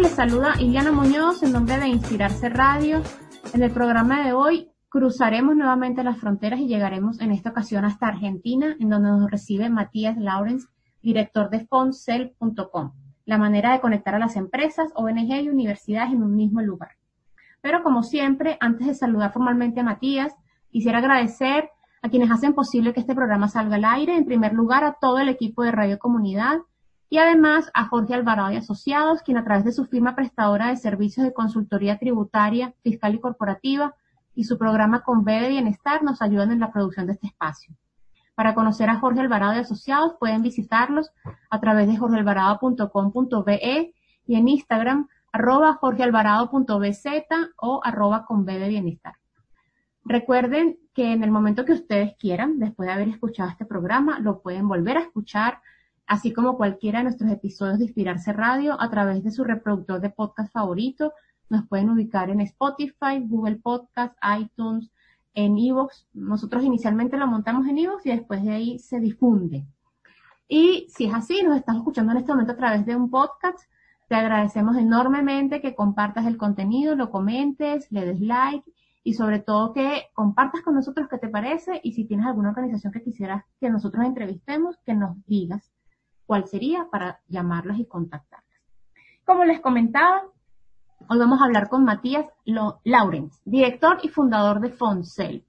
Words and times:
Les 0.00 0.12
saluda 0.12 0.54
Iliana 0.60 0.92
Muñoz 0.92 1.42
en 1.42 1.52
nombre 1.52 1.76
de 1.76 1.88
Inspirarse 1.88 2.48
Radio. 2.48 3.02
En 3.52 3.62
el 3.64 3.72
programa 3.72 4.24
de 4.24 4.32
hoy 4.32 4.70
cruzaremos 4.88 5.56
nuevamente 5.56 6.04
las 6.04 6.18
fronteras 6.18 6.60
y 6.60 6.68
llegaremos 6.68 7.20
en 7.20 7.32
esta 7.32 7.50
ocasión 7.50 7.84
hasta 7.84 8.06
Argentina, 8.06 8.76
en 8.78 8.90
donde 8.90 9.08
nos 9.08 9.28
recibe 9.28 9.68
Matías 9.70 10.16
Lawrence, 10.16 10.68
director 11.02 11.50
de 11.50 11.66
Fondcell.com, 11.66 12.92
la 13.24 13.38
manera 13.38 13.72
de 13.72 13.80
conectar 13.80 14.14
a 14.14 14.20
las 14.20 14.36
empresas, 14.36 14.92
ONG 14.94 15.42
y 15.42 15.48
universidades 15.48 16.12
en 16.12 16.22
un 16.22 16.36
mismo 16.36 16.60
lugar. 16.60 16.92
Pero 17.60 17.82
como 17.82 18.04
siempre, 18.04 18.56
antes 18.60 18.86
de 18.86 18.94
saludar 18.94 19.32
formalmente 19.32 19.80
a 19.80 19.84
Matías, 19.84 20.32
quisiera 20.70 20.98
agradecer 20.98 21.70
a 22.02 22.08
quienes 22.08 22.30
hacen 22.30 22.54
posible 22.54 22.92
que 22.92 23.00
este 23.00 23.16
programa 23.16 23.48
salga 23.48 23.76
al 23.76 23.84
aire. 23.84 24.16
En 24.16 24.26
primer 24.26 24.52
lugar, 24.52 24.84
a 24.84 24.96
todo 25.00 25.18
el 25.18 25.28
equipo 25.28 25.64
de 25.64 25.72
Radio 25.72 25.98
Comunidad, 25.98 26.58
y 27.10 27.18
además 27.18 27.70
a 27.74 27.86
Jorge 27.86 28.14
Alvarado 28.14 28.52
y 28.52 28.56
Asociados, 28.56 29.22
quien 29.22 29.38
a 29.38 29.44
través 29.44 29.64
de 29.64 29.72
su 29.72 29.86
firma 29.86 30.14
prestadora 30.14 30.68
de 30.68 30.76
servicios 30.76 31.24
de 31.24 31.32
consultoría 31.32 31.98
tributaria, 31.98 32.74
fiscal 32.82 33.14
y 33.14 33.20
corporativa 33.20 33.94
y 34.34 34.44
su 34.44 34.58
programa 34.58 35.02
con 35.02 35.24
B 35.24 35.32
de 35.40 35.48
Bienestar 35.48 36.02
nos 36.02 36.20
ayudan 36.22 36.52
en 36.52 36.60
la 36.60 36.70
producción 36.70 37.06
de 37.06 37.14
este 37.14 37.28
espacio. 37.28 37.74
Para 38.34 38.54
conocer 38.54 38.88
a 38.90 39.00
Jorge 39.00 39.20
Alvarado 39.20 39.54
y 39.54 39.58
Asociados 39.58 40.14
pueden 40.20 40.42
visitarlos 40.42 41.10
a 41.50 41.60
través 41.60 41.88
de 41.88 41.96
jorgealvarado.com.be 41.96 43.94
y 44.26 44.36
en 44.36 44.48
Instagram 44.48 45.08
arroba 45.32 45.74
jorgealvarado.bz 45.74 47.06
o 47.56 47.80
arroba 47.82 48.26
con 48.26 48.44
B 48.44 48.58
de 48.58 48.68
Bienestar. 48.68 49.14
Recuerden 50.04 50.78
que 50.94 51.12
en 51.12 51.24
el 51.24 51.30
momento 51.30 51.64
que 51.64 51.72
ustedes 51.72 52.14
quieran, 52.18 52.58
después 52.58 52.86
de 52.86 52.92
haber 52.92 53.08
escuchado 53.08 53.50
este 53.50 53.64
programa, 53.64 54.20
lo 54.20 54.40
pueden 54.40 54.68
volver 54.68 54.98
a 54.98 55.02
escuchar 55.02 55.60
así 56.08 56.32
como 56.32 56.56
cualquiera 56.56 56.98
de 56.98 57.04
nuestros 57.04 57.30
episodios 57.30 57.78
de 57.78 57.84
Inspirarse 57.84 58.32
Radio 58.32 58.80
a 58.80 58.88
través 58.90 59.22
de 59.22 59.30
su 59.30 59.44
reproductor 59.44 60.00
de 60.00 60.08
podcast 60.08 60.50
favorito. 60.50 61.12
Nos 61.50 61.68
pueden 61.68 61.90
ubicar 61.90 62.30
en 62.30 62.40
Spotify, 62.40 63.20
Google 63.20 63.56
Podcast, 63.56 64.16
iTunes, 64.40 64.90
en 65.34 65.58
Evox. 65.58 66.08
Nosotros 66.14 66.64
inicialmente 66.64 67.18
lo 67.18 67.26
montamos 67.26 67.68
en 67.68 67.78
Evox 67.78 68.06
y 68.06 68.10
después 68.10 68.42
de 68.42 68.52
ahí 68.52 68.78
se 68.78 69.00
difunde. 69.00 69.66
Y 70.48 70.86
si 70.88 71.04
es 71.04 71.14
así, 71.14 71.42
nos 71.42 71.58
estás 71.58 71.76
escuchando 71.76 72.12
en 72.12 72.18
este 72.18 72.32
momento 72.32 72.52
a 72.52 72.56
través 72.56 72.86
de 72.86 72.96
un 72.96 73.10
podcast, 73.10 73.58
te 74.08 74.14
agradecemos 74.14 74.78
enormemente 74.78 75.60
que 75.60 75.74
compartas 75.74 76.26
el 76.26 76.38
contenido, 76.38 76.96
lo 76.96 77.10
comentes, 77.10 77.92
le 77.92 78.06
des 78.06 78.20
like 78.20 78.64
y 79.04 79.12
sobre 79.12 79.40
todo 79.40 79.74
que 79.74 80.04
compartas 80.14 80.62
con 80.62 80.74
nosotros 80.74 81.06
qué 81.10 81.18
te 81.18 81.28
parece 81.28 81.82
y 81.84 81.92
si 81.92 82.06
tienes 82.06 82.24
alguna 82.24 82.48
organización 82.48 82.94
que 82.94 83.02
quisieras 83.02 83.44
que 83.60 83.68
nosotros 83.68 84.06
entrevistemos, 84.06 84.78
que 84.86 84.94
nos 84.94 85.22
digas 85.26 85.70
cuál 86.28 86.46
sería 86.46 86.86
para 86.90 87.22
llamarlas 87.26 87.78
y 87.78 87.86
contactarlas. 87.86 88.60
Como 89.24 89.46
les 89.46 89.60
comentaba, 89.60 90.24
hoy 91.08 91.18
vamos 91.18 91.40
a 91.40 91.46
hablar 91.46 91.70
con 91.70 91.84
Matías 91.84 92.26
Laurens, 92.84 93.40
director 93.46 93.98
y 94.02 94.08
fundador 94.08 94.60
de 94.60 94.68
Fonsel. 94.68 95.46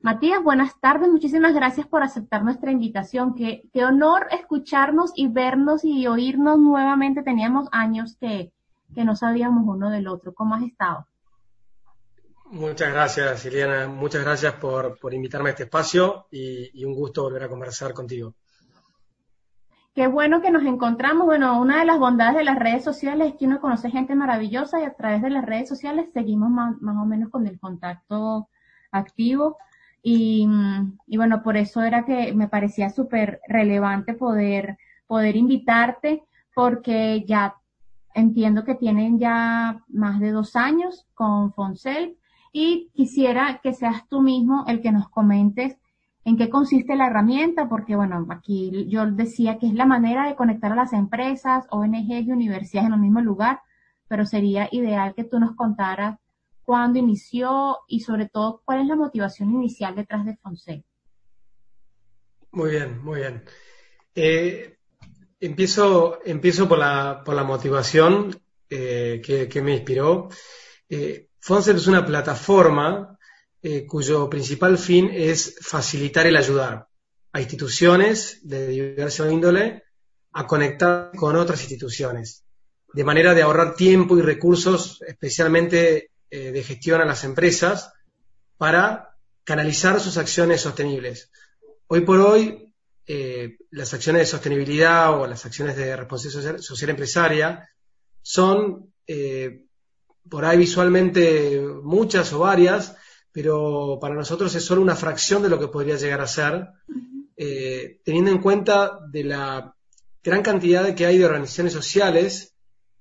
Matías, 0.00 0.42
buenas 0.42 0.80
tardes. 0.80 1.10
Muchísimas 1.10 1.52
gracias 1.52 1.86
por 1.86 2.02
aceptar 2.02 2.42
nuestra 2.44 2.72
invitación. 2.72 3.34
Qué, 3.34 3.68
honor 3.84 4.26
escucharnos 4.30 5.12
y 5.16 5.28
vernos 5.28 5.84
y 5.84 6.06
oírnos 6.06 6.58
nuevamente. 6.58 7.22
Teníamos 7.22 7.68
años 7.70 8.16
que, 8.18 8.54
que 8.94 9.04
no 9.04 9.14
sabíamos 9.14 9.64
uno 9.66 9.90
del 9.90 10.08
otro. 10.08 10.32
¿Cómo 10.32 10.54
has 10.54 10.62
estado? 10.62 11.06
Muchas 12.46 12.90
gracias, 12.90 13.44
Liliana. 13.44 13.86
Muchas 13.86 14.24
gracias 14.24 14.54
por, 14.54 14.98
por 14.98 15.12
invitarme 15.12 15.50
a 15.50 15.52
este 15.52 15.64
espacio 15.64 16.26
y 16.30 16.82
un 16.86 16.94
gusto 16.94 17.22
volver 17.22 17.42
a 17.42 17.48
conversar 17.50 17.92
contigo. 17.92 18.34
Qué 19.94 20.06
bueno 20.06 20.40
que 20.40 20.50
nos 20.50 20.64
encontramos. 20.64 21.26
Bueno, 21.26 21.60
una 21.60 21.80
de 21.80 21.84
las 21.84 21.98
bondades 21.98 22.36
de 22.36 22.44
las 22.44 22.58
redes 22.58 22.82
sociales 22.82 23.28
es 23.28 23.34
que 23.34 23.46
uno 23.46 23.60
conoce 23.60 23.90
gente 23.90 24.14
maravillosa 24.14 24.80
y 24.80 24.84
a 24.84 24.94
través 24.94 25.20
de 25.20 25.28
las 25.28 25.44
redes 25.44 25.68
sociales 25.68 26.10
seguimos 26.14 26.50
más, 26.50 26.76
o 26.80 27.04
menos 27.04 27.28
con 27.30 27.46
el 27.46 27.60
contacto 27.60 28.48
activo. 28.90 29.58
Y, 30.02 30.48
y 31.06 31.16
bueno, 31.18 31.42
por 31.42 31.58
eso 31.58 31.82
era 31.82 32.06
que 32.06 32.32
me 32.32 32.48
parecía 32.48 32.88
súper 32.88 33.40
relevante 33.46 34.14
poder, 34.14 34.78
poder 35.06 35.36
invitarte 35.36 36.24
porque 36.54 37.24
ya 37.26 37.56
entiendo 38.14 38.64
que 38.64 38.74
tienen 38.74 39.18
ya 39.18 39.84
más 39.88 40.20
de 40.20 40.30
dos 40.30 40.56
años 40.56 41.06
con 41.14 41.52
Fonsel 41.52 42.16
y 42.50 42.90
quisiera 42.94 43.60
que 43.62 43.74
seas 43.74 44.08
tú 44.08 44.22
mismo 44.22 44.64
el 44.68 44.80
que 44.80 44.92
nos 44.92 45.08
comentes 45.10 45.76
en 46.24 46.36
qué 46.36 46.48
consiste 46.48 46.94
la 46.94 47.08
herramienta, 47.08 47.68
porque 47.68 47.96
bueno, 47.96 48.26
aquí 48.30 48.86
yo 48.88 49.10
decía 49.10 49.58
que 49.58 49.66
es 49.66 49.74
la 49.74 49.86
manera 49.86 50.28
de 50.28 50.36
conectar 50.36 50.72
a 50.72 50.76
las 50.76 50.92
empresas, 50.92 51.66
ONG 51.70 52.10
y 52.10 52.30
universidades 52.30 52.88
en 52.88 52.94
el 52.94 53.00
mismo 53.00 53.20
lugar, 53.20 53.60
pero 54.08 54.24
sería 54.24 54.68
ideal 54.70 55.14
que 55.14 55.24
tú 55.24 55.40
nos 55.40 55.56
contaras 55.56 56.18
cuándo 56.62 56.98
inició 56.98 57.78
y 57.88 58.00
sobre 58.00 58.28
todo 58.28 58.62
cuál 58.64 58.80
es 58.80 58.86
la 58.86 58.96
motivación 58.96 59.50
inicial 59.50 59.96
detrás 59.96 60.24
de 60.24 60.36
Fonse. 60.36 60.84
Muy 62.52 62.70
bien, 62.70 63.02
muy 63.02 63.20
bien. 63.20 63.42
Eh, 64.14 64.76
empiezo, 65.40 66.20
empiezo 66.24 66.68
por 66.68 66.78
la, 66.78 67.22
por 67.24 67.34
la 67.34 67.44
motivación 67.44 68.36
eh, 68.68 69.20
que, 69.22 69.62
me 69.62 69.74
inspiró. 69.74 70.28
Eh, 70.88 71.28
es 71.48 71.86
una 71.86 72.04
plataforma 72.06 73.11
eh, 73.64 73.86
cuyo 73.86 74.28
principal 74.28 74.76
fin 74.76 75.08
es 75.12 75.54
facilitar 75.60 76.26
el 76.26 76.34
ayudar 76.34 76.88
a 77.32 77.40
instituciones 77.40 78.40
de 78.42 78.66
diversa 78.66 79.30
índole 79.30 79.84
a 80.32 80.48
conectar 80.48 81.12
con 81.14 81.36
otras 81.36 81.60
instituciones, 81.60 82.42
de 82.92 83.04
manera 83.04 83.34
de 83.34 83.42
ahorrar 83.42 83.76
tiempo 83.76 84.18
y 84.18 84.22
recursos, 84.22 85.00
especialmente 85.06 86.10
eh, 86.28 86.50
de 86.50 86.62
gestión 86.64 87.02
a 87.02 87.04
las 87.04 87.22
empresas, 87.22 87.92
para 88.56 89.14
canalizar 89.44 90.00
sus 90.00 90.16
acciones 90.16 90.60
sostenibles. 90.60 91.30
Hoy 91.86 92.00
por 92.00 92.18
hoy, 92.18 92.74
eh, 93.06 93.58
las 93.70 93.94
acciones 93.94 94.22
de 94.22 94.26
sostenibilidad 94.26 95.20
o 95.20 95.28
las 95.28 95.46
acciones 95.46 95.76
de 95.76 95.94
responsabilidad 95.94 96.58
social, 96.58 96.90
empresaria 96.90 97.68
son 98.22 98.92
por 100.28 100.44
ahí 100.44 100.58
visualmente 100.58 101.60
muchas 101.82 102.32
o 102.32 102.40
varias, 102.40 102.96
pero 103.32 103.98
para 104.00 104.14
nosotros 104.14 104.54
es 104.54 104.64
solo 104.64 104.82
una 104.82 104.94
fracción 104.94 105.42
de 105.42 105.48
lo 105.48 105.58
que 105.58 105.68
podría 105.68 105.96
llegar 105.96 106.20
a 106.20 106.26
ser, 106.26 106.68
eh, 107.36 108.00
teniendo 108.04 108.30
en 108.30 108.42
cuenta 108.42 108.98
de 109.10 109.24
la 109.24 109.74
gran 110.22 110.42
cantidad 110.42 110.94
que 110.94 111.06
hay 111.06 111.18
de 111.18 111.24
organizaciones 111.24 111.72
sociales, 111.72 112.54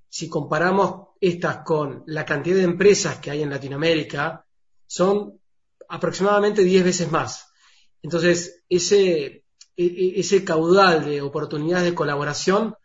si 0.07 0.29
comparamos 0.29 1.09
estas 1.19 1.57
con 1.57 2.03
la 2.07 2.25
cantidad 2.25 2.55
de 2.55 2.63
empresas 2.63 3.17
que 3.17 3.29
hay 3.29 3.43
en 3.43 3.49
Latinoamérica, 3.49 4.45
son 4.87 5.39
aproximadamente 5.87 6.63
10 6.63 6.83
veces 6.83 7.11
más. 7.11 7.51
Entonces, 8.01 8.63
ese, 8.69 9.05
e, 9.05 9.43
e, 9.77 10.19
ese 10.19 10.43
caudal 10.43 11.05
de 11.05 11.21
oportunidades 11.21 11.85
de 11.85 11.93
colaboración 11.95 12.75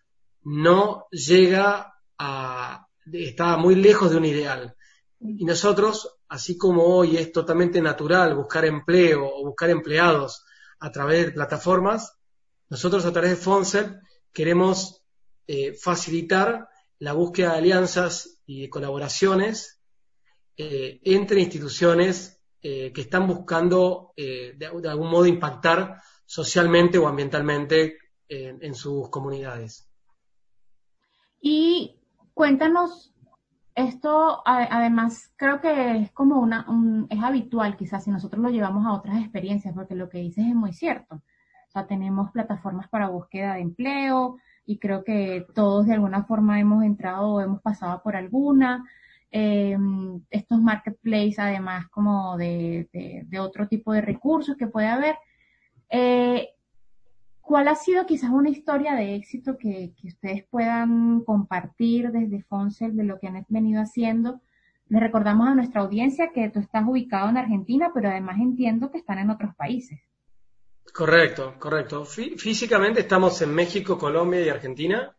no 0.43 1.07
llega 1.11 1.95
a, 2.19 2.87
está 3.13 3.57
muy 3.57 3.77
lejos 3.77 4.11
de 4.11 4.17
un 4.17 4.25
ideal. 4.25 4.77
Y 5.21 5.45
nosotros 5.45 6.16
así 6.29 6.57
como 6.57 6.85
hoy 6.85 7.17
es 7.17 7.33
totalmente 7.33 7.81
natural 7.81 8.35
buscar 8.35 8.65
empleo 8.65 9.27
o 9.27 9.45
buscar 9.45 9.71
empleados 9.71 10.45
a 10.81 10.91
través 10.91 11.27
de 11.27 11.33
plataformas, 11.33 12.17
nosotros 12.69 13.05
a 13.05 13.13
través 13.13 13.31
de 13.31 13.37
Fonsep 13.37 13.97
queremos 14.33 15.03
eh, 15.47 15.75
facilitar 15.75 16.69
la 16.99 17.13
búsqueda 17.13 17.53
de 17.53 17.59
alianzas 17.59 18.41
y 18.47 18.63
de 18.63 18.71
colaboraciones 18.71 19.81
eh, 20.57 21.01
entre 21.05 21.41
instituciones 21.41 22.43
eh, 22.63 22.93
que 22.93 23.03
están 23.03 23.27
buscando 23.27 24.13
de, 24.17 24.67
algún 24.89 25.11
modo 25.11 25.27
impactar 25.27 26.01
socialmente 26.25 26.99
o 26.99 27.07
ambientalmente 27.07 27.99
en 28.29 28.75
sus 28.75 29.09
comunidades. 29.09 29.89
Y 31.41 32.01
cuéntanos 32.35 33.15
esto 33.77 34.43
además 34.47 35.33
creo 35.37 35.61
que 35.61 35.99
es 35.99 36.11
como 36.13 36.41
una, 36.41 36.67
es 37.11 37.23
habitual 37.23 37.77
quizás 37.77 38.05
si 38.05 38.11
nosotros 38.11 38.43
lo 38.43 38.51
llevamos 38.51 38.87
a 38.87 38.93
otras 38.95 39.19
experiencias, 39.21 39.75
porque 39.75 39.95
lo 39.95 40.09
que 40.09 40.19
dices 40.19 40.47
es 40.47 40.55
muy 40.55 40.73
cierto. 40.73 41.23
sea, 41.69 41.87
tenemos 41.87 42.31
plataformas 42.33 42.89
para 42.89 43.09
búsqueda 43.09 43.55
de 43.55 43.61
empleo 43.61 44.39
y 44.65 44.79
creo 44.79 45.05
que 45.05 45.47
todos 45.55 45.87
de 45.87 45.95
alguna 45.95 46.25
forma 46.25 46.59
hemos 46.59 46.85
entrado 46.85 47.35
o 47.35 47.41
hemos 47.41 47.61
pasado 47.61 48.03
por 48.03 48.17
alguna. 48.17 48.85
Em, 49.31 50.23
estos 50.31 50.61
marketplaces, 50.63 51.39
además, 51.39 51.89
como 51.89 52.37
de, 52.39 52.89
otro 53.39 53.69
tipo 53.69 53.93
de 53.93 54.01
recursos 54.01 54.57
que 54.57 54.69
puede 54.69 54.89
haber. 54.89 55.17
Eh, 55.91 56.49
¿Cuál 57.47 57.69
ha 57.69 57.77
sido 57.77 58.07
quizás 58.07 58.31
una 58.31 58.51
historia 58.51 58.97
de 58.97 59.15
éxito 59.15 59.57
que, 59.57 59.95
ustedes 60.03 60.45
puedan 60.51 61.21
compartir 61.21 62.11
desde 62.11 62.43
Fonsel 62.43 62.97
de 62.97 63.05
lo 63.05 63.21
que 63.21 63.29
han 63.29 63.47
venido 63.49 63.81
haciendo? 63.81 64.41
Le 64.89 64.99
recordamos 64.99 65.47
a 65.47 65.55
nuestra 65.55 65.83
audiencia 65.83 66.33
que 66.35 66.51
tú 66.51 66.59
estás 66.59 66.83
ubicado 66.85 67.29
en 67.29 67.37
Argentina, 67.37 67.93
pero 67.95 68.09
además 68.09 68.39
entiendo 68.41 68.91
que 68.91 68.99
están 68.99 69.21
en 69.21 69.31
otros 69.31 69.55
países. 69.55 70.01
Correcto, 70.93 71.55
correcto. 71.61 72.05
físicamente 72.05 73.01
estamos 73.03 73.41
en 73.43 73.55
México, 73.55 73.97
Colombia 73.97 74.45
y 74.45 74.49
Argentina. 74.49 75.17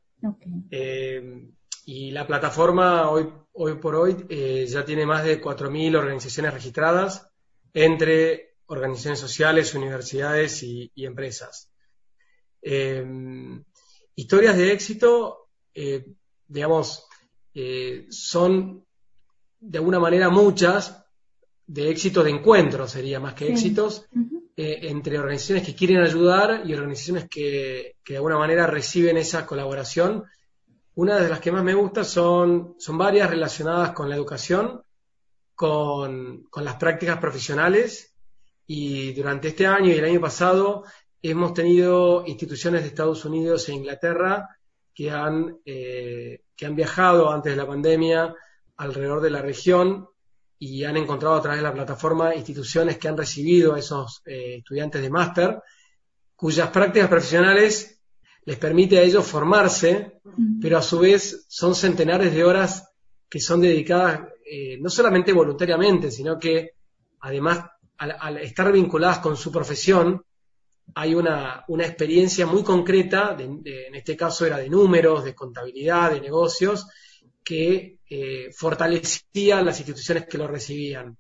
Eh, 0.70 1.48
y 1.86 2.12
la 2.12 2.28
plataforma 2.28 3.10
hoy, 3.10 3.30
hoy 3.54 3.76
por 3.76 3.96
hoy 3.96 4.26
eh, 4.28 4.66
ya 4.68 4.84
tiene 4.84 5.06
más 5.06 5.24
de 5.24 5.42
4.000 5.42 5.96
organizaciones 5.96 6.54
registradas 6.54 7.30
entre 7.74 8.58
organizaciones 8.66 9.20
sociales, 9.22 9.74
universidades 9.74 10.62
y 10.62 10.92
empresas. 11.06 11.72
Em, 12.62 13.64
historias 14.16 14.58
de 14.58 14.72
éxito, 14.72 15.50
eh, 15.74 16.06
digamos, 16.48 17.06
eh, 17.54 18.08
son 18.10 18.86
de 19.60 19.78
alguna 19.78 20.00
manera 20.00 20.30
muchas 20.30 21.04
de 21.66 21.90
éxito 21.90 22.24
de 22.24 22.32
encuentro, 22.32 22.88
sería 22.88 23.20
más 23.20 23.34
que 23.34 23.50
éxitos, 23.50 24.06
eh, 24.56 24.80
entre 24.84 25.20
organizaciones 25.20 25.66
que 25.66 25.76
quieren 25.76 25.98
ayudar 25.98 26.64
y 26.66 26.74
organizaciones 26.74 27.28
que, 27.30 27.96
de 28.08 28.16
alguna 28.16 28.38
manera 28.38 28.66
reciben 28.66 29.18
esa 29.18 29.46
colaboración. 29.46 30.24
Una 30.96 31.20
de 31.20 31.30
las 31.30 31.40
que 31.40 31.52
más 31.52 31.64
me 31.64 31.74
gusta 31.74 32.04
son, 32.04 32.76
son 32.80 32.98
varias 32.98 33.30
relacionadas 33.30 33.92
con 33.92 34.10
la 34.10 34.16
educación, 34.16 34.82
con, 35.54 36.44
con 36.50 36.64
las 36.64 36.76
prácticas 36.76 37.20
profesionales. 37.20 38.16
Y 38.66 39.14
durante 39.14 39.50
este 39.50 39.68
año 39.68 39.90
y 39.90 39.98
el 39.98 40.06
año 40.06 40.22
pasado 40.22 40.86
hemos 41.22 41.54
tenido 41.54 42.26
instituciones 42.26 42.82
de 42.82 42.88
Estados 42.88 43.26
Unidos 43.26 43.68
e 43.68 43.74
Inglaterra 43.74 44.48
que 44.94 45.12
han, 45.12 45.58
eh, 45.66 46.42
que 46.56 46.66
han 46.66 46.76
viajado 46.76 47.32
antes 47.32 47.52
de 47.52 47.58
la 47.58 47.68
pandemia 47.68 48.34
alrededor 48.78 49.22
de 49.22 49.30
la 49.30 49.42
región 49.42 50.08
y 50.60 50.84
han 50.84 50.98
encontrado 50.98 51.36
a 51.36 51.42
través 51.42 51.60
de 51.60 51.68
la 51.68 51.74
plataforma 51.74 52.36
instituciones 52.36 52.98
que 52.98 53.08
han 53.08 53.18
recibido 53.18 53.76
a 53.76 53.80
esos 53.80 54.22
eh, 54.26 54.56
estudiantes 54.58 55.02
de 55.02 55.10
máster, 55.10 55.62
cuyas 56.36 56.70
prácticas 56.70 57.10
profesionales 57.10 58.02
les 58.46 58.58
permite 58.58 58.98
a 58.98 59.02
ellos 59.02 59.28
formarse, 59.28 60.20
pero 60.62 60.78
a 60.78 60.82
su 60.82 61.00
vez 61.00 61.46
son 61.50 61.76
centenares 61.76 62.34
de 62.34 62.44
horas 62.46 62.90
que 63.30 63.40
son 63.40 63.60
dedicadas 63.60 64.22
eh, 64.50 64.78
no 64.80 64.90
solamente 64.90 65.34
voluntariamente, 65.34 66.10
sino 66.10 66.40
que 66.40 66.72
además 67.20 67.66
al 67.98 68.38
estar 68.38 68.72
vinculadas 68.72 69.20
con 69.20 69.36
su 69.36 69.52
profesión, 69.52 70.24
hay 70.96 71.14
una, 71.14 71.66
experiencia 71.80 72.46
muy 72.46 72.64
concreta, 72.64 73.36
en 73.40 73.96
este 73.96 74.16
caso 74.18 74.46
era 74.46 74.58
de 74.58 74.70
números, 74.70 75.24
de 75.24 75.36
contabilidad, 75.36 76.12
de 76.12 76.22
negocios, 76.22 76.88
que 77.48 78.00
eh, 78.10 78.52
fortalecía 78.52 79.62
las 79.62 79.80
instituciones 79.80 80.26
que 80.28 80.38
lo 80.38 80.48
recibían. 80.48 81.18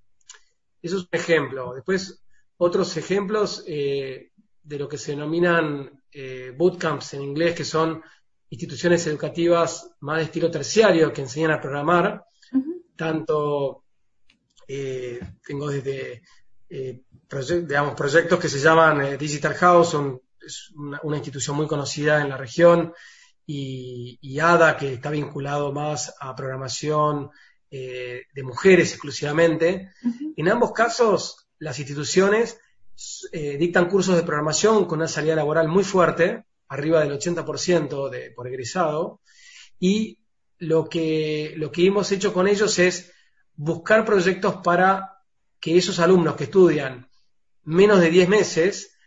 Eso 0.82 0.98
es 0.98 1.04
un 1.04 1.10
ejemplo. 1.12 1.74
Después, 1.74 2.22
otros 2.58 2.98
ejemplos 2.98 3.64
eh, 3.66 4.32
de 4.62 4.78
lo 4.78 4.90
que 4.90 4.98
se 4.98 5.12
denominan 5.12 6.02
eh, 6.12 6.54
bootcamps 6.54 7.14
en 7.14 7.22
inglés, 7.22 7.56
que 7.56 7.64
son 7.64 8.02
instituciones 8.50 9.08
educativas 9.08 9.90
más 10.02 10.18
de 10.18 10.24
estilo 10.24 10.52
terciario 10.52 11.14
que 11.14 11.22
enseñan 11.22 11.52
a 11.52 11.62
programar. 11.62 12.26
Tanto 12.96 13.84
tengo 14.68 15.70
desde 15.70 16.24
digamos, 17.30 17.96
proyectos 17.96 18.40
que 18.40 18.50
se 18.50 18.60
llaman 18.60 19.02
eh, 19.02 19.18
Digital 19.18 19.54
House, 19.56 19.90
son, 19.90 20.22
es 20.46 20.72
una, 20.76 21.18
institución 21.18 21.56
muy 21.56 21.68
conocida 21.68 22.22
en 22.22 22.30
la 22.30 22.38
región, 22.38 22.94
y, 23.50 24.40
ADA, 24.40 24.76
que 24.76 24.94
está 24.94 25.10
vinculado 25.10 25.72
más 25.72 26.14
a 26.20 26.36
programación 26.36 27.30
eh, 27.72 28.24
de 28.34 28.44
mujeres 28.44 28.92
exclusivamente. 28.92 29.92
En 30.36 30.50
ambos 30.50 30.74
casos, 30.74 31.48
las 31.60 31.80
instituciones 31.80 32.60
eh, 33.32 33.58
dictan 33.58 33.90
cursos 33.90 34.18
de 34.18 34.24
programación 34.24 34.86
con 34.86 35.00
una 35.00 35.08
salida 35.08 35.36
laboral 35.36 35.70
muy 35.70 35.86
fuerte, 35.86 36.44
arriba 36.68 37.00
del 37.00 37.18
80% 37.18 38.10
de, 38.10 38.32
por 38.32 38.48
egresado, 38.48 39.22
y 39.80 40.20
lo 40.60 40.90
que, 40.90 41.54
lo 41.56 41.72
que 41.72 41.86
hemos 41.86 42.12
hecho 42.12 42.34
con 42.34 42.48
ellos 42.48 42.78
es 42.80 43.14
buscar 43.56 44.04
proyectos 44.04 44.58
para 44.64 45.22
que 45.60 45.78
esos 45.78 46.00
alumnos 46.00 46.36
que 46.36 46.46
estudian 46.46 47.07
menos 47.68 48.00
de 48.00 48.10
10 48.10 48.30
meses 48.30 48.98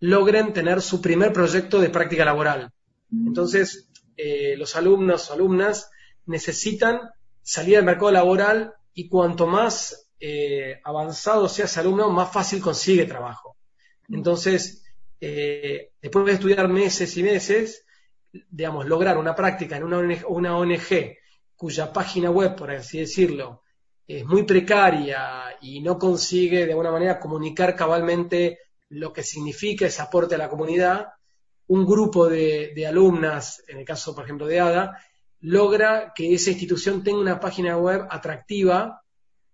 logren 0.00 0.52
tener 0.52 0.82
su 0.82 1.00
primer 1.00 1.32
proyecto 1.32 1.80
de 1.80 1.90
práctica 1.90 2.24
laboral. 2.24 2.72
Mm. 3.10 3.28
Entonces, 3.28 3.88
eh, 4.16 4.56
los 4.56 4.74
alumnos 4.74 5.30
o 5.30 5.34
alumnas 5.34 5.90
necesitan 6.26 7.10
salir 7.40 7.76
al 7.76 7.84
mercado 7.84 8.10
laboral 8.10 8.74
y 8.94 9.08
cuanto 9.08 9.46
más 9.46 10.10
eh, 10.18 10.80
avanzado 10.82 11.48
sea 11.48 11.66
ese 11.66 11.80
alumno, 11.80 12.10
más 12.10 12.32
fácil 12.32 12.60
consigue 12.60 13.06
trabajo. 13.06 13.56
Mm. 14.08 14.14
Entonces, 14.16 14.82
eh, 15.20 15.92
después 16.02 16.26
de 16.26 16.32
estudiar 16.32 16.68
meses 16.68 17.16
y 17.16 17.22
meses, 17.22 17.86
digamos, 18.32 18.86
lograr 18.86 19.18
una 19.18 19.36
práctica 19.36 19.76
en 19.76 19.84
una 19.84 20.56
ONG 20.56 21.16
cuya 21.54 21.92
página 21.92 22.30
web, 22.30 22.56
por 22.56 22.72
así 22.72 22.98
decirlo, 22.98 23.62
es 24.16 24.26
muy 24.26 24.42
precaria 24.42 25.56
y 25.60 25.80
no 25.80 25.96
consigue 25.96 26.66
de 26.66 26.72
alguna 26.72 26.90
manera 26.90 27.20
comunicar 27.20 27.76
cabalmente 27.76 28.58
lo 28.88 29.12
que 29.12 29.22
significa 29.22 29.86
ese 29.86 30.02
aporte 30.02 30.34
a 30.34 30.38
la 30.38 30.48
comunidad, 30.48 31.10
un 31.68 31.86
grupo 31.86 32.28
de, 32.28 32.84
alumnas, 32.88 33.62
en 33.68 33.78
el 33.78 33.84
caso, 33.84 34.12
por 34.12 34.24
ejemplo, 34.24 34.48
de 34.48 34.58
ADA, 34.58 34.98
logra 35.42 36.12
que 36.12 36.34
esa 36.34 36.50
institución 36.50 37.04
tenga 37.04 37.20
una 37.20 37.38
página 37.38 37.78
web 37.78 38.08
atractiva, 38.10 39.00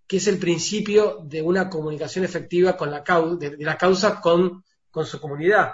que 0.06 0.16
es 0.16 0.26
el 0.26 0.38
principio 0.38 1.18
de 1.22 1.42
una 1.42 1.68
comunicación 1.68 2.24
efectiva 2.24 2.78
con 2.78 2.90
la 2.90 3.04
causa, 3.04 3.36
de, 3.36 3.58
la 3.58 3.76
causa 3.76 4.22
con, 4.22 4.64
su 5.04 5.20
comunidad. 5.20 5.72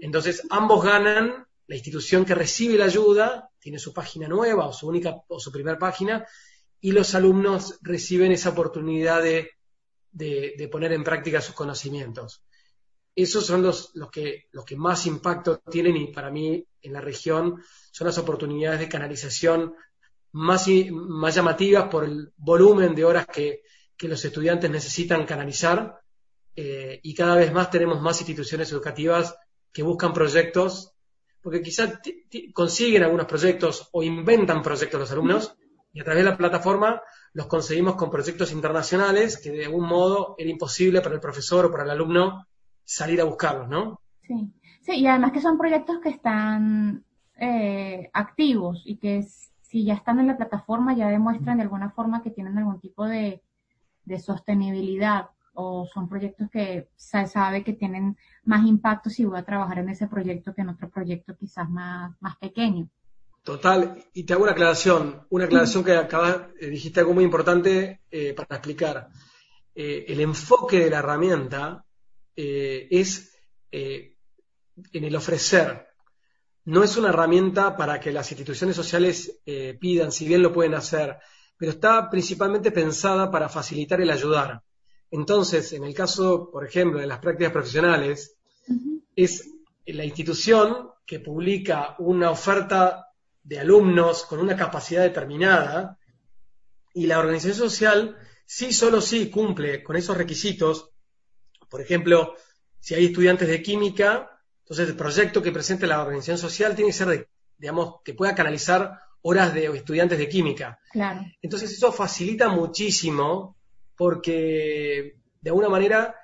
Entonces, 0.00 0.42
ambos 0.50 0.84
ganan, 0.84 1.46
la 1.68 1.76
institución 1.76 2.24
que 2.24 2.34
recibe 2.34 2.76
la 2.76 2.86
ayuda 2.86 3.48
tiene 3.60 3.78
su 3.78 3.94
página 3.94 4.26
nueva 4.26 4.66
o 4.66 4.72
su 4.72 4.88
única 4.88 5.22
o 5.28 5.38
su 5.38 5.52
primera 5.52 5.78
página, 5.78 6.26
y 6.84 6.92
los 6.92 7.14
alumnos 7.14 7.78
reciben 7.80 8.30
esa 8.30 8.50
oportunidad 8.50 9.22
de, 9.22 10.68
poner 10.70 10.92
en 10.92 11.02
práctica 11.02 11.40
sus 11.40 11.54
conocimientos. 11.54 12.44
Esos 13.16 13.46
son 13.46 13.62
los, 13.62 13.92
los, 13.94 14.10
que, 14.10 14.48
los 14.52 14.66
que 14.66 14.76
más 14.76 15.06
impacto 15.06 15.60
tienen 15.60 15.96
y 15.96 16.12
para 16.12 16.30
mí 16.30 16.62
en 16.82 16.92
la 16.92 17.00
región 17.00 17.62
son 17.90 18.06
las 18.06 18.18
oportunidades 18.18 18.80
de 18.80 18.90
canalización 18.90 19.74
más, 20.32 20.66
más 20.90 21.34
llamativas 21.34 21.88
por 21.88 22.04
el 22.04 22.34
volumen 22.36 22.94
de 22.94 23.06
horas 23.06 23.26
que, 23.28 23.62
los 24.00 24.22
estudiantes 24.22 24.70
necesitan 24.70 25.24
canalizar 25.24 26.02
eh, 26.54 27.00
y 27.02 27.14
cada 27.14 27.36
vez 27.36 27.50
más 27.50 27.70
tenemos 27.70 28.02
más 28.02 28.20
instituciones 28.20 28.70
educativas 28.70 29.34
que 29.72 29.82
buscan 29.82 30.12
proyectos, 30.12 30.92
porque 31.40 31.62
quizás 31.62 32.00
consiguen 32.52 33.04
algunos 33.04 33.24
proyectos 33.24 33.88
o 33.92 34.02
inventan 34.02 34.60
proyectos 34.60 35.00
los 35.00 35.10
alumnos, 35.12 35.56
y 35.94 36.00
a 36.00 36.04
través 36.04 36.24
de 36.24 36.30
la 36.30 36.36
plataforma 36.36 37.00
los 37.32 37.46
conseguimos 37.46 37.94
con 37.94 38.10
proyectos 38.10 38.52
internacionales 38.52 39.38
que 39.38 39.50
de 39.50 39.64
algún 39.64 39.86
modo 39.86 40.34
era 40.36 40.50
imposible 40.50 41.00
para 41.00 41.14
el 41.14 41.20
profesor 41.20 41.64
o 41.64 41.70
para 41.70 41.84
el 41.84 41.90
alumno 41.90 42.46
salir 42.82 43.20
a 43.20 43.24
buscarlos, 43.24 43.68
¿no? 43.68 44.00
Sí, 44.26 44.52
sí 44.82 44.96
y 44.96 45.06
además 45.06 45.32
que 45.32 45.40
son 45.40 45.56
proyectos 45.56 46.00
que 46.00 46.10
están 46.10 47.04
eh, 47.36 48.10
activos 48.12 48.82
y 48.84 48.96
que 48.96 49.22
si 49.62 49.84
ya 49.84 49.94
están 49.94 50.18
en 50.18 50.26
la 50.26 50.36
plataforma 50.36 50.94
ya 50.94 51.08
demuestran 51.08 51.56
de 51.58 51.62
alguna 51.62 51.90
forma 51.90 52.22
que 52.22 52.30
tienen 52.30 52.58
algún 52.58 52.80
tipo 52.80 53.06
de, 53.06 53.40
sostenibilidad 54.18 55.30
o 55.54 55.86
son 55.86 56.08
proyectos 56.08 56.50
que 56.50 56.88
se 56.96 57.26
sabe 57.26 57.62
que 57.64 57.72
tienen 57.72 58.16
más 58.44 58.66
impacto 58.66 59.08
si 59.08 59.24
voy 59.24 59.38
a 59.38 59.44
trabajar 59.44 59.78
en 59.78 59.88
ese 59.88 60.08
proyecto 60.08 60.52
que 60.54 60.62
en 60.62 60.68
otro 60.70 60.90
proyecto 60.90 61.36
quizás 61.36 61.70
más, 61.70 62.14
más 62.20 62.36
pequeño. 62.36 62.88
Total, 63.44 64.02
y 64.14 64.24
te 64.24 64.32
hago 64.32 64.44
una 64.44 64.52
aclaración, 64.52 65.26
una 65.28 65.44
aclaración 65.44 65.84
que 65.84 65.94
acabas, 65.94 66.46
eh, 66.58 66.68
dijiste 66.68 67.00
algo 67.00 67.12
muy 67.12 67.24
importante 67.24 68.00
eh, 68.10 68.32
para 68.32 68.56
explicar. 68.56 69.08
Eh, 69.74 70.06
el 70.08 70.20
enfoque 70.20 70.80
de 70.80 70.88
la 70.88 71.00
herramienta 71.00 71.84
es 72.36 73.32
en 73.70 75.04
el 75.04 75.14
ofrecer. 75.14 75.88
No 76.64 76.82
es 76.82 76.96
una 76.96 77.10
herramienta 77.10 77.76
para 77.76 78.00
que 78.00 78.10
las 78.10 78.28
instituciones 78.32 78.74
sociales 78.74 79.40
pidan, 79.78 80.10
si 80.10 80.26
bien 80.26 80.42
lo 80.42 80.52
pueden 80.52 80.74
hacer, 80.74 81.18
pero 81.56 81.70
está 81.70 82.10
principalmente 82.10 82.72
pensada 82.72 83.30
para 83.30 83.48
facilitar 83.48 84.00
el 84.00 84.10
ayudar. 84.10 84.62
Entonces, 85.12 85.72
en 85.74 85.84
el 85.84 85.94
caso, 85.94 86.50
por 86.50 86.66
ejemplo, 86.66 86.98
de 86.98 87.06
las 87.06 87.20
prácticas 87.20 87.52
profesionales, 87.52 88.36
es 89.14 89.48
la 89.86 90.04
institución 90.04 90.90
que 91.06 91.20
publica 91.20 91.94
una 91.98 92.32
oferta 92.32 93.13
de 93.44 93.60
alumnos 93.60 94.24
con 94.24 94.40
una 94.40 94.56
capacidad 94.56 95.02
determinada 95.02 95.98
y 96.94 97.06
la 97.06 97.18
organización 97.18 97.56
social 97.56 98.16
sí, 98.46 98.72
solo 98.72 99.00
sí 99.00 99.30
cumple 99.30 99.82
con 99.82 99.96
esos 99.96 100.16
requisitos. 100.16 100.90
Por 101.68 101.80
ejemplo, 101.80 102.34
si 102.80 102.94
hay 102.94 103.06
estudiantes 103.06 103.48
de 103.48 103.62
química, 103.62 104.40
entonces 104.60 104.88
el 104.88 104.96
proyecto 104.96 105.42
que 105.42 105.52
presente 105.52 105.86
la 105.86 106.00
organización 106.00 106.38
social 106.38 106.74
tiene 106.74 106.90
que 106.90 106.96
ser, 106.96 107.28
digamos, 107.58 107.96
que 108.02 108.14
pueda 108.14 108.34
canalizar 108.34 108.98
horas 109.22 109.52
de 109.54 109.66
estudiantes 109.66 110.18
de 110.18 110.28
química. 110.28 110.78
Claro. 110.92 111.20
Entonces 111.42 111.72
eso 111.72 111.92
facilita 111.92 112.48
muchísimo 112.48 113.56
porque 113.96 115.16
de 115.40 115.50
alguna 115.50 115.68
manera 115.68 116.14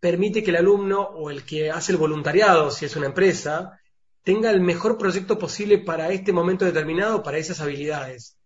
permite 0.00 0.42
que 0.42 0.50
el 0.50 0.56
alumno 0.56 1.00
o 1.00 1.30
el 1.30 1.44
que 1.44 1.70
hace 1.70 1.92
el 1.92 1.98
voluntariado, 1.98 2.70
si 2.70 2.84
es 2.84 2.96
una 2.96 3.06
empresa, 3.06 3.80
tenga 4.24 4.50
el 4.50 4.60
mejor 4.60 4.98
proyecto 4.98 5.38
posible 5.38 5.78
para 5.78 6.10
este 6.10 6.32
momento 6.32 6.64
determinado, 6.64 7.22
para 7.22 7.38
esas 7.38 7.60
habilidades, 7.60 8.36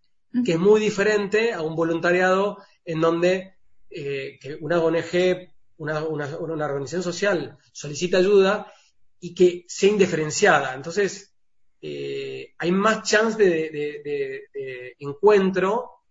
que 0.45 0.53
es 0.53 0.59
muy 0.59 0.81
diferente 0.81 1.53
a 1.55 1.63
un 1.63 1.75
voluntariado 1.75 2.59
en 2.85 3.01
donde 3.01 3.55
eh, 3.89 4.39
una 4.61 4.81
ONG, 4.81 5.53
una, 5.79 6.05
organización 6.05 7.03
social 7.03 7.57
solicita 7.73 8.19
ayuda 8.19 8.73
y 9.21 9.35
que 9.35 9.65
sea 9.69 9.91
indiferenciada. 9.91 10.75
Entonces, 10.75 11.33
eh, 11.81 12.55
hay 12.59 12.73
más 12.73 13.09
chance 13.09 13.39
de, 13.39 14.97
encuentro 14.99 16.03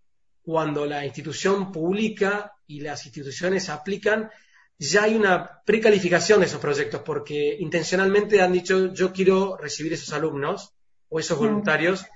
cuando 0.42 0.86
la 0.86 1.04
institución 1.04 1.70
publica 1.70 2.54
y 2.66 2.80
las 2.80 3.04
instituciones 3.04 3.68
aplican 3.68 4.30
ya 4.78 5.02
hay 5.04 5.16
una 5.16 5.62
precalificación 5.64 6.40
de 6.40 6.46
esos 6.46 6.60
proyectos 6.60 7.02
porque 7.02 7.56
intencionalmente 7.58 8.40
han 8.40 8.52
dicho 8.52 8.92
yo 8.92 9.12
quiero 9.12 9.56
recibir 9.56 9.92
esos 9.92 10.12
alumnos 10.12 10.74
o 11.08 11.18
esos 11.18 11.38
voluntarios 11.38 12.06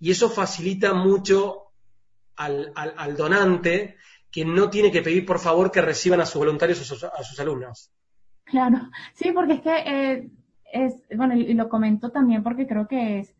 y 0.00 0.10
eso 0.10 0.30
facilita 0.30 0.94
mucho 0.94 1.72
al, 2.36 3.16
donante 3.16 3.96
que 4.30 4.44
no 4.44 4.70
tiene 4.70 4.90
que 4.90 5.02
pedir 5.02 5.26
por 5.26 5.38
favor 5.38 5.70
que 5.70 5.82
reciban 5.82 6.20
a 6.20 6.26
sus 6.26 6.38
voluntarios 6.38 6.90
o 6.90 7.06
a 7.06 7.22
sus 7.22 7.38
alumnos. 7.40 7.90
Claro, 8.44 8.90
sí, 9.14 9.32
porque 9.32 9.54
es 9.54 9.60
que 9.60 9.76
eh, 9.76 10.30
es, 10.72 10.94
bueno, 11.16 11.34
y 11.34 11.52
lo 11.54 11.68
comento 11.68 12.10
también 12.10 12.42
porque 12.42 12.66
creo 12.66 12.86
que 12.86 13.18
es 13.18 13.34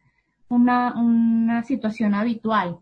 una, 0.49 0.95
una 1.01 1.63
situación 1.63 2.15
habitual, 2.15 2.79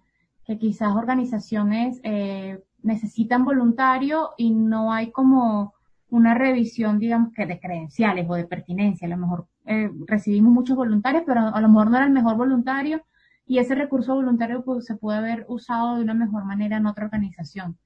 que 0.47 0.59
quizás 0.59 0.95
organizaciones 0.95 2.01
eh, 2.03 2.63
necesitan 2.83 3.45
voluntarios 3.45 4.31
y 4.37 4.51
no 4.51 4.93
hay 4.93 5.11
como 5.11 5.74
una 6.15 6.35
revisión, 6.35 7.01
digamos 7.01 7.33
que 7.33 7.45
de 7.45 7.59
credenciales 7.59 8.27
o 8.29 8.35
de 8.35 8.47
pertinencia. 8.47 9.07
A 9.07 9.11
lo 9.11 9.17
mejor 9.17 9.47
eh, 9.67 9.91
recibimos 10.07 10.53
muchos 10.53 10.77
voluntarios, 10.77 11.25
pero 11.27 11.41
a 11.41 11.61
lo 11.61 11.69
mejor 11.69 11.91
no 11.91 11.97
era 11.97 12.07
el 12.07 12.13
mejor 12.13 12.37
voluntario 12.37 13.03
y 13.47 13.59
ese 13.59 13.75
recurso 13.75 14.15
voluntario 14.15 14.65
pues, 14.65 14.87
se 14.87 14.95
puede 14.95 15.19
haber 15.19 15.45
usado 15.49 15.97
de 15.97 16.03
una 16.03 16.15
mejor 16.15 16.45
manera 16.45 16.77
en 16.77 16.87
otra 16.87 17.07
organización. 17.07 17.77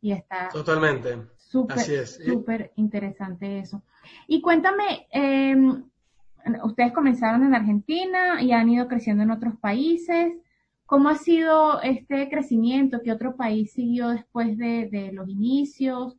Y 0.00 0.12
está 0.12 0.50
totalmente 0.50 1.16
súper 1.36 2.06
súper 2.06 2.72
interesante 2.76 3.58
eso. 3.58 3.82
Y 4.26 4.42
cuéntame, 4.42 5.08
eh, 5.10 5.56
ustedes 6.62 6.92
comenzaron 6.92 7.44
en 7.44 7.54
Argentina 7.54 8.40
y 8.42 8.52
han 8.52 8.68
ido 8.68 8.86
creciendo 8.86 9.22
en 9.22 9.30
otros 9.30 9.56
países. 9.56 10.34
¿Cómo 10.84 11.08
ha 11.08 11.16
sido 11.16 11.80
este 11.80 12.28
crecimiento? 12.28 13.00
¿Qué 13.02 13.12
otro 13.12 13.34
país 13.34 13.72
siguió 13.72 14.10
después 14.10 14.58
de, 14.58 14.88
de 14.90 15.10
los 15.12 15.28
inicios? 15.28 16.16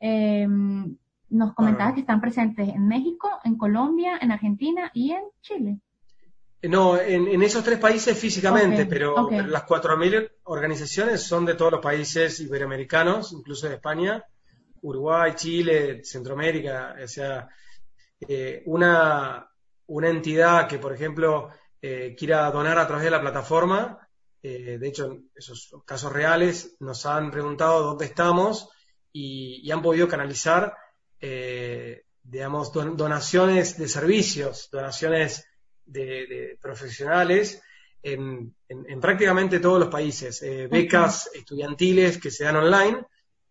Eh, 0.00 0.48
nos 1.30 1.54
comentabas 1.54 1.94
que 1.94 2.00
están 2.00 2.20
presentes 2.20 2.68
en 2.68 2.86
México, 2.86 3.30
en 3.44 3.56
Colombia, 3.56 4.18
en 4.20 4.32
Argentina 4.32 4.90
y 4.92 5.12
en 5.12 5.22
Chile. 5.40 5.80
No, 6.62 7.00
en, 7.00 7.42
esos 7.42 7.64
tres 7.64 7.78
países 7.78 8.18
físicamente, 8.18 8.84
pero, 8.84 9.30
las 9.30 9.64
4.000 9.64 10.30
organizaciones 10.44 11.22
son 11.22 11.46
de 11.46 11.54
todos 11.54 11.72
los 11.72 11.80
países 11.80 12.38
iberoamericanos, 12.40 13.32
incluso 13.32 13.66
de 13.66 13.76
España, 13.76 14.22
Uruguay, 14.82 15.32
Chile, 15.34 16.04
Centroamérica. 16.04 16.96
O 17.02 17.08
sea, 17.08 17.48
eh, 18.28 18.62
una, 18.66 19.48
una 19.86 20.08
entidad 20.10 20.68
que, 20.68 20.78
por 20.78 20.92
ejemplo, 20.92 21.48
eh, 21.80 22.14
quiera 22.18 22.50
donar 22.50 22.78
a 22.78 22.86
través 22.86 23.04
de 23.04 23.10
la 23.10 23.22
plataforma, 23.22 24.06
eh, 24.42 24.76
de 24.78 24.88
hecho, 24.88 25.16
esos 25.34 25.74
casos 25.86 26.12
reales 26.12 26.76
nos 26.80 27.06
han 27.06 27.30
preguntado 27.30 27.82
dónde 27.84 28.04
estamos 28.04 28.68
y 29.12 29.68
han 29.70 29.82
podido 29.82 30.08
canalizar 30.08 30.74
eh, 31.20 32.02
digamos, 32.22 32.72
donaciones 32.72 33.76
de 33.76 33.88
servicios, 33.88 34.68
donaciones 34.70 35.46
de, 35.84 36.58
profesionales 36.60 37.62
en, 38.02 38.54
prácticamente 39.00 39.60
todos 39.60 39.80
los 39.80 39.88
países. 39.88 40.42
Eh, 40.42 40.68
becas 40.68 41.30
estudiantiles 41.34 42.18
que 42.18 42.30
se 42.30 42.44
dan 42.44 42.56
online 42.56 43.04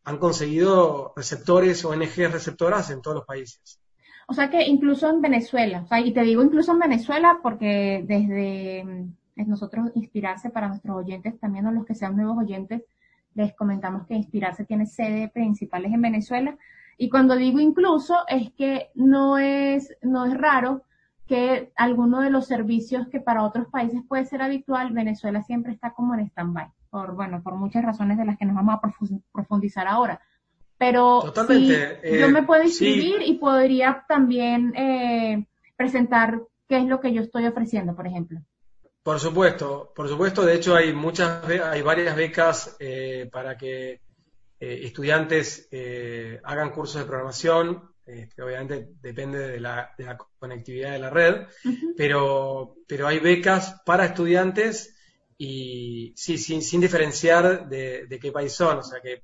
han 0.05 0.17
conseguido 0.17 1.13
receptores, 1.15 1.83
ONG 1.85 2.31
receptoras 2.31 2.89
en 2.89 3.01
todos 3.01 3.17
los 3.17 3.25
países. 3.25 3.79
O 4.27 4.33
sea 4.33 4.49
que 4.49 4.63
incluso 4.63 5.09
en 5.09 5.21
Venezuela, 5.21 5.85
y 6.03 6.13
te 6.13 6.21
digo 6.21 6.43
incluso 6.43 6.71
en 6.71 6.79
Venezuela 6.79 7.39
porque 7.41 8.03
desde 8.05 8.85
nosotros 9.35 9.91
inspirarse 9.95 10.49
para 10.49 10.67
nuestros 10.67 10.97
oyentes, 10.97 11.39
también 11.39 11.65
a 11.65 11.71
los 11.71 11.85
que 11.85 11.95
sean 11.95 12.15
nuevos 12.15 12.38
oyentes, 12.38 12.83
les 13.35 13.55
comentamos 13.55 14.05
que 14.07 14.15
Inspirarse 14.15 14.65
tiene 14.65 14.85
sede 14.85 15.29
principales 15.29 15.93
en 15.93 16.01
Venezuela, 16.01 16.57
y 17.01 17.10
cuando 17.10 17.38
digo 17.38 17.62
incluso 17.62 18.13
es 18.27 18.51
que 18.51 18.89
no 18.94 19.38
es, 19.38 19.96
no 20.01 20.25
es 20.25 20.38
raro 20.38 20.84
que 21.25 21.72
alguno 21.77 22.20
de 22.20 22.29
los 22.29 22.46
servicios 22.46 23.08
que 23.08 23.22
para 23.22 23.44
otros 23.44 23.68
países 23.68 24.01
puede 24.06 24.25
ser 24.25 24.41
habitual, 24.41 24.91
Venezuela 24.91 25.41
siempre 25.44 25.72
está 25.72 25.94
como 25.94 26.13
en 26.13 26.25
stand-by, 26.27 26.68
por, 26.89 27.15
bueno, 27.15 27.41
por 27.41 27.56
muchas 27.56 27.86
razones 27.86 28.18
de 28.18 28.25
las 28.25 28.38
que 28.38 28.46
nos 28.46 28.56
vamos 28.56 28.75
a 28.75 28.82
profundizar 29.32 29.88
ahora. 29.88 30.22
Pero 30.77 31.24
yo 31.34 32.29
me 32.29 32.44
puedo 32.44 32.63
inscribir 32.63 33.22
y 33.25 33.36
podría 33.36 34.03
también 34.08 34.74
eh, 34.75 35.46
presentar 35.77 36.41
qué 36.68 36.79
es 36.79 36.86
lo 36.86 37.00
que 37.00 37.13
yo 37.13 37.22
estoy 37.22 37.48
ofreciendo, 37.48 37.96
por 37.96 38.08
ejemplo. 38.08 38.41
Por 39.03 39.22
supuesto, 39.22 39.94
por 39.96 40.10
supuesto. 40.10 40.46
De 40.46 40.56
hecho, 40.56 40.75
hay 40.75 40.91
muchas, 40.94 41.48
hay 41.48 41.82
varias 41.82 42.15
becas 42.15 42.75
eh, 42.79 43.29
para 43.32 43.58
que 43.58 44.01
eh, 44.59 44.81
estudiantes 44.83 45.67
eh, 45.71 46.41
hagan 46.43 46.71
cursos 46.71 47.01
de 47.01 47.07
programación, 47.07 47.93
este, 48.05 48.41
obviamente 48.41 48.89
depende 49.01 49.37
de 49.37 49.59
la, 49.59 49.95
conectividad 50.37 50.91
de 50.91 50.99
la 50.99 51.09
red, 51.09 51.47
pero, 51.95 52.75
pero 52.87 53.07
hay 53.07 53.19
becas 53.19 53.81
para 53.85 54.05
estudiantes 54.05 54.95
y 55.37 56.13
sí, 56.17 56.37
sin, 56.37 56.61
sin 56.61 56.81
diferenciar 56.81 57.69
de, 57.69 58.19
qué 58.21 58.31
país 58.31 58.51
son. 58.51 58.79
O 58.79 58.83
sea 58.83 58.99
que 58.99 59.23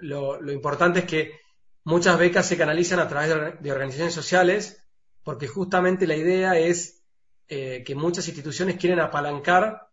lo, 0.00 0.52
importante 0.52 1.00
es 1.00 1.04
que 1.06 1.40
muchas 1.84 2.18
becas 2.18 2.46
se 2.46 2.58
canalizan 2.58 2.98
a 2.98 3.08
través 3.08 3.62
de, 3.62 3.72
organizaciones 3.72 4.14
sociales 4.14 4.84
porque 5.22 5.46
justamente 5.46 6.06
la 6.06 6.16
idea 6.16 6.58
es 6.58 7.04
eh, 7.48 7.84
que 7.86 7.94
muchas 7.94 8.26
instituciones 8.28 8.76
quieren 8.76 9.00
apalancar 9.00 9.88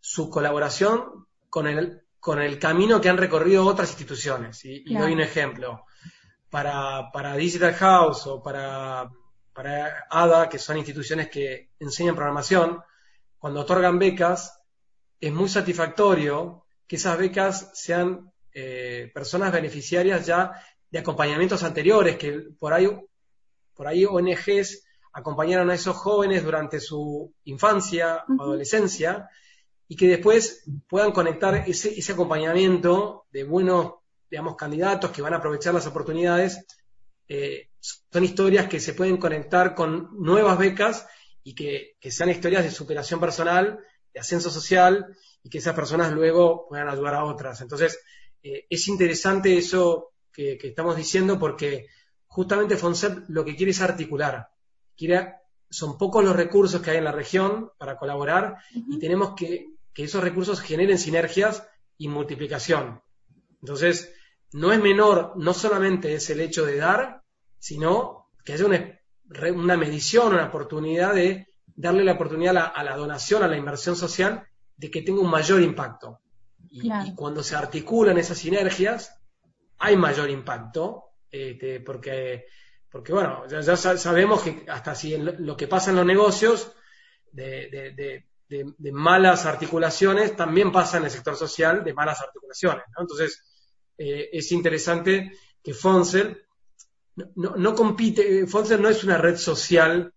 su 0.00 0.28
colaboración 0.28 1.26
con 1.48 1.66
el 1.66 2.02
con 2.22 2.40
el 2.40 2.56
camino 2.56 3.00
que 3.00 3.08
han 3.08 3.16
recorrido 3.16 3.66
otras 3.66 3.90
instituciones. 3.90 4.64
Y, 4.64 4.94
doy 4.94 5.12
un 5.12 5.20
ejemplo. 5.20 5.86
Para, 6.48 7.10
para, 7.10 7.34
Digital 7.34 7.74
House 7.74 8.28
o 8.28 8.40
para, 8.40 9.10
para 9.52 10.06
ADA, 10.08 10.48
que 10.48 10.60
son 10.60 10.76
instituciones 10.76 11.28
que 11.28 11.70
enseñan 11.80 12.14
programación, 12.14 12.80
cuando 13.38 13.62
otorgan 13.62 13.98
becas, 13.98 14.56
es 15.20 15.32
muy 15.32 15.48
satisfactorio 15.48 16.64
que 16.86 16.94
esas 16.94 17.18
becas 17.18 17.72
sean 17.74 18.32
eh, 18.54 19.10
personas 19.12 19.50
beneficiarias 19.50 20.24
ya 20.24 20.52
de 20.92 21.00
acompañamientos 21.00 21.64
anteriores, 21.64 22.18
que 22.18 22.50
por 22.56 22.72
ahí, 22.72 22.88
por 23.74 23.88
ahí 23.88 24.04
ONGs 24.04 24.84
acompañaron 25.12 25.70
a 25.70 25.74
esos 25.74 25.96
jóvenes 25.96 26.44
durante 26.44 26.78
su 26.78 27.34
infancia 27.42 28.24
o 28.38 28.42
adolescencia 28.44 29.28
y 29.92 29.94
que 29.94 30.08
después 30.08 30.64
puedan 30.88 31.12
conectar 31.12 31.64
ese, 31.68 31.90
ese 31.90 32.12
acompañamiento 32.14 33.26
de 33.30 33.44
buenos, 33.44 33.96
digamos, 34.30 34.56
candidatos 34.56 35.10
que 35.10 35.20
van 35.20 35.34
a 35.34 35.36
aprovechar 35.36 35.74
las 35.74 35.86
oportunidades. 35.86 36.64
Eh, 37.28 37.68
son 37.78 38.24
historias 38.24 38.68
que 38.68 38.80
se 38.80 38.94
pueden 38.94 39.18
conectar 39.18 39.74
con 39.74 40.08
nuevas 40.18 40.56
becas 40.56 41.06
y 41.44 41.54
que, 41.54 41.98
sean 42.10 42.30
historias 42.30 42.64
de 42.64 42.70
superación 42.70 43.20
personal, 43.20 43.80
de 44.14 44.18
ascenso 44.18 44.50
social 44.50 45.14
y 45.42 45.50
que 45.50 45.58
esas 45.58 45.74
personas 45.74 46.10
luego 46.10 46.66
puedan 46.70 46.88
ayudar 46.88 47.16
a 47.16 47.24
otras. 47.26 47.60
Entonces, 47.60 48.00
eh, 48.42 48.64
es 48.70 48.88
interesante 48.88 49.58
eso 49.58 50.12
que, 50.32 50.58
estamos 50.62 50.96
diciendo 50.96 51.38
porque 51.38 51.88
justamente 52.28 52.78
FONSEP 52.78 53.28
lo 53.28 53.44
que 53.44 53.56
quiere 53.56 53.72
es 53.72 53.82
articular. 53.82 54.48
Quiere, 54.96 55.34
son 55.68 55.98
pocos 55.98 56.24
los 56.24 56.34
recursos 56.34 56.80
que 56.80 56.92
hay 56.92 56.96
en 56.96 57.04
la 57.04 57.12
región 57.12 57.70
para 57.76 57.98
colaborar 57.98 58.56
y 58.72 58.98
tenemos 58.98 59.34
que 59.36 59.71
que 59.94 60.04
esos 60.04 60.22
recursos 60.22 60.60
generen 60.60 60.98
sinergias 60.98 61.68
y 61.98 62.08
multiplicación. 62.08 63.02
Entonces, 63.60 64.14
no 64.52 64.72
es 64.72 64.80
menor, 64.80 65.34
no 65.36 65.54
solamente 65.54 66.14
es 66.14 66.28
el 66.30 66.40
hecho 66.40 66.66
de 66.66 66.76
dar, 66.76 67.22
sino 67.58 68.30
que 68.44 68.54
haya 68.54 68.66
un 68.66 68.74
una 69.54 69.76
medición, 69.76 70.34
una 70.34 70.46
oportunidad 70.46 71.14
de 71.14 71.46
darle 71.74 72.04
la 72.04 72.12
oportunidad 72.12 72.72
a 72.74 72.84
la, 72.84 72.96
donación, 72.96 73.42
a 73.42 73.48
la 73.48 73.56
inversión 73.56 73.96
social, 73.96 74.46
de 74.76 74.90
que 74.90 75.02
tenga 75.02 75.20
un 75.20 75.30
mayor 75.30 75.62
impacto. 75.62 76.20
Y, 76.70 77.14
cuando 77.14 77.42
se 77.42 77.56
articulan 77.56 78.18
esas 78.18 78.38
sinergias, 78.38 79.18
hay 79.78 79.96
mayor 79.96 80.30
impacto, 80.30 81.04
este, 81.30 81.80
porque, 81.80 82.46
porque 82.90 83.12
bueno, 83.12 83.46
ya, 83.48 83.76
sabemos 83.76 84.42
que 84.42 84.64
hasta 84.68 84.94
si 84.94 85.16
lo 85.16 85.56
que 85.56 85.68
pasa 85.68 85.90
en 85.90 85.96
los 85.96 86.06
negocios, 86.06 86.72
de, 87.32 88.26
malas 88.92 89.46
articulaciones, 89.46 90.36
también 90.36 90.72
pasa 90.72 90.98
en 90.98 91.04
el 91.04 91.10
sector 91.10 91.36
social 91.36 91.84
de 91.84 91.94
malas 91.94 92.20
articulaciones. 92.20 92.84
Entonces, 92.98 93.42
eh, 93.98 94.30
es 94.32 94.52
interesante 94.52 95.32
que 95.62 95.74
Fonsel 95.74 96.42
no, 97.36 97.56
no, 97.56 97.74
compite, 97.74 98.46
Fonsel 98.46 98.80
no 98.80 98.88
es 98.88 99.04
una 99.04 99.18
red 99.18 99.36
social 99.36 100.12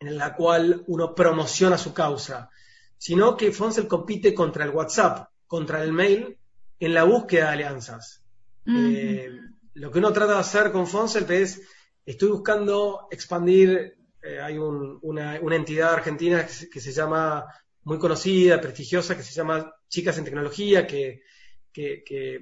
en 0.00 0.18
la 0.18 0.34
cual 0.34 0.84
uno 0.88 1.14
promociona 1.14 1.78
su 1.78 1.94
causa, 1.94 2.50
sino 2.98 3.36
que 3.36 3.52
Fonsel 3.52 3.86
compite 3.86 4.34
contra 4.34 4.64
el 4.64 4.70
WhatsApp, 4.70 5.28
contra 5.46 5.82
el 5.82 5.92
mail, 5.92 6.36
en 6.80 6.94
la 6.94 7.04
búsqueda 7.04 7.46
de 7.46 7.52
alianzas. 7.52 8.22
Eh, 8.66 9.30
lo 9.74 9.90
que 9.90 9.98
uno 9.98 10.12
trata 10.12 10.34
de 10.34 10.38
hacer 10.40 10.72
con 10.72 10.86
Fonsel 10.86 11.30
es, 11.30 11.62
estoy 12.04 12.30
buscando 12.30 13.08
expandir, 13.10 13.96
eh, 14.22 14.40
hay 14.40 14.58
una, 14.58 15.36
entidad 15.36 15.94
argentina 15.94 16.46
que 16.46 16.80
se, 16.80 16.92
llama, 16.92 17.46
muy 17.84 17.98
conocida, 17.98 18.60
prestigiosa, 18.60 19.16
que 19.16 19.22
se 19.22 19.34
llama 19.34 19.74
Chicas 19.88 20.18
en 20.18 20.24
Tecnología, 20.24 20.86
que, 20.86 21.22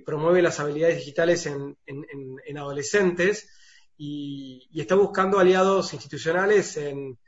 promueve 0.04 0.42
las 0.42 0.60
habilidades 0.60 0.96
digitales 0.96 1.46
en 1.46 2.58
adolescentes 2.58 3.48
y, 3.96 4.80
está 4.80 4.96
buscando 4.96 5.38
aliados 5.38 5.92
institucionales 5.94 6.76
en, 6.76 7.18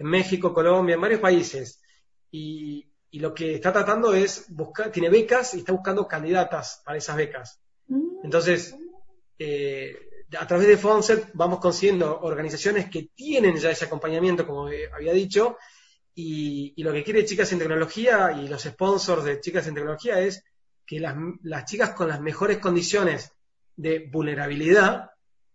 México, 0.00 0.54
Colombia, 0.54 0.94
en 0.94 1.00
varios 1.00 1.20
países. 1.20 1.80
Y, 2.30 2.84
lo 3.12 3.32
que 3.32 3.54
está 3.54 3.72
tratando 3.72 4.12
es 4.12 4.44
buscar, 4.48 4.92
tiene 4.92 5.08
becas 5.08 5.54
y 5.54 5.58
está 5.58 5.72
buscando 5.72 6.06
candidatas 6.06 6.82
para 6.84 6.98
esas 6.98 7.16
becas. 7.16 7.60
Mm. 7.86 8.24
Entonces, 8.24 8.76
eh, 9.38 9.96
a 10.38 10.46
través 10.46 10.68
de 10.68 10.76
Fonset 10.76 11.30
vamos 11.32 11.58
consiguiendo 11.58 12.20
organizaciones 12.20 12.90
que 12.90 13.10
tienen 13.14 13.56
ya 13.56 13.70
ese 13.70 13.86
acompañamiento, 13.86 14.46
como 14.46 14.68
había 14.92 15.12
dicho, 15.12 15.56
y, 16.20 16.82
lo 16.82 16.92
que 16.92 17.04
quiere 17.04 17.24
Chicas 17.24 17.52
en 17.52 17.60
Tecnología 17.60 18.32
y 18.32 18.48
los 18.48 18.62
sponsors 18.62 19.22
de 19.22 19.40
Chicas 19.40 19.68
en 19.68 19.74
Tecnología 19.74 20.18
es 20.18 20.42
que 20.84 20.98
las 20.98 21.64
chicas 21.64 21.90
con 21.90 22.08
las 22.08 22.20
mejores 22.20 22.58
condiciones 22.58 23.32
de 23.76 24.08
vulnerabilidad 24.10 25.12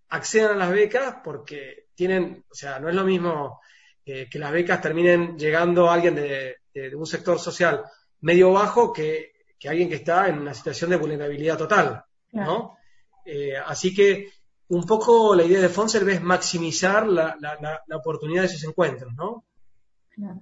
accedan 0.07 0.51
a 0.51 0.59
las 0.59 0.71
becas 0.71 1.17
porque 1.21 1.87
tienen, 1.95 2.45
o 2.49 2.55
sea, 2.55 2.79
no 2.79 2.87
es 2.87 2.95
lo 2.95 3.03
mismo 3.03 3.59
que 4.05 4.29
las 4.35 4.53
becas 4.53 4.79
terminen 4.79 5.37
llegando 5.37 5.89
a 5.89 5.95
alguien 5.95 6.15
de, 6.15 6.55
un 6.95 7.05
sector 7.05 7.39
social 7.39 7.83
medio 8.21 8.53
bajo 8.53 8.93
que, 8.93 9.33
alguien 9.67 9.89
que 9.89 9.95
está 9.95 10.29
en 10.29 10.39
una 10.39 10.53
situación 10.53 10.91
de 10.91 10.97
vulnerabilidad 10.97 11.57
total, 11.57 12.05
¿no? 12.31 12.77
Eh, 13.25 13.57
así 13.57 13.93
que 13.93 14.31
un 14.69 14.85
poco 14.85 15.35
la 15.35 15.43
idea 15.43 15.59
de 15.59 15.69
Fonsel 15.69 16.07
es 16.07 16.21
maximizar 16.21 17.05
la, 17.05 17.37
oportunidad 17.93 18.43
de 18.43 18.47
esos 18.47 18.63
encuentros, 18.63 19.13
¿no? 19.13 19.43
Claro. 20.09 20.39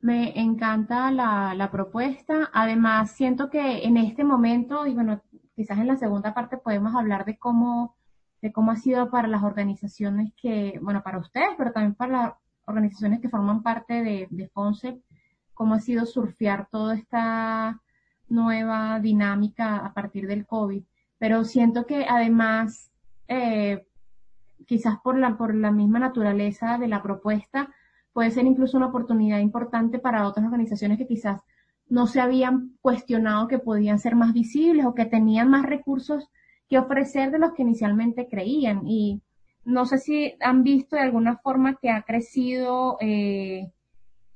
Me 0.00 0.38
encanta 0.40 1.10
la, 1.10 1.54
la, 1.54 1.70
propuesta. 1.70 2.50
Además, 2.52 3.12
siento 3.12 3.50
que 3.50 3.84
en 3.84 3.96
este 3.96 4.24
momento, 4.24 4.86
y 4.86 4.94
bueno, 4.94 5.20
quizás 5.54 5.78
en 5.78 5.88
la 5.88 5.96
segunda 5.96 6.32
parte 6.32 6.56
podemos 6.56 6.94
hablar 6.94 7.24
de 7.24 7.38
cómo 7.38 7.96
de 8.40 8.52
cómo 8.52 8.70
ha 8.70 8.76
sido 8.76 9.10
para 9.10 9.28
las 9.28 9.42
organizaciones 9.42 10.32
que, 10.34 10.78
bueno, 10.82 11.02
para 11.02 11.18
ustedes, 11.18 11.50
pero 11.58 11.72
también 11.72 11.94
para 11.94 12.12
las 12.12 12.32
organizaciones 12.64 13.20
que 13.20 13.28
forman 13.28 13.62
parte 13.62 14.02
de, 14.02 14.28
de 14.30 14.50
cómo 15.54 15.74
ha 15.74 15.80
sido 15.80 16.06
surfear 16.06 16.68
toda 16.70 16.94
esta 16.94 17.80
nueva 18.28 18.98
dinámica 19.00 19.76
a 19.76 19.92
partir 19.92 20.26
del 20.26 20.46
COVID. 20.46 20.82
Pero 21.18 21.44
siento 21.44 21.84
que 21.84 22.06
además, 22.08 22.90
eh, 23.28 23.86
quizás 24.66 24.98
por 25.00 25.18
la, 25.18 25.36
por 25.36 25.54
la 25.54 25.70
misma 25.70 25.98
naturaleza 25.98 26.78
de 26.78 26.88
la 26.88 27.02
propuesta, 27.02 27.68
puede 28.12 28.30
ser 28.30 28.46
incluso 28.46 28.76
una 28.76 28.86
oportunidad 28.86 29.38
importante 29.38 29.98
para 29.98 30.26
otras 30.26 30.46
organizaciones 30.46 30.98
que 30.98 31.06
quizás 31.06 31.40
no 31.88 32.06
se 32.06 32.20
habían 32.20 32.76
cuestionado 32.80 33.48
que 33.48 33.58
podían 33.58 33.98
ser 33.98 34.14
más 34.14 34.32
visibles 34.32 34.86
o 34.86 34.94
que 34.94 35.06
tenían 35.06 35.50
más 35.50 35.66
recursos 35.66 36.28
que 36.68 36.78
ofrecer 36.78 37.32
de 37.32 37.40
los 37.40 37.52
que 37.52 37.62
inicialmente 37.62 38.28
creían. 38.28 38.86
Y 38.86 39.20
no 39.64 39.84
sé 39.86 39.98
si 39.98 40.34
han 40.40 40.62
visto 40.62 40.96
de 40.96 41.02
alguna 41.02 41.36
forma 41.38 41.74
que 41.74 41.90
ha 41.90 42.02
crecido 42.02 42.96
eh, 43.00 43.72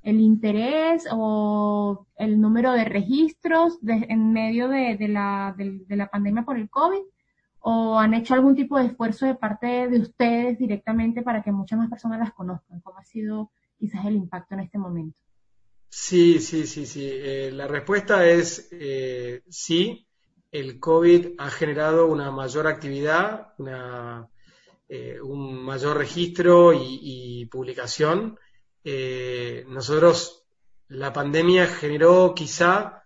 el 0.02 0.20
interés 0.20 1.06
o 1.12 2.06
el 2.16 2.40
número 2.40 2.72
de 2.72 2.84
registros 2.84 3.78
en 3.86 4.32
medio 4.32 4.68
de, 4.68 4.98
la, 5.08 5.54
de, 5.56 5.96
la 5.96 6.08
pandemia 6.08 6.42
por 6.42 6.58
el 6.58 6.68
COVID 6.68 7.02
o 7.60 7.98
han 7.98 8.12
hecho 8.12 8.34
algún 8.34 8.54
tipo 8.54 8.78
de 8.78 8.86
esfuerzo 8.86 9.24
de 9.24 9.36
parte 9.36 9.88
de 9.88 10.00
ustedes 10.00 10.58
directamente 10.58 11.22
para 11.22 11.42
que 11.42 11.52
muchas 11.52 11.78
más 11.78 11.88
personas 11.88 12.18
las 12.18 12.32
conozcan. 12.34 12.80
¿Cómo 12.80 12.98
ha 12.98 13.04
sido 13.04 13.50
quizás 13.84 14.06
el 14.06 14.16
impacto 14.16 14.54
en 14.54 14.60
este 14.60 14.78
momento? 14.78 15.18
Sí, 15.90 16.40
sí, 16.40 16.66
sí, 16.66 16.86
sí. 16.86 17.06
Eh, 17.12 17.50
la 17.52 17.68
respuesta 17.68 18.26
es 18.26 18.68
eh, 18.72 19.42
sí 19.48 20.06
el 20.50 20.80
COVID 20.80 21.34
ha 21.38 21.50
generado 21.50 22.06
una 22.06 22.30
mayor 22.30 22.66
actividad, 22.66 23.52
eh, 24.88 25.20
un 25.20 25.62
mayor 25.62 25.98
registro 25.98 26.72
y, 26.72 27.44
publicación. 27.50 28.38
Nosotros, 29.66 30.44
la 30.88 31.12
pandemia 31.12 31.66
generó 31.66 32.34
quizá 32.36 33.02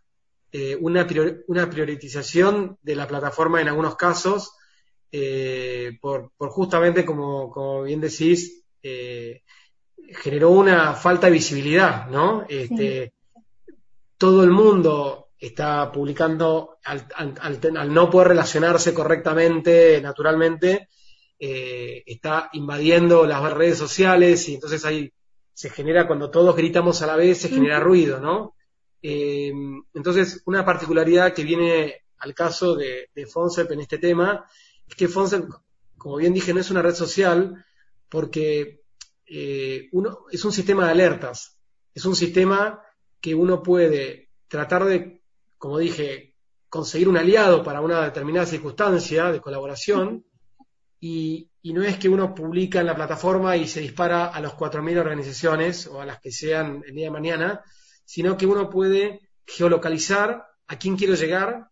una, 0.80 1.06
priorización 1.06 2.76
de 2.82 2.94
la 2.94 3.08
plataforma 3.08 3.62
en 3.62 3.68
algunos 3.68 3.96
casos, 3.96 4.52
por, 6.02 6.30
justamente, 6.38 7.06
como, 7.06 7.82
bien 7.82 8.02
decís, 8.02 8.62
generó 10.10 10.50
una 10.50 10.94
falta 10.94 11.26
de 11.26 11.34
visibilidad, 11.34 12.08
¿no? 12.08 12.44
Este, 12.48 13.12
todo 14.16 14.42
el 14.42 14.50
mundo 14.50 15.28
está 15.38 15.92
publicando 15.92 16.78
al, 16.84 17.92
no 17.92 18.10
poder 18.10 18.28
relacionarse 18.28 18.92
correctamente, 18.92 20.00
naturalmente, 20.00 20.88
eh, 21.38 22.02
está 22.06 22.48
invadiendo 22.52 23.24
las 23.26 23.52
redes 23.52 23.78
sociales 23.78 24.48
y 24.48 24.54
entonces 24.54 24.84
ahí 24.84 25.12
se 25.52 25.70
genera, 25.70 26.06
cuando 26.06 26.30
todos 26.30 26.56
gritamos 26.56 27.02
a 27.02 27.06
la 27.06 27.16
vez, 27.16 27.38
se 27.38 27.48
genera 27.48 27.80
ruido, 27.80 28.20
¿no? 28.20 28.54
Eh, 29.02 29.52
entonces, 29.94 30.42
una 30.46 30.64
particularidad 30.64 31.32
que 31.32 31.44
viene 31.44 32.02
al 32.18 32.34
caso 32.34 32.74
de, 32.74 33.10
de 33.14 33.26
Fonsep 33.26 33.70
en 33.70 33.80
este 33.80 33.98
tema 33.98 34.44
es 34.86 34.94
que 34.96 35.08
Fonsep, 35.08 35.44
como 35.96 36.16
bien 36.16 36.32
dije, 36.32 36.52
no 36.52 36.60
es 36.60 36.70
una 36.70 36.82
red 36.82 36.94
social 36.94 37.64
porque 38.08 38.80
eh, 39.30 39.88
uno, 39.92 40.26
es 40.30 40.44
un 40.44 40.52
sistema 40.52 40.86
de 40.86 40.92
alertas, 40.92 41.60
es 41.94 42.04
un 42.04 42.16
sistema 42.16 42.82
que 43.20 43.34
uno 43.34 43.62
puede 43.62 44.30
tratar 44.48 44.84
de 44.84 45.18
como 45.58 45.78
dije, 45.78 46.34
conseguir 46.68 47.08
un 47.08 47.16
aliado 47.16 47.62
para 47.62 47.80
una 47.80 48.04
determinada 48.04 48.46
circunstancia 48.46 49.30
de 49.30 49.40
colaboración 49.40 50.24
y, 51.00 51.50
no 51.64 51.82
es 51.82 51.98
que 51.98 52.08
uno 52.08 52.34
publica 52.34 52.80
en 52.80 52.86
la 52.86 52.96
plataforma 52.96 53.54
y 53.54 53.68
se 53.68 53.80
dispara 53.80 54.28
a 54.28 54.40
los 54.40 54.54
4.000 54.54 54.98
organizaciones 54.98 55.86
o 55.86 56.00
a 56.00 56.06
las 56.06 56.18
que 56.18 56.32
sean 56.32 56.82
el 56.86 56.94
día 56.94 57.06
de 57.06 57.10
mañana, 57.10 57.62
sino 58.06 58.38
que 58.38 58.46
uno 58.46 58.70
puede 58.70 59.20
geolocalizar 59.46 60.46
a 60.66 60.78
quién 60.78 60.96
quiero 60.96 61.14
llegar, 61.14 61.68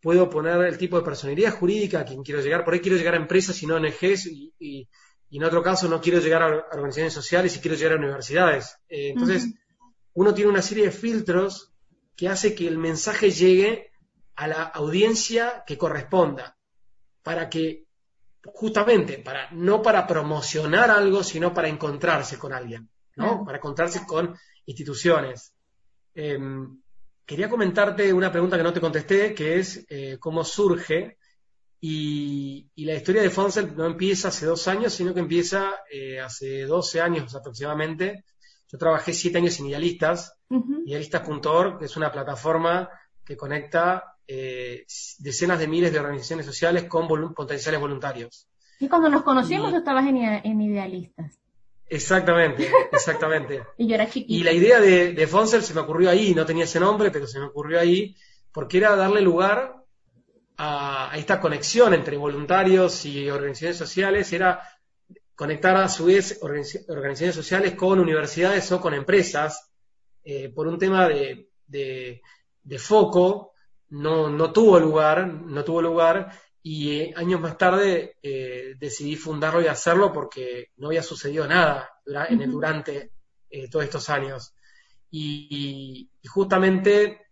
puedo 0.00 0.28
poner 0.28 0.60
el 0.62 0.78
tipo 0.78 0.98
de 0.98 1.04
personalidad 1.04 1.54
jurídica 1.54 2.00
a 2.00 2.04
quien 2.04 2.24
quiero 2.24 2.40
llegar, 2.40 2.64
por 2.64 2.74
ahí 2.74 2.80
quiero 2.80 2.96
llegar 2.96 3.14
a 3.14 3.18
empresas 3.18 3.62
y 3.62 3.66
no 3.66 3.76
ONGs 3.76 4.26
y, 4.26 4.52
y, 4.58 4.88
en 5.30 5.44
otro 5.44 5.62
caso 5.62 5.88
no 5.88 6.00
quiero 6.00 6.20
llegar 6.20 6.42
a 6.42 6.46
organizaciones 6.46 7.12
sociales 7.12 7.56
y 7.56 7.60
quiero 7.60 7.76
llegar 7.76 7.94
a 7.94 7.96
universidades. 7.96 8.78
Eh, 8.88 9.10
entonces, 9.10 9.54
uno 10.14 10.32
tiene 10.32 10.50
una 10.50 10.62
serie 10.62 10.84
de 10.84 10.90
filtros 10.92 11.72
que 12.14 12.28
hace 12.28 12.54
que 12.54 12.66
el 12.66 12.78
mensaje 12.78 13.30
llegue 13.30 13.90
a 14.36 14.46
la 14.46 14.62
audiencia 14.62 15.64
que 15.66 15.76
corresponda, 15.76 16.56
para 17.22 17.50
que 17.50 17.86
justamente, 18.44 19.18
para, 19.18 19.50
no 19.50 19.82
para 19.82 20.06
promocionar 20.06 20.90
algo, 20.90 21.22
sino 21.22 21.52
para 21.52 21.68
encontrarse 21.68 22.38
con 22.38 22.52
alguien, 22.52 22.88
¿no? 23.16 23.44
Para 23.44 23.58
encontrarse 23.58 24.06
con 24.06 24.36
instituciones. 24.66 25.52
Em, 26.14 26.80
quería 27.24 27.50
comentarte 27.50 28.12
una 28.12 28.30
pregunta 28.30 28.56
que 28.56 28.62
no 28.62 28.72
te 28.72 28.80
contesté, 28.80 29.34
que 29.34 29.58
es 29.58 29.84
eh, 29.88 30.16
cómo 30.18 30.44
surge. 30.44 31.18
Y, 31.80 32.70
la 32.76 32.94
historia 32.94 33.22
de 33.22 33.30
Fonsel 33.30 33.76
no 33.76 33.86
empieza 33.86 34.28
hace 34.28 34.46
dos 34.46 34.66
años, 34.68 34.94
sino 34.94 35.12
que 35.12 35.20
empieza 35.20 35.74
eh, 35.90 36.20
hace 36.20 36.62
12 36.64 37.00
años 37.00 37.34
aproximadamente, 37.34 38.24
yo 38.68 38.78
trabajé 38.78 39.12
siete 39.12 39.38
años 39.38 39.58
en 39.60 39.66
Idealistas, 39.66 40.34
idealistas.org 40.50 41.82
es 41.82 41.96
una 41.96 42.10
plataforma 42.10 42.90
que 43.24 43.36
conecta 43.36 44.16
eh, 44.26 44.84
decenas 45.18 45.58
de 45.60 45.68
miles 45.68 45.92
de 45.92 46.00
organizaciones 46.00 46.46
sociales 46.46 46.84
con 46.84 47.06
potenciales 47.32 47.80
voluntarios. 47.80 48.48
Y 48.80 48.88
cuando 48.88 49.08
nos 49.08 49.22
conocimos, 49.22 49.70
tú 49.70 49.78
estabas 49.78 50.06
en, 50.06 50.60
Idealistas. 50.60 51.38
Exactamente, 51.88 52.68
exactamente. 52.92 53.62
y 53.78 53.86
yo 53.86 53.94
era 53.94 54.10
chiquita. 54.10 54.32
Y 54.32 54.42
la 54.42 54.52
idea 54.52 54.80
de, 54.80 55.12
de 55.12 55.26
Fonsel 55.28 55.62
se 55.62 55.74
me 55.74 55.80
ocurrió 55.80 56.10
ahí, 56.10 56.34
no 56.34 56.44
tenía 56.44 56.64
ese 56.64 56.80
nombre, 56.80 57.12
pero 57.12 57.28
se 57.28 57.38
me 57.38 57.46
ocurrió 57.46 57.78
ahí, 57.78 58.16
porque 58.50 58.78
era 58.78 58.96
darle 58.96 59.20
lugar 59.20 59.75
a, 60.58 61.12
esta 61.16 61.40
conexión 61.40 61.94
entre 61.94 62.16
voluntarios 62.16 63.04
y 63.04 63.30
organizaciones 63.30 63.76
sociales, 63.76 64.32
era 64.32 64.62
conectar 65.34 65.76
a 65.76 65.88
su 65.88 66.06
vez 66.06 66.40
organizaciones 66.42 67.34
sociales 67.34 67.74
con 67.74 68.00
universidades 68.00 68.72
o 68.72 68.80
con 68.80 68.94
empresas, 68.94 69.70
eh, 70.24 70.48
por 70.48 70.66
un 70.66 70.78
tema 70.78 71.06
de, 71.08 71.50
de, 71.66 72.78
foco, 72.78 73.52
no, 73.90 74.28
no, 74.28 74.52
tuvo 74.52 74.80
lugar, 74.80 75.28
no 75.28 75.62
tuvo 75.62 75.82
lugar, 75.82 76.32
y 76.62 76.98
eh, 76.98 77.14
años 77.14 77.40
más 77.40 77.56
tarde 77.56 78.16
eh, 78.22 78.74
decidí 78.78 79.14
fundarlo 79.14 79.62
y 79.62 79.68
hacerlo 79.68 80.12
porque 80.12 80.72
no 80.78 80.88
había 80.88 81.02
sucedido 81.02 81.46
nada 81.46 81.90
en 82.28 82.40
el, 82.40 82.50
durante 82.50 83.12
todos 83.70 83.84
estos 83.84 84.08
años. 84.10 84.54
Y, 85.10 86.10
justamente 86.26 87.25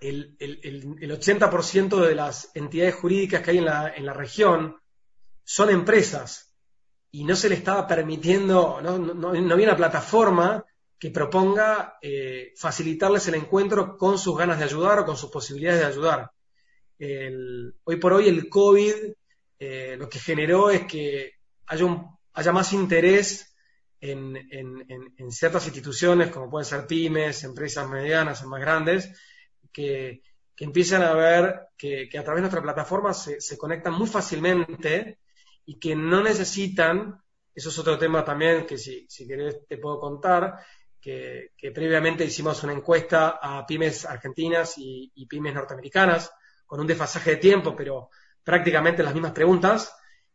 el, 0.00 0.36
el, 0.38 1.10
80% 1.10 2.06
de 2.06 2.14
las 2.14 2.50
entidades 2.54 2.94
jurídicas 2.94 3.42
que 3.42 3.50
hay 3.52 3.58
en 3.58 3.64
la, 3.64 3.94
en 3.94 4.06
la 4.06 4.12
región 4.12 4.76
son 5.44 5.70
empresas 5.70 6.54
y 7.10 7.24
no 7.24 7.34
se 7.34 7.48
le 7.48 7.54
estaba 7.54 7.86
permitiendo, 7.86 8.80
no, 8.82 8.98
no, 8.98 9.14
no 9.14 9.54
había 9.54 9.68
una 9.68 9.76
plataforma 9.76 10.64
que 10.98 11.10
proponga 11.10 11.98
eh, 12.02 12.52
facilitarles 12.56 13.28
el 13.28 13.36
encuentro 13.36 13.96
con 13.96 14.18
sus 14.18 14.36
ganas 14.36 14.58
de 14.58 14.64
ayudar 14.64 14.98
o 14.98 15.06
con 15.06 15.16
sus 15.16 15.30
posibilidades 15.30 15.80
de 15.80 15.86
ayudar. 15.86 16.30
hoy 17.84 17.96
por 17.96 18.12
hoy 18.12 18.28
el 18.28 18.48
COVID 18.48 18.94
eh, 19.60 19.96
lo 19.98 20.08
que 20.08 20.20
generó 20.20 20.70
es 20.70 20.84
que 20.84 21.32
haya, 21.66 21.86
haya 22.32 22.52
más 22.52 22.72
interés 22.72 23.56
en, 24.00 24.36
ciertas 25.30 25.66
instituciones, 25.66 26.30
como 26.30 26.48
pueden 26.48 26.64
ser 26.64 26.86
pymes, 26.86 27.42
empresas 27.42 27.88
medianas 27.88 28.42
o 28.42 28.48
más 28.48 28.60
grandes, 28.60 29.10
que, 29.72 30.22
empiezan 30.60 31.02
a 31.02 31.14
ver 31.14 31.68
que, 31.76 32.08
a 32.18 32.24
través 32.24 32.38
de 32.38 32.42
nuestra 32.42 32.62
plataforma 32.62 33.14
se, 33.14 33.40
se 33.40 33.56
conectan 33.56 33.94
muy 33.94 34.08
fácilmente 34.08 35.18
y 35.66 35.78
que 35.78 35.94
no 35.94 36.22
necesitan, 36.22 37.22
eso 37.54 37.68
es 37.68 37.78
otro 37.78 37.98
tema 37.98 38.24
también 38.24 38.66
que 38.66 38.76
si, 38.76 39.06
si 39.08 39.26
querés 39.26 39.66
te 39.68 39.78
puedo 39.78 40.00
contar, 40.00 40.58
que, 41.00 41.70
previamente 41.74 42.24
hicimos 42.24 42.62
una 42.64 42.72
encuesta 42.72 43.38
a 43.40 43.64
pymes 43.66 44.04
argentinas 44.04 44.74
y, 44.76 45.26
pymes 45.26 45.54
norteamericanas 45.54 46.30
con 46.66 46.80
un 46.80 46.86
desfasaje 46.86 47.32
de 47.32 47.36
tiempo, 47.36 47.74
pero 47.74 48.10
prácticamente 48.42 49.02
las 49.02 49.14
mismas 49.14 49.32
preguntas 49.32 49.94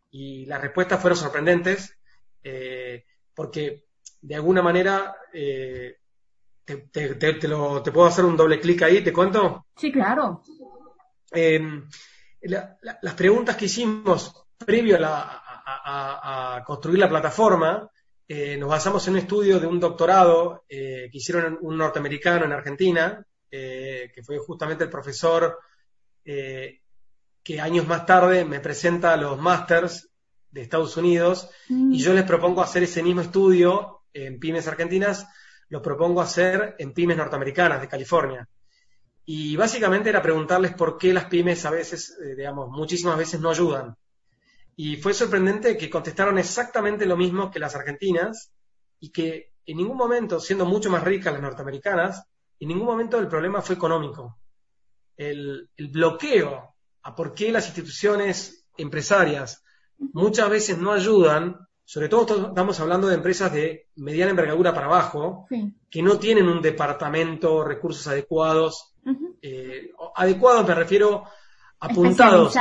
y 0.10 0.46
las 0.46 0.62
respuestas 0.62 1.02
fueron 1.02 1.18
sorprendentes 1.18 1.98
eh, 2.44 3.06
porque 3.34 3.86
de 4.22 4.36
alguna 4.36 4.62
manera 4.62 5.16
eh, 5.34 5.98
te, 6.66 7.92
puedo 7.92 8.06
hacer 8.06 8.26
un 8.26 8.38
doble 8.38 8.60
clic 8.60 8.82
ahí, 8.84 9.04
¿te 9.04 9.14
cuento? 9.14 9.66
Sí, 9.76 9.92
claro. 9.92 10.44
Em, 11.32 11.88
las 12.42 13.14
preguntas 13.16 13.56
que 13.56 13.66
hicimos 13.66 14.46
previo 14.58 14.98
a 15.02 16.64
construir 16.66 17.00
la 17.00 17.10
plataforma 17.10 17.90
eh, 18.28 18.58
nos 18.58 18.70
basamos 18.70 19.06
en 19.08 19.14
un 19.14 19.20
estudio 19.20 19.60
de 19.60 19.68
un 19.68 19.80
doctorado 19.80 20.64
eh, 20.70 21.10
que 21.12 21.18
hicieron 21.18 21.58
un 21.62 21.78
norteamericano 21.78 22.46
en 22.46 22.54
Argentina, 22.54 23.26
eh, 23.52 24.12
que 24.14 24.24
fue 24.24 24.40
justamente 24.40 24.86
el 24.86 24.90
profesor 24.90 25.60
que 26.26 27.60
años 27.60 27.86
más 27.86 28.06
tarde 28.06 28.46
me 28.46 28.62
presenta 28.62 29.18
los 29.18 29.38
masters 29.38 30.10
de 30.50 30.62
Estados 30.62 30.96
Unidos 30.96 31.50
y 31.68 32.00
yo 32.00 32.14
les 32.14 32.24
propongo 32.24 32.62
hacer 32.62 32.84
ese 32.84 33.04
mismo 33.04 33.20
estudio 33.20 34.04
en 34.14 34.40
pymes 34.40 34.70
argentinas, 34.70 35.28
lo 35.74 35.82
propongo 35.82 36.22
hacer 36.22 36.76
en 36.78 36.94
pymes 36.94 37.18
norteamericanas 37.18 37.82
de 37.82 37.88
California. 37.88 38.48
Y 39.26 39.56
básicamente 39.56 40.10
era 40.10 40.22
preguntarles 40.22 40.76
por 40.76 41.00
qué 41.00 41.12
las 41.12 41.26
pymes 41.26 41.66
a 41.66 41.72
veces, 41.72 42.16
digamos, 42.38 42.70
muchísimas 42.70 43.18
veces 43.18 43.42
no 43.42 43.50
ayudan. 43.50 43.96
Y 44.76 44.98
fue 44.98 45.16
sorprendente 45.16 45.76
que 45.76 45.90
contestaron 45.90 46.38
exactamente 46.38 47.08
lo 47.08 47.18
mismo 47.18 47.50
que 47.50 47.58
las 47.58 47.74
argentinas 47.74 48.52
y 49.00 49.10
que 49.10 49.54
en 49.66 49.78
ningún 49.78 49.98
momento, 49.98 50.40
siendo 50.40 50.68
mucho 50.68 50.92
más 50.92 51.04
ricas 51.04 51.34
las 51.34 51.42
norteamericanas, 51.42 52.24
en 52.60 52.68
ningún 52.68 52.86
momento 52.86 53.18
el 53.18 53.28
problema 53.28 53.64
fue 53.64 53.74
económico. 53.74 54.38
El, 55.18 55.72
bloqueo 55.90 56.76
a 57.02 57.16
por 57.16 57.34
qué 57.34 57.52
las 57.52 57.66
instituciones 57.66 58.68
empresarias 58.78 59.64
muchas 59.98 60.52
veces 60.52 60.78
no 60.78 60.92
ayudan, 60.92 61.68
sobre 61.86 62.10
todo 62.10 62.48
estamos 62.48 62.80
hablando 62.80 63.08
de 63.08 63.16
empresas 63.16 63.52
de 63.52 63.88
mediana 63.98 64.32
envergadura 64.32 64.74
para 64.74 64.88
abajo, 64.88 65.48
que 65.90 66.02
no 66.02 66.18
tienen 66.18 66.48
un 66.48 66.62
departamento, 66.62 67.64
recursos 67.64 68.08
adecuados. 68.08 68.94
Eh, 69.42 69.92
adecuados 70.16 70.68
me 70.68 70.76
refiero 70.76 71.26
apuntados, 71.80 72.56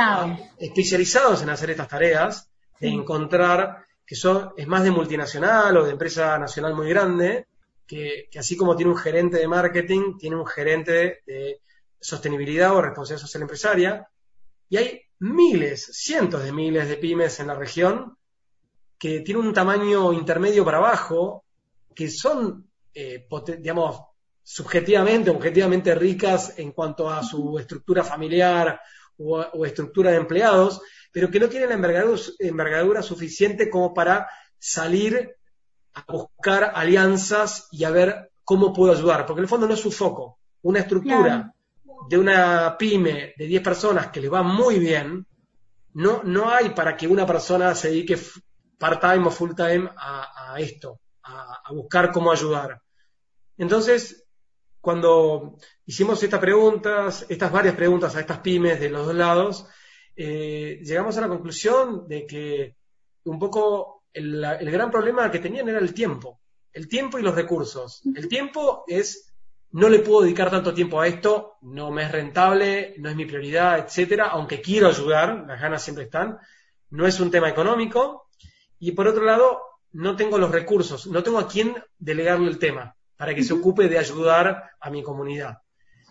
especializados. 0.57 1.41
en 1.41 1.49
hacer 1.49 1.71
estas 1.71 1.87
tareas, 1.87 2.51
de 2.79 2.89
encontrar 2.89 3.85
que 4.05 4.15
son, 4.15 4.51
es 4.57 4.67
más 4.67 4.83
de 4.83 4.91
multinacional 4.91 5.77
o 5.77 5.85
de 5.85 5.91
empresa 5.91 6.37
nacional 6.37 6.75
muy 6.75 6.89
grande, 6.89 7.47
que, 7.87 8.27
así 8.37 8.57
como 8.57 8.75
tiene 8.75 8.91
un 8.91 8.97
gerente 8.97 9.37
de 9.37 9.47
marketing, 9.47 10.17
tiene 10.17 10.35
un 10.35 10.45
gerente 10.45 11.21
de, 11.25 11.61
sostenibilidad 11.99 12.75
o 12.75 12.81
responsabilidad 12.81 13.25
social 13.25 13.41
empresaria, 13.43 14.07
y 14.67 14.75
hay 14.75 15.01
miles, 15.19 15.85
cientos 15.93 16.43
de 16.43 16.51
miles 16.51 16.89
de 16.89 16.97
pymes 16.97 17.39
en 17.39 17.47
la 17.47 17.55
región 17.55 18.17
que 19.03 19.19
tienen 19.19 19.45
un 19.45 19.53
tamaño 19.53 20.13
intermedio 20.13 20.63
para 20.63 20.77
abajo, 20.77 21.43
que 21.93 22.09
son, 22.09 22.69
eh, 22.93 23.27
digamos, 23.59 23.99
subjetivamente, 24.41 25.29
objetivamente 25.29 25.93
ricas 25.93 26.57
en 26.57 26.71
cuanto 26.71 27.09
a 27.09 27.21
su 27.21 27.59
estructura 27.59 28.05
familiar 28.05 28.79
o, 29.17 29.65
estructura 29.65 30.11
de 30.11 30.15
empleados, 30.15 30.81
pero 31.11 31.29
que 31.29 31.41
no 31.41 31.49
tienen 31.49 31.67
la 31.67 32.15
envergadura, 32.39 33.01
suficiente 33.01 33.69
como 33.69 33.93
para 33.93 34.29
salir 34.57 35.35
a 35.95 36.05
buscar 36.07 36.71
alianzas 36.73 37.67
y 37.73 37.83
a 37.83 37.89
ver 37.89 38.31
cómo 38.45 38.71
puedo 38.71 38.93
ayudar, 38.93 39.25
porque 39.25 39.41
en 39.41 39.43
el 39.43 39.49
fondo 39.49 39.67
no 39.67 39.73
es 39.73 39.81
su 39.81 39.91
foco. 39.91 40.39
Una 40.61 40.79
estructura 40.79 41.53
de 42.07 42.17
una 42.17 42.77
pyme 42.77 43.33
de 43.35 43.47
10 43.47 43.63
personas 43.63 44.07
que 44.07 44.21
le 44.21 44.29
va 44.29 44.43
muy 44.43 44.79
bien, 44.79 45.27
no, 45.91 46.23
no 46.23 46.49
hay 46.49 46.69
para 46.69 46.95
que 46.95 47.05
una 47.05 47.25
persona 47.25 47.75
se 47.75 47.89
dedique 47.89 48.17
part-time 48.83 49.27
o 49.27 49.31
full-time 49.31 49.89
a, 49.95 50.55
esto, 50.59 50.99
a, 51.23 51.61
a, 51.63 51.71
buscar 51.71 52.11
cómo 52.11 52.33
ayudar. 52.33 52.81
Entonces, 53.57 54.27
cuando 54.81 55.55
hicimos 55.85 56.21
estas 56.21 56.41
preguntas, 56.41 57.25
estas 57.29 57.49
varias 57.49 57.75
preguntas 57.75 58.13
a 58.13 58.19
estas 58.19 58.39
pymes 58.39 58.81
de 58.81 58.89
los 58.89 59.05
dos 59.05 59.15
lados, 59.15 59.65
eh, 60.17 60.81
llegamos 60.83 61.17
a 61.17 61.21
la 61.21 61.29
conclusión 61.29 62.05
de 62.09 62.27
que 62.27 62.75
un 63.23 63.39
poco 63.39 64.03
el, 64.11 64.41
gran 64.69 64.91
problema 64.91 65.31
que 65.31 65.39
tenían 65.39 65.69
era 65.69 65.79
el 65.79 65.93
tiempo, 65.93 66.41
el 66.73 66.89
tiempo 66.89 67.17
y 67.17 67.23
los 67.23 67.33
recursos. 67.33 68.01
El 68.13 68.27
tiempo 68.27 68.83
es, 68.85 69.33
no 69.71 69.87
le 69.87 69.99
puedo 69.99 70.23
dedicar 70.23 70.51
tanto 70.51 70.73
tiempo 70.73 70.99
a 70.99 71.07
esto, 71.07 71.53
no 71.61 71.89
me 71.89 72.03
es 72.03 72.11
rentable, 72.11 72.95
no 72.97 73.09
es 73.09 73.15
mi 73.15 73.25
prioridad, 73.25 73.79
etcétera, 73.79 74.27
aunque 74.31 74.59
quiero 74.59 74.89
ayudar, 74.89 75.45
las 75.47 75.61
ganas 75.61 75.81
siempre 75.81 76.03
están, 76.03 76.37
no 76.89 77.07
es 77.07 77.21
un 77.21 77.31
tema 77.31 77.47
económico. 77.47 78.27
Y 78.83 78.91
por 78.91 79.07
otro 79.07 79.23
lado, 79.23 79.61
no 79.93 80.17
tengo 80.17 80.37
los 80.37 80.51
recursos, 80.51 81.07
no 81.07 81.23
tengo 81.23 81.39
a 81.39 81.47
quién 81.47 81.81
delegarle 81.99 82.49
el 82.49 82.59
tema 82.59 82.97
para 83.15 83.33
que 83.33 83.41
se 83.41 83.53
ocupe 83.53 83.87
de 83.87 83.97
ayudar 83.97 84.71
a 84.77 84.89
mi 84.89 85.01
comunidad. 85.01 85.59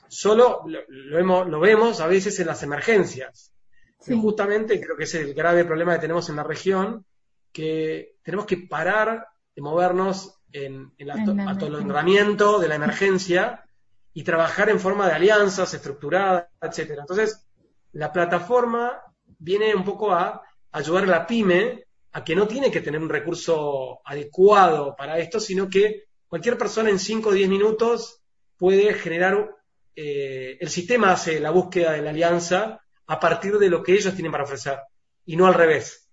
Solo 0.08 0.64
lo, 0.88 1.60
vemos 1.60 2.00
a 2.00 2.06
veces 2.06 2.40
en 2.40 2.46
las 2.46 2.62
emergencias. 2.62 3.52
Justamente 3.98 4.80
creo 4.80 4.96
que 4.96 5.04
es 5.04 5.14
el 5.14 5.34
grave 5.34 5.66
problema 5.66 5.92
que 5.92 6.00
tenemos 6.00 6.30
en 6.30 6.36
la 6.36 6.44
región, 6.44 7.04
que 7.52 8.14
tenemos 8.22 8.46
que 8.46 8.56
parar 8.56 9.26
de 9.54 9.60
movernos 9.60 10.40
en, 10.50 10.94
el 10.96 11.10
atolondramiento 11.10 12.58
de 12.58 12.68
la 12.68 12.76
emergencia 12.76 13.66
y 14.14 14.24
trabajar 14.24 14.70
en 14.70 14.80
forma 14.80 15.06
de 15.08 15.12
alianzas 15.12 15.74
estructuradas, 15.74 16.46
etcétera. 16.58 17.02
Entonces, 17.02 17.46
la 17.92 18.10
plataforma 18.10 18.98
viene 19.38 19.74
un 19.74 19.84
poco 19.84 20.10
a 20.12 20.40
ayudar 20.70 21.04
a 21.04 21.08
la 21.08 21.26
pyme 21.26 21.84
a 22.12 22.24
que 22.24 22.36
no 22.36 22.46
tiene 22.46 22.70
que 22.70 22.80
tener 22.80 23.00
un 23.00 23.08
recurso 23.08 24.00
adecuado 24.04 24.94
para 24.96 25.18
esto, 25.18 25.40
sino 25.40 25.68
que 25.68 26.04
cualquier 26.28 26.58
persona 26.58 26.90
en 26.90 26.98
5 26.98 27.30
o 27.30 27.32
10 27.32 27.48
minutos 27.48 28.22
puede 28.56 28.94
generar, 28.94 29.54
eh, 29.96 30.58
el 30.60 30.68
sistema 30.68 31.12
hace 31.12 31.40
la 31.40 31.50
búsqueda 31.50 31.92
de 31.92 32.02
la 32.02 32.10
alianza 32.10 32.82
a 33.06 33.18
partir 33.18 33.58
de 33.58 33.70
lo 33.70 33.82
que 33.82 33.94
ellos 33.94 34.14
tienen 34.14 34.32
para 34.32 34.44
ofrecer 34.44 34.78
y 35.24 35.36
no 35.36 35.46
al 35.46 35.54
revés. 35.54 36.10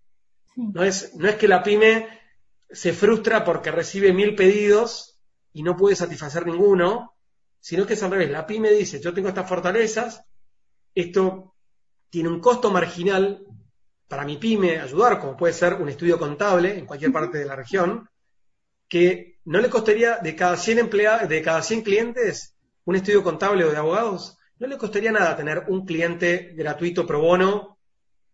No, 0.56 0.84
es, 0.84 1.16
no 1.16 1.28
es 1.28 1.36
que 1.36 1.48
la 1.48 1.64
pyme 1.64 2.08
se 2.70 2.94
frustra 2.94 3.44
porque 3.44 3.72
recibe 3.72 4.14
mil 4.14 4.36
pedidos 4.36 5.20
y 5.54 5.64
no 5.64 5.76
puede 5.76 5.96
satisfacer 5.96 6.46
ninguno, 6.46 7.16
sino 7.60 7.86
que 7.86 7.94
es 7.94 8.04
al 8.04 8.12
revés. 8.12 8.30
La 8.30 8.46
pyme 8.46 8.72
dice, 8.72 9.00
yo 9.00 9.14
tengo 9.14 9.30
estas 9.30 9.48
fortalezas, 9.48 10.24
esto 10.96 11.56
tiene 12.10 12.30
un 12.30 12.40
costo 12.40 12.72
marginal 12.72 13.46
para 14.10 14.26
mi 14.26 14.38
pyme 14.38 14.80
ayudar, 14.80 15.19
como 15.19 15.38
puede 15.38 15.54
ser 15.54 15.76
un 15.76 15.88
estudio 15.88 16.17
contable 16.19 16.78
en 16.78 16.86
cualquier 16.86 17.13
parte 17.13 17.38
de 17.38 17.45
la 17.45 17.56
región, 17.56 18.10
que 18.89 19.39
no 19.45 19.62
le 19.62 19.69
costaría 19.69 20.17
de 20.17 20.36
cada 20.36 20.58
100 20.58 20.80
empleados, 20.80 21.30
de 21.30 21.41
cada 21.41 21.62
100 21.62 21.84
clientes, 21.84 22.56
un 22.86 22.95
estudio 22.95 23.24
contable 23.24 23.63
o 23.63 23.72
de 23.72 23.78
abogados, 23.78 24.38
no 24.58 24.67
le 24.67 24.78
costaría 24.78 25.12
nada 25.12 25.38
tener 25.38 25.65
un 25.67 25.86
cliente 25.86 26.54
gratuito 26.56 27.06
pro 27.06 27.22
bono 27.22 27.78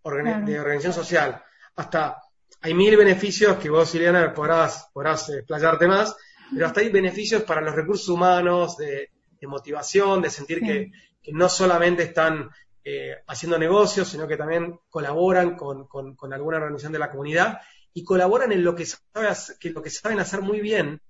de 0.03 0.59
organización 0.59 0.93
social. 0.93 1.43
Hasta 1.75 2.21
hay 2.61 2.73
mil 2.73 2.95
beneficios 2.97 3.57
que 3.57 3.69
vos, 3.69 3.93
Ileana, 3.93 4.33
podrás, 4.33 4.89
podrás 4.93 5.29
explayarte 5.29 5.87
más, 5.87 6.15
pero 6.53 6.67
hasta 6.67 6.79
hay 6.79 6.89
beneficios 6.89 7.43
para 7.43 7.61
los 7.61 7.75
recursos 7.75 8.07
humanos, 8.09 8.77
de, 8.77 9.11
motivación, 9.41 10.23
de 10.23 10.31
sentir 10.31 10.61
que, 10.61 10.91
no 11.31 11.49
solamente 11.49 12.03
están 12.03 12.49
eh, 12.87 13.15
haciendo 13.25 13.57
negocios, 13.57 14.07
sino 14.07 14.27
que 14.27 14.37
también 14.37 14.79
colaboran 14.91 15.55
con, 15.55 15.87
alguna 16.31 16.57
organización 16.57 16.93
de 16.93 16.99
la 16.99 17.09
comunidad 17.09 17.59
y 17.91 18.03
colaboran 18.03 18.51
en 18.51 18.63
lo 18.63 18.75
que, 18.75 18.85
que 19.59 19.69
lo 19.71 19.81
que 19.81 19.89
saben 19.89 20.19
hacer 20.19 20.43
muy 20.43 20.61
bien, 20.61 21.01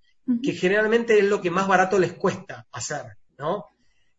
que 0.41 0.53
generalmente 0.53 1.19
es 1.19 1.25
lo 1.25 1.41
que 1.41 1.51
más 1.51 1.67
barato 1.67 1.99
les 1.99 2.13
cuesta 2.13 2.65
hacer, 2.71 3.17
¿no? 3.37 3.65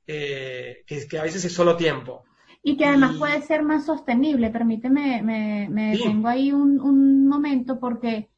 Eh, 0.06 0.84
que, 0.86 1.18
a 1.18 1.22
veces 1.22 1.46
es 1.46 1.52
solo 1.54 1.78
tiempo. 1.78 2.24
Y 2.62 2.76
que 2.76 2.84
además 2.84 3.16
puede 3.16 3.40
ser 3.40 3.62
más 3.62 3.86
sostenible. 3.86 4.50
Permíteme, 4.50 5.22
me, 5.22 5.66
me 5.70 5.92
detengo 5.92 6.28
ahí 6.28 6.52
un, 6.52 6.78
un, 6.78 7.26
momento 7.26 7.80
porque 7.80 8.28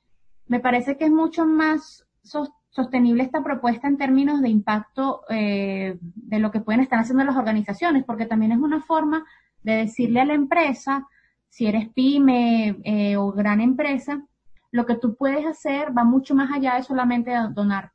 me 0.46 0.60
parece 0.60 0.96
que 0.96 1.06
es 1.06 1.10
mucho 1.10 1.44
más 1.44 2.06
sostenible 2.70 3.22
esta 3.22 3.42
propuesta 3.42 3.88
en 3.88 3.96
términos 3.96 4.40
de 4.40 4.48
impacto 4.48 5.22
eh, 5.28 5.98
de 6.00 6.38
lo 6.38 6.50
que 6.50 6.60
pueden 6.60 6.80
estar 6.80 6.98
haciendo 6.98 7.24
las 7.24 7.36
organizaciones, 7.36 8.04
porque 8.04 8.26
también 8.26 8.52
es 8.52 8.58
una 8.58 8.82
forma 8.82 9.24
de 9.62 9.76
decirle 9.76 10.20
a 10.20 10.26
la 10.26 10.34
empresa, 10.34 11.06
si 11.48 11.66
eres 11.66 11.88
pyme 11.88 12.78
eh, 12.84 13.16
o 13.16 13.32
gran 13.32 13.60
empresa, 13.60 14.22
lo 14.70 14.86
que 14.86 14.96
tú 14.96 15.16
puedes 15.16 15.46
hacer 15.46 15.96
va 15.96 16.04
mucho 16.04 16.34
más 16.34 16.50
allá 16.52 16.76
de 16.76 16.82
solamente 16.82 17.32
donar 17.54 17.92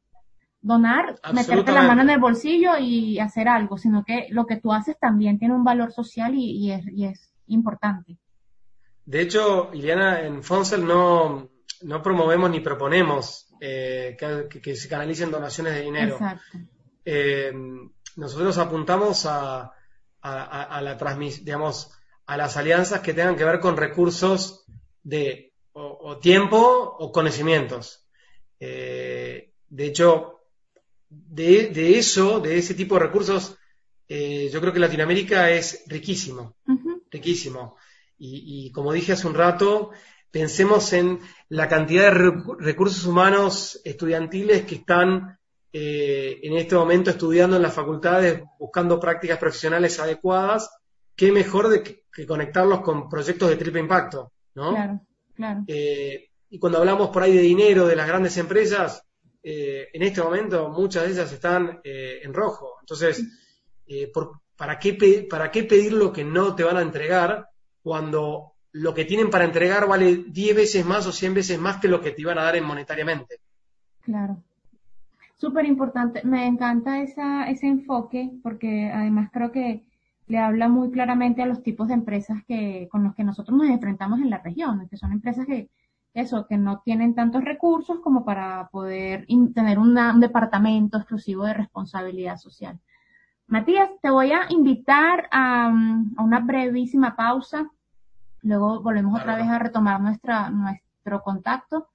donar, 0.63 1.19
meterte 1.33 1.73
la 1.73 1.83
mano 1.83 2.01
en 2.01 2.09
el 2.09 2.19
bolsillo 2.19 2.77
y 2.79 3.19
hacer 3.19 3.49
algo, 3.49 3.77
sino 3.77 4.03
que 4.03 4.27
lo 4.29 4.47
que 4.47 4.55
tú 4.55 4.71
haces 4.71 4.97
también 4.97 5.37
tiene 5.37 5.53
un 5.53 5.65
valor 5.65 5.91
social 5.91 6.33
y, 6.35 6.71
es, 6.71 7.29
importante. 7.47 8.17
De 9.05 9.21
hecho, 9.21 9.69
Iliana, 9.73 10.21
en 10.21 10.41
Fonsel 10.41 10.85
no, 10.85 11.49
no 11.81 12.01
promovemos 12.01 12.49
ni 12.49 12.61
proponemos 12.61 13.52
eh, 13.65 14.17
que, 14.61 14.75
se 14.75 14.89
canalicen 14.89 15.31
donaciones 15.31 15.75
de 15.75 15.81
dinero. 15.83 16.19
Eh, 17.05 17.53
nosotros 18.17 18.57
apuntamos 18.57 19.25
a, 19.25 19.71
a, 20.21 20.81
la 20.81 20.97
digamos, 21.41 21.91
a 22.25 22.35
las 22.35 22.57
alianzas 22.57 22.99
que 22.99 23.13
tengan 23.13 23.37
que 23.37 23.45
ver 23.45 23.61
con 23.61 23.77
recursos 23.77 24.65
de 25.01 25.53
o, 25.71 26.17
tiempo 26.17 26.57
o 26.59 27.09
conocimientos. 27.13 28.05
Eh, 28.59 29.53
de 29.69 29.85
hecho, 29.85 30.41
de, 31.09 31.97
eso, 31.97 32.41
de 32.41 32.57
ese 32.57 32.73
tipo 32.73 32.95
de 32.95 33.05
recursos, 33.05 33.57
eh, 34.09 34.49
yo 34.51 34.59
creo 34.59 34.73
que 34.73 34.79
Latinoamérica 34.79 35.51
es 35.51 35.85
riquísimo, 35.87 36.57
riquísimo. 37.09 37.77
Y, 38.17 38.71
como 38.71 38.91
dije 38.91 39.13
hace 39.13 39.27
un 39.27 39.33
rato, 39.33 39.91
pensemos 40.33 40.91
en 40.93 41.19
la 41.49 41.69
cantidad 41.69 42.11
de 42.11 42.33
recursos 42.57 43.05
humanos 43.05 43.79
estudiantiles 43.85 44.65
que 44.65 44.75
están 44.75 45.37
eh, 45.71 46.39
en 46.41 46.57
este 46.57 46.73
momento 46.75 47.11
estudiando 47.11 47.55
en 47.55 47.61
las 47.61 47.75
facultades, 47.75 48.41
buscando 48.57 48.99
prácticas 48.99 49.37
profesionales 49.37 49.99
adecuadas, 49.99 50.71
qué 51.15 51.31
mejor 51.31 51.69
de 51.69 51.83
que, 51.83 52.25
conectarlos 52.25 52.81
con 52.81 53.07
proyectos 53.07 53.47
de 53.47 53.57
triple 53.57 53.81
impacto, 53.81 54.31
¿no? 54.55 54.71
Claro, 54.71 55.01
claro. 55.35 55.63
Eh, 55.67 56.29
y 56.49 56.57
cuando 56.57 56.79
hablamos 56.79 57.09
por 57.09 57.21
ahí 57.21 57.35
de 57.35 57.41
dinero 57.41 57.85
de 57.85 57.95
las 57.95 58.07
grandes 58.07 58.35
empresas, 58.37 59.03
eh, 59.43 59.89
en 59.93 60.01
este 60.01 60.21
momento 60.23 60.67
muchas 60.69 61.03
de 61.03 61.11
ellas 61.11 61.31
están 61.31 61.79
en 61.83 62.33
rojo. 62.33 62.77
Entonces, 62.79 63.23
¿para, 64.57 64.79
qué 64.79 65.27
¿para 65.29 65.51
qué 65.51 65.63
pedir 65.63 65.93
lo 65.93 66.11
que 66.11 66.23
no 66.23 66.55
te 66.55 66.63
van 66.63 66.77
a 66.77 66.81
entregar 66.81 67.49
cuando 67.83 68.52
lo 68.73 68.93
que 68.93 69.05
tienen 69.05 69.29
para 69.29 69.45
entregar 69.45 69.87
vale 69.87 70.25
10 70.27 70.55
veces 70.55 70.85
más 70.85 71.07
o 71.07 71.11
100 71.11 71.33
veces 71.33 71.59
más 71.59 71.77
que 71.77 71.87
lo 71.87 72.01
que 72.01 72.11
te 72.11 72.21
iban 72.21 72.37
a 72.37 72.43
dar 72.43 72.55
en 72.55 72.65
monetariamente? 72.65 73.39
Claro. 74.01 74.43
Súper 75.37 75.65
importante. 75.65 76.21
Me 76.23 76.45
encanta 76.45 77.01
esa, 77.01 77.49
ese 77.49 77.67
enfoque 77.67 78.31
porque 78.43 78.91
además 78.93 79.29
creo 79.31 79.51
que 79.51 79.83
le 80.27 80.37
habla 80.37 80.67
muy 80.67 80.91
claramente 80.91 81.41
a 81.41 81.45
los 81.45 81.63
tipos 81.63 81.87
de 81.87 81.95
empresas 81.95 82.43
que, 82.47 82.87
con 82.91 83.03
los 83.03 83.15
que 83.15 83.23
nosotros 83.23 83.57
nos 83.57 83.69
enfrentamos 83.69 84.19
en 84.19 84.29
la 84.29 84.39
región, 84.39 84.87
que 84.89 84.97
son 84.97 85.11
empresas 85.11 85.45
que 85.45 85.69
eso, 86.13 86.45
que 86.47 86.57
no 86.57 86.81
tienen 86.81 87.15
tantos 87.15 87.43
recursos 87.43 87.99
como 87.99 88.23
para 88.23 88.69
poder 88.71 89.25
tener 89.53 89.79
un 89.79 90.19
departamento 90.19 90.97
exclusivo 90.97 91.45
de 91.45 91.53
responsabilidad 91.53 92.37
social. 92.37 92.79
Matías, 93.47 93.89
te 94.01 94.09
voy 94.09 94.31
a 94.31 94.45
invitar 94.49 95.27
a, 95.31 95.71
una 96.17 96.39
brevísima 96.39 97.15
pausa. 97.15 97.69
Luego 98.43 98.81
volvemos 98.81 99.19
otra 99.19 99.35
vez 99.35 99.47
a 99.47 99.59
retomar 99.59 99.99
nuestra, 100.01 100.49
nuestro 100.49 101.21
contacto. 101.23 101.87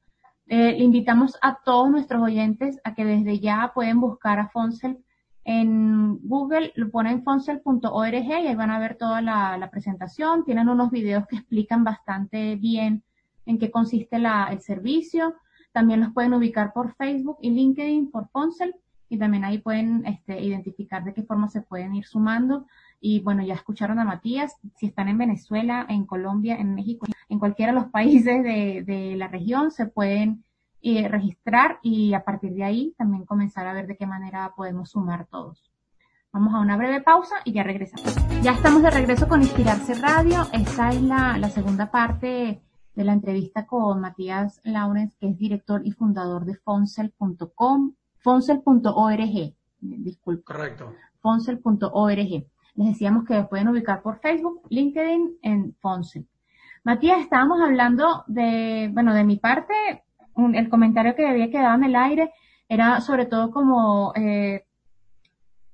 Eh, 0.46 0.76
invitamos 0.78 1.38
a 1.42 1.60
todos 1.62 1.90
nuestros 1.90 2.22
oyentes 2.22 2.80
a 2.84 2.94
que 2.94 3.04
desde 3.04 3.38
ya 3.38 3.70
pueden 3.74 4.00
buscar 4.00 4.38
a 4.38 4.48
Fonsel 4.48 4.98
en 5.44 6.18
Google, 6.28 6.72
lo 6.74 6.90
ponen 6.90 7.22
fonsel.org 7.22 8.14
y 8.14 8.32
ahí 8.32 8.54
van 8.54 8.70
a 8.70 8.78
ver 8.78 8.96
toda 8.96 9.22
la, 9.22 9.56
la 9.56 9.70
presentación. 9.70 10.44
Tienen 10.44 10.68
unos 10.68 10.90
videos 10.90 11.26
que 11.26 11.36
explican 11.36 11.84
bastante 11.84 12.56
bien 12.56 13.02
en 13.46 13.58
qué 13.58 13.70
consiste 13.70 14.16
el 14.16 14.60
servicio. 14.60 15.34
También 15.72 16.00
los 16.00 16.12
pueden 16.12 16.34
ubicar 16.34 16.72
por 16.72 16.94
Facebook 16.96 17.38
y 17.40 17.50
LinkedIn 17.50 18.10
por 18.10 18.28
Fonsel 18.28 18.74
y 19.08 19.18
también 19.18 19.44
ahí 19.44 19.58
pueden 19.58 20.04
este, 20.06 20.40
identificar 20.40 21.02
de 21.02 21.14
qué 21.14 21.22
forma 21.22 21.48
se 21.48 21.62
pueden 21.62 21.94
ir 21.94 22.04
sumando. 22.04 22.66
Y 23.00 23.20
bueno, 23.20 23.42
ya 23.42 23.54
escucharon 23.54 23.98
a 23.98 24.04
Matías, 24.04 24.56
si 24.76 24.86
están 24.86 25.08
en 25.08 25.18
Venezuela, 25.18 25.86
en 25.88 26.04
Colombia, 26.04 26.56
en 26.56 26.74
México, 26.74 27.06
en 27.28 27.38
cualquiera 27.38 27.72
de 27.72 27.80
los 27.80 27.90
países 27.90 28.42
de, 28.42 29.14
la 29.16 29.28
región, 29.28 29.70
se 29.70 29.86
pueden 29.86 30.44
eh, 30.82 31.08
registrar 31.08 31.78
y 31.82 32.14
a 32.14 32.24
partir 32.24 32.52
de 32.54 32.64
ahí 32.64 32.94
también 32.96 33.24
comenzar 33.24 33.66
a 33.66 33.72
ver 33.72 33.86
de 33.86 33.96
qué 33.96 34.06
manera 34.06 34.52
podemos 34.56 34.90
sumar 34.90 35.26
todos. 35.26 35.70
Vamos 36.32 36.54
a 36.54 36.60
una 36.60 36.76
breve 36.76 37.00
pausa 37.00 37.36
y 37.44 37.52
ya 37.52 37.62
regresamos. 37.62 38.14
Ya 38.42 38.52
estamos 38.52 38.82
de 38.82 38.90
regreso 38.90 39.28
con 39.28 39.42
Inspirarse 39.42 39.94
Radio. 39.94 40.46
Esta 40.52 40.90
es 40.90 41.00
la, 41.00 41.38
la 41.38 41.48
segunda 41.48 41.90
parte 41.90 42.60
de 42.94 43.04
la 43.04 43.12
entrevista 43.12 43.64
con 43.66 44.00
Matías 44.00 44.60
Laurens, 44.64 45.14
que 45.16 45.28
es 45.28 45.38
director 45.38 45.82
y 45.86 45.92
fundador 45.92 46.44
de 46.44 46.56
fonsel.com, 46.56 47.94
fonsel.org, 48.18 49.54
disculpe. 49.80 50.42
Correcto. 50.42 50.92
Fonsel.org. 51.20 52.44
Les 52.78 52.88
decíamos 52.88 53.24
que 53.24 53.42
pueden 53.42 53.68
ubicar 53.68 54.00
por 54.02 54.20
Facebook, 54.20 54.62
LinkedIn 54.70 55.38
en 55.42 55.74
Fonsel. 55.80 56.26
Matías, 56.84 57.20
estábamos 57.20 57.60
hablando 57.60 58.24
de, 58.28 58.88
bueno, 58.92 59.12
de 59.12 59.24
mi 59.24 59.36
parte, 59.36 59.74
el 60.54 60.68
comentario 60.68 61.14
que 61.14 61.26
había 61.26 61.50
quedado 61.50 61.74
en 61.74 61.84
el 61.84 61.96
aire 61.96 62.32
era 62.68 63.00
sobre 63.00 63.26
todo 63.26 63.50
como 63.50 64.12
eh, 64.14 64.64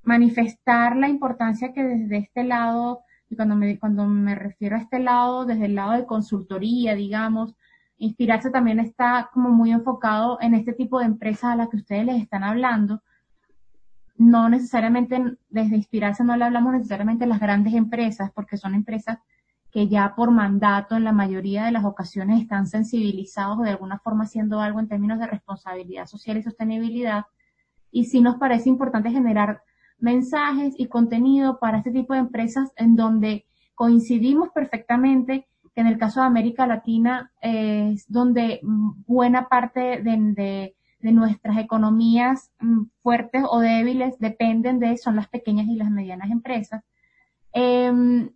manifestar 0.02 0.96
la 0.96 1.08
importancia 1.08 1.72
que 1.72 1.84
desde 1.84 2.16
este 2.16 2.42
lado 2.42 3.02
y 3.28 3.36
cuando 3.36 3.54
me, 3.54 3.78
cuando 3.78 4.06
me 4.06 4.34
refiero 4.34 4.76
a 4.76 4.80
este 4.80 4.98
lado, 4.98 5.44
desde 5.44 5.66
el 5.66 5.74
lado 5.74 5.92
de 5.92 6.06
consultoría, 6.06 6.94
digamos, 6.94 7.54
Inspirarse 7.96 8.50
también 8.50 8.80
está 8.80 9.30
como 9.32 9.50
muy 9.50 9.70
enfocado 9.70 10.38
en 10.40 10.54
este 10.54 10.72
tipo 10.72 10.98
de 10.98 11.06
empresas 11.06 11.44
a 11.44 11.56
las 11.56 11.68
que 11.68 11.76
ustedes 11.76 12.04
les 12.04 12.22
están 12.22 12.42
hablando. 12.42 13.02
No 14.16 14.48
necesariamente, 14.48 15.36
desde 15.48 15.76
Inspirarse 15.76 16.24
no 16.24 16.36
le 16.36 16.44
hablamos 16.44 16.72
necesariamente 16.72 17.24
de 17.24 17.30
las 17.30 17.40
grandes 17.40 17.74
empresas, 17.74 18.30
porque 18.32 18.56
son 18.56 18.74
empresas 18.74 19.18
que 19.70 19.88
ya 19.88 20.14
por 20.14 20.30
mandato 20.30 20.96
en 20.96 21.02
la 21.02 21.12
mayoría 21.12 21.64
de 21.64 21.72
las 21.72 21.84
ocasiones 21.84 22.40
están 22.40 22.68
sensibilizados 22.68 23.60
de 23.62 23.70
alguna 23.70 23.98
forma 23.98 24.24
haciendo 24.24 24.60
algo 24.60 24.78
en 24.78 24.86
términos 24.86 25.18
de 25.18 25.26
responsabilidad 25.26 26.06
social 26.06 26.36
y 26.36 26.44
sostenibilidad. 26.44 27.24
Y 27.90 28.04
sí 28.04 28.20
nos 28.20 28.36
parece 28.36 28.68
importante 28.68 29.10
generar 29.10 29.62
mensajes 29.98 30.74
y 30.78 30.86
contenido 30.86 31.58
para 31.58 31.78
este 31.78 31.90
tipo 31.90 32.12
de 32.14 32.20
empresas 32.20 32.72
en 32.76 32.94
donde 32.94 33.46
coincidimos 33.74 34.50
perfectamente 34.50 35.48
que 35.74 35.80
en 35.80 35.88
el 35.88 35.98
caso 35.98 36.20
de 36.20 36.26
América 36.26 36.66
Latina 36.66 37.32
es 37.40 38.04
donde 38.08 38.60
buena 38.62 39.48
parte 39.48 40.02
de, 40.02 40.76
nuestras 41.12 41.58
economías 41.58 42.50
mm, 42.60 42.84
fuertes 43.02 43.42
o 43.48 43.60
débiles 43.60 44.18
dependen 44.18 44.78
de, 44.78 44.96
son 44.96 45.16
las 45.16 45.28
pequeñas 45.28 45.66
y 45.66 45.76
las 45.76 45.90
medianas 45.90 46.30
empresas. 46.30 46.82
Em, 47.52 48.30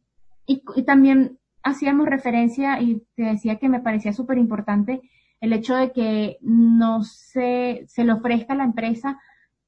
y, 0.47 0.63
también 0.85 1.39
hacíamos 1.63 2.07
referencia 2.07 2.81
y 2.81 3.03
te 3.17 3.25
decía 3.25 3.57
que 3.57 3.69
me 3.69 3.81
parecía 3.81 4.13
súper 4.13 4.39
importante 4.39 5.01
el 5.41 5.53
hecho 5.53 5.75
de 5.77 5.93
que 5.93 6.39
no 6.41 7.03
se, 7.05 7.85
se 7.87 8.05
le 8.05 8.13
ofrezca 8.13 8.55
a 8.55 8.57
la 8.57 8.65
empresa 8.65 9.19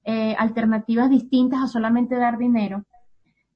eh, 0.05 0.35
alternativas 0.39 1.11
distintas 1.11 1.63
a 1.63 1.67
solamente 1.69 2.17
dar 2.17 2.39
dinero. 2.39 2.85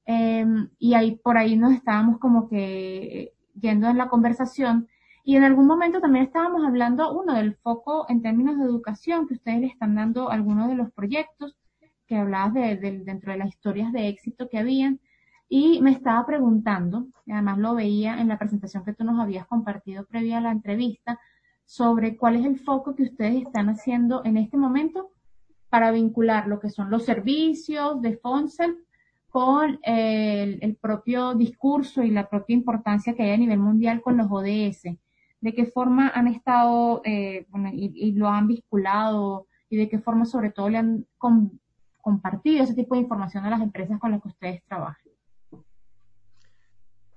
Em, 0.05 0.69
y 0.77 0.93
ahí 0.93 1.15
por 1.15 1.37
ahí 1.37 1.55
nos 1.55 1.73
estábamos 1.73 2.19
como 2.19 2.47
que 2.47 3.33
yendo 3.59 3.89
en 3.89 3.97
la 3.97 4.09
conversación 4.09 4.87
Y 5.27 5.35
en 5.35 5.43
algún 5.43 5.65
momento 5.65 5.99
también 5.99 6.25
estábamos 6.25 6.63
hablando, 6.63 7.11
uno, 7.19 7.33
del 7.33 7.55
foco 7.55 8.05
en 8.09 8.21
términos 8.21 8.59
de 8.59 8.65
educación, 8.65 9.27
que 9.27 9.33
ustedes 9.33 9.59
le 9.59 9.65
están 9.65 9.95
dando 9.95 10.29
algunos 10.29 10.69
de 10.69 10.75
los 10.75 10.91
proyectos, 10.91 11.57
que 12.05 12.15
hablabas 12.15 12.53
de, 12.53 13.01
dentro 13.03 13.31
de 13.31 13.39
las 13.39 13.49
historias 13.49 13.91
de 13.91 14.07
éxito 14.07 14.47
que 14.47 14.59
habían. 14.59 14.99
Y 15.49 15.81
me 15.81 15.89
estaba 15.89 16.23
preguntando, 16.27 17.07
y 17.25 17.31
además 17.31 17.57
lo 17.57 17.73
veía 17.73 18.21
en 18.21 18.27
la 18.27 18.37
presentación 18.37 18.85
que 18.85 18.93
tú 18.93 19.03
nos 19.03 19.19
habías 19.19 19.47
compartido 19.47 20.05
previa 20.05 20.37
a 20.37 20.41
la 20.41 20.51
entrevista, 20.51 21.19
sobre 21.65 22.15
cuál 22.17 22.35
es 22.35 22.45
el 22.45 22.59
foco 22.59 22.93
que 22.93 23.03
ustedes 23.03 23.47
están 23.47 23.69
haciendo 23.69 24.23
en 24.25 24.37
este 24.37 24.57
momento 24.57 25.09
para 25.69 25.89
vincular 25.89 26.47
lo 26.47 26.59
que 26.59 26.69
son 26.69 26.91
los 26.91 27.03
servicios 27.03 27.99
de 27.99 28.15
Fonsel 28.17 28.77
con 29.29 29.79
el, 29.81 30.77
propio 30.79 31.33
discurso 31.33 32.03
y 32.03 32.11
la 32.11 32.29
propia 32.29 32.53
importancia 32.53 33.15
que 33.15 33.23
hay 33.23 33.31
a 33.31 33.37
nivel 33.37 33.57
mundial 33.57 34.01
con 34.01 34.17
los 34.17 34.27
ODS. 34.29 34.95
¿De 35.41 35.53
qué 35.53 35.65
forma 35.65 36.09
han 36.09 36.27
estado 36.27 37.01
eh, 37.05 37.45
y, 37.73 38.13
lo 38.13 38.29
han 38.29 38.47
vinculado 38.47 39.47
y 39.69 39.77
de 39.77 39.89
qué 39.89 39.99
forma 39.99 40.25
sobre 40.25 40.51
todo 40.51 40.69
le 40.69 40.77
han 40.77 41.05
compartido 42.01 42.63
ese 42.63 42.73
tipo 42.73 42.95
de 42.95 43.01
información 43.01 43.45
a 43.45 43.49
las 43.49 43.61
empresas 43.61 43.99
con 43.99 44.11
las 44.11 44.21
que 44.21 44.29
ustedes 44.29 44.63
trabajan? 44.67 45.11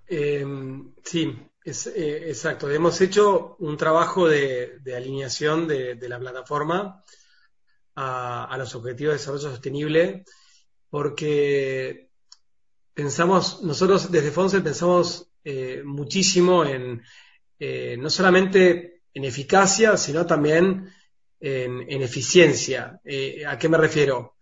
Em, 0.09 0.95
sí, 1.05 1.39
es, 1.63 1.87
eh, 1.87 2.31
exacto. 2.31 2.71
Hemos 2.71 3.01
hecho 3.01 3.57
un 3.59 3.77
trabajo 3.77 4.27
de, 4.27 4.81
alineación 4.97 5.69
de, 5.69 6.09
la 6.09 6.19
plataforma 6.19 7.05
a, 7.95 8.57
los 8.59 8.75
objetivos 8.75 9.13
de 9.13 9.19
desarrollo 9.19 9.51
sostenible 9.51 10.25
porque 10.89 12.11
pensamos, 12.95 13.63
nosotros 13.63 14.11
desde 14.11 14.31
Fonse 14.31 14.63
pensamos 14.63 15.31
eh, 15.45 15.83
muchísimo 15.85 16.65
en 16.65 17.03
eh, 17.59 17.97
no 17.99 18.11
solamente 18.11 19.03
en 19.13 19.25
eficacia, 19.25 19.97
sino 19.97 20.27
también 20.27 20.93
en, 21.41 22.03
eficiencia. 22.03 23.01
¿A 23.47 23.59
qué 23.59 23.69
me 23.69 23.79
refiero? 23.79 24.37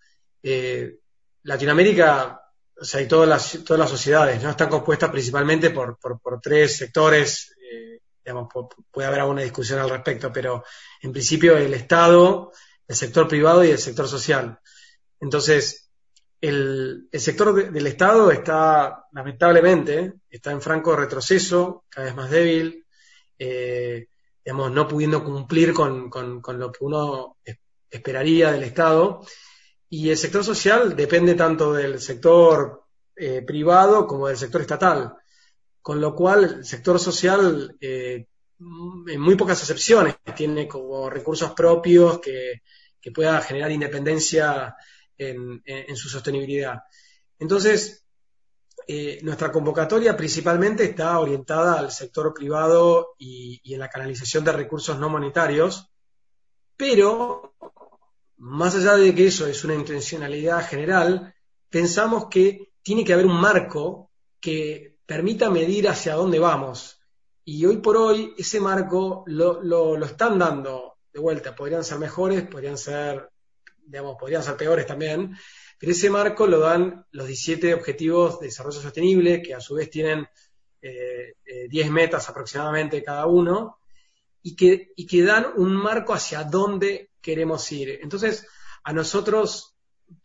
Latinoamérica 1.42 2.46
o 2.78 2.84
sea, 2.84 3.00
y 3.00 3.08
todas 3.08 3.28
las, 3.28 3.64
todas 3.64 3.80
las 3.80 3.90
sociedades, 3.90 4.42
¿no? 4.42 4.50
Están 4.50 4.68
compuestas 4.68 5.10
principalmente 5.10 5.70
por, 5.70 5.98
tres 6.42 6.76
sectores, 6.76 7.56
eh, 7.60 8.00
digamos, 8.24 8.48
puede 8.90 9.08
haber 9.08 9.20
alguna 9.20 9.42
discusión 9.42 9.78
al 9.78 9.88
respecto, 9.88 10.30
pero 10.32 10.62
en 11.00 11.12
principio 11.12 11.56
el 11.56 11.72
Estado, 11.72 12.52
el 12.86 12.96
sector 12.96 13.28
privado 13.28 13.64
y 13.64 13.70
el 13.70 13.78
sector 13.78 14.06
social. 14.06 14.58
Entonces, 15.20 15.90
el, 16.40 17.08
sector 17.14 17.72
del 17.72 17.86
Estado 17.86 18.30
está, 18.30 19.06
lamentablemente, 19.12 20.14
está 20.28 20.50
en 20.50 20.60
franco 20.60 20.94
retroceso, 20.94 21.84
cada 21.88 22.06
vez 22.06 22.14
más 22.14 22.30
débil, 22.30 22.85
eh, 23.38 24.08
digamos, 24.44 24.70
no 24.72 24.86
pudiendo 24.86 25.24
cumplir 25.24 25.72
con, 25.72 26.08
con 26.10 26.58
lo 26.58 26.72
que 26.72 26.84
uno 26.84 27.36
esperaría 27.90 28.52
del 28.52 28.62
Estado 28.62 29.22
y 29.88 30.10
el 30.10 30.16
sector 30.16 30.44
social 30.44 30.96
depende 30.96 31.34
tanto 31.34 31.72
del 31.72 32.00
sector 32.00 32.84
eh, 33.14 33.42
privado 33.42 34.06
como 34.06 34.28
del 34.28 34.36
sector 34.36 34.60
estatal, 34.60 35.14
con 35.80 36.00
lo 36.00 36.14
cual 36.14 36.44
el 36.44 36.64
sector 36.64 36.98
social, 36.98 37.76
eh, 37.80 38.26
en 38.58 39.20
muy 39.20 39.36
pocas 39.36 39.60
excepciones, 39.60 40.16
tiene 40.36 40.66
como 40.66 41.08
recursos 41.08 41.52
propios 41.52 42.20
que, 42.20 42.62
pueda 43.14 43.40
generar 43.40 43.70
independencia 43.70 44.74
en, 45.16 45.62
su 45.94 46.08
sostenibilidad. 46.08 46.80
Entonces, 47.38 48.04
eh, 48.86 49.20
nuestra 49.22 49.50
convocatoria 49.50 50.16
principalmente 50.16 50.84
está 50.84 51.18
orientada 51.18 51.78
al 51.78 51.90
sector 51.90 52.32
privado 52.32 53.14
y, 53.18 53.60
y 53.64 53.74
en 53.74 53.80
la 53.80 53.88
canalización 53.88 54.44
de 54.44 54.52
recursos 54.52 54.98
no 54.98 55.08
monetarios, 55.08 55.90
pero 56.76 57.54
más 58.38 58.74
allá 58.74 58.96
de 58.96 59.14
que 59.14 59.26
eso 59.26 59.46
es 59.46 59.64
una 59.64 59.74
intencionalidad 59.74 60.66
general, 60.66 61.34
pensamos 61.70 62.26
que 62.26 62.72
tiene 62.82 63.04
que 63.04 63.12
haber 63.12 63.26
un 63.26 63.40
marco 63.40 64.10
que 64.40 64.98
permita 65.06 65.50
medir 65.50 65.88
hacia 65.88 66.14
dónde 66.14 66.38
vamos. 66.38 67.00
Y 67.44 67.64
hoy 67.64 67.78
por 67.78 67.96
hoy 67.96 68.34
ese 68.36 68.60
marco 68.60 69.24
lo, 69.26 70.04
están 70.04 70.38
dando 70.38 70.98
de 71.12 71.20
vuelta. 71.20 71.54
Podrían 71.54 71.84
ser 71.84 71.98
mejores, 71.98 72.42
podrían 72.42 72.76
ser, 72.76 73.30
digamos, 73.84 74.16
podrían 74.18 74.42
ser 74.42 74.56
peores 74.56 74.86
también, 74.86 75.36
pero 75.78 75.92
ese 75.92 76.10
marco 76.10 76.46
lo 76.46 76.60
dan 76.60 77.04
los 77.10 77.26
17 77.26 77.74
Objetivos 77.74 78.40
de 78.40 78.46
Desarrollo 78.46 78.80
Sostenible, 78.80 79.42
que 79.42 79.54
a 79.54 79.60
su 79.60 79.74
vez 79.74 79.90
tienen 79.90 80.26
10 80.80 80.92
eh, 80.92 81.34
eh, 81.44 81.90
metas 81.90 82.28
aproximadamente 82.28 83.02
cada 83.02 83.26
uno, 83.26 83.78
y 84.42 84.54
que, 84.54 84.92
y 84.96 85.06
que 85.06 85.22
dan 85.22 85.46
un 85.56 85.74
marco 85.74 86.14
hacia 86.14 86.44
dónde 86.44 87.10
queremos 87.20 87.70
ir. 87.72 87.98
Entonces, 88.02 88.46
a 88.84 88.92
nosotros, 88.92 89.74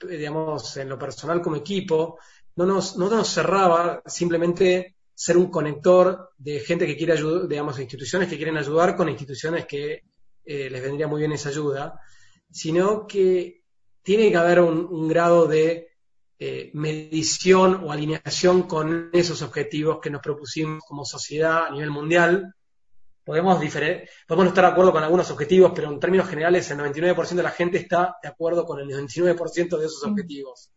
digamos, 0.08 0.78
en 0.78 0.90
lo 0.90 1.00
personal 1.00 1.42
como 1.42 1.56
equipo, 1.56 2.20
no 2.56 2.66
nos, 2.66 2.98
no 2.98 3.10
nos 3.10 3.28
cerraba 3.28 4.04
simplemente 4.06 4.96
ser 5.14 5.38
un 5.38 5.50
conector 5.50 6.32
de 6.38 6.60
gente 6.60 6.86
que 6.86 6.96
quiere 6.96 7.14
ayudar, 7.14 7.48
digamos, 7.48 7.80
instituciones 7.80 8.30
que 8.30 8.38
quieren 8.38 8.58
ayudar 8.58 8.96
con 8.96 9.10
instituciones 9.10 9.66
que 9.66 10.04
eh, 10.46 10.70
les 10.70 10.82
vendría 10.82 11.08
muy 11.08 11.20
bien 11.20 11.32
esa 11.32 11.50
ayuda, 11.50 12.00
sino 12.52 13.08
que 13.08 13.61
tiene 14.04 14.30
que 14.30 14.38
haber 14.38 14.60
un, 14.60 15.08
grado 15.08 15.48
de 15.48 15.90
eh, 16.40 16.72
medición 16.74 17.84
o 17.84 17.92
alineación 17.92 18.64
con 18.64 19.10
esos 19.14 19.42
objetivos 19.42 20.00
que 20.02 20.10
nos 20.10 20.22
propusimos 20.22 20.84
como 20.88 21.06
sociedad 21.06 21.66
a 21.66 21.72
nivel 21.72 21.92
mundial. 21.92 22.56
Podemos, 23.24 23.58
podemos 23.58 24.46
no 24.46 24.50
estar 24.50 24.66
de 24.66 24.72
acuerdo 24.72 24.92
con 24.92 25.04
algunos 25.04 25.30
objetivos, 25.30 25.72
pero 25.76 25.92
en 25.92 26.00
términos 26.00 26.28
generales 26.28 26.70
el 26.72 26.80
99% 26.80 27.30
de 27.36 27.44
la 27.44 27.52
gente 27.52 27.78
está 27.78 28.18
de 28.22 28.30
acuerdo 28.30 28.66
con 28.66 28.80
el 28.80 28.88
99% 28.88 29.78
de 29.78 29.86
esos 29.86 30.04
objetivos. 30.04 30.72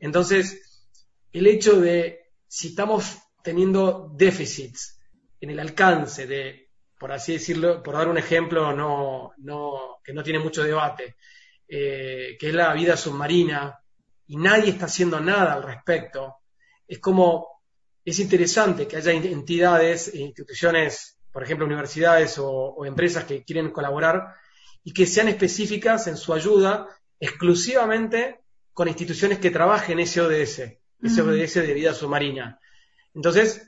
Entonces, 0.00 0.88
el 1.32 1.46
hecho 1.46 1.80
de 1.80 2.30
si 2.46 2.68
estamos 2.68 3.18
teniendo 3.42 4.10
déficits 4.16 4.98
en 5.40 5.50
el 5.50 5.60
alcance 5.60 6.26
de, 6.26 6.70
por 6.98 7.12
así 7.12 7.34
decirlo, 7.34 7.82
por 7.82 7.94
dar 7.94 8.08
un 8.08 8.16
ejemplo 8.16 8.72
no, 8.74 9.32
no, 9.38 9.98
que 10.02 10.14
no 10.14 10.22
tiene 10.22 10.38
mucho 10.38 10.62
debate, 10.62 11.16
eh, 11.68 12.36
que 12.38 12.48
es 12.48 12.54
la 12.54 12.72
vida 12.72 12.96
submarina, 12.96 13.78
y 14.26 14.36
nadie 14.36 14.70
está 14.70 14.86
haciendo 14.86 15.20
nada 15.20 15.54
al 15.54 15.62
respecto, 15.62 16.36
es 16.86 16.98
como, 16.98 17.62
es 18.04 18.18
interesante 18.18 18.86
que 18.86 18.96
haya 18.96 19.12
entidades 19.12 20.08
e 20.14 20.18
instituciones 20.18 21.14
por 21.34 21.42
ejemplo, 21.42 21.66
universidades 21.66 22.38
o, 22.38 22.86
empresas 22.86 23.24
que 23.24 23.42
quieren 23.42 23.72
colaborar 23.72 24.36
y 24.84 24.92
que 24.92 25.04
sean 25.04 25.26
específicas 25.26 26.06
en 26.06 26.16
su 26.16 26.32
ayuda 26.32 26.86
exclusivamente 27.18 28.44
con 28.72 28.86
instituciones 28.86 29.40
que 29.40 29.50
trabajen 29.50 29.98
ese 29.98 30.20
ODS, 30.20 30.60
ese 31.02 31.22
ODS 31.22 31.54
de 31.54 31.74
vida 31.74 31.92
submarina. 31.92 32.60
Entonces, 33.14 33.66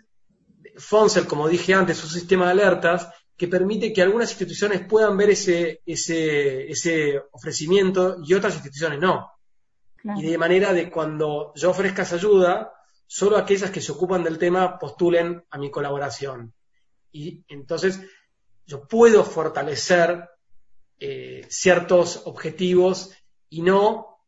Fonsel, 0.76 1.26
como 1.26 1.48
dije 1.48 1.74
antes, 1.74 1.98
es 1.98 2.04
un 2.04 2.10
sistema 2.10 2.44
de 2.44 2.52
alertas 2.52 3.08
que 3.36 3.48
permite 3.48 3.92
que 3.92 4.02
algunas 4.02 4.30
instituciones 4.30 4.86
puedan 4.86 5.16
ver 5.16 5.30
ese, 5.30 5.82
ese, 5.84 6.70
ese 6.70 7.22
ofrecimiento 7.32 8.16
y 8.24 8.34
otras 8.34 8.54
instituciones 8.54 8.98
no. 9.00 9.30
Y 10.16 10.22
de 10.22 10.38
manera 10.38 10.72
de 10.72 10.90
cuando 10.90 11.52
yo 11.56 11.70
ofrezca 11.70 12.02
esa 12.02 12.14
ayuda, 12.14 12.72
solo 13.06 13.36
aquellas 13.36 13.70
que 13.70 13.80
se 13.80 13.92
ocupan 13.92 14.22
del 14.22 14.38
tema 14.38 14.78
postulen 14.78 15.44
a 15.50 15.58
mi 15.58 15.70
colaboración 15.70 16.54
y 17.16 17.44
entonces 17.48 18.00
yo 18.66 18.86
puedo 18.86 19.24
fortalecer 19.24 20.28
eh, 20.98 21.46
ciertos 21.48 22.22
objetivos 22.26 23.10
y 23.48 23.62
no, 23.62 24.18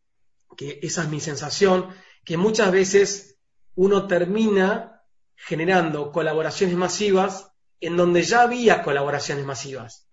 que 0.57 0.79
esa 0.83 1.03
es 1.03 1.09
mi 1.09 1.21
sensación, 1.21 1.89
que 2.25 2.37
muchas 2.37 2.73
veces 2.73 3.39
uno 3.75 4.07
termina 4.07 5.03
generando 5.35 6.13
colaboraciones 6.13 6.77
masivas 6.77 7.53
en 7.81 7.97
donde 7.97 8.23
ya 8.23 8.43
había 8.43 8.83
colaboraciones 8.83 9.45
masivas. 9.45 10.09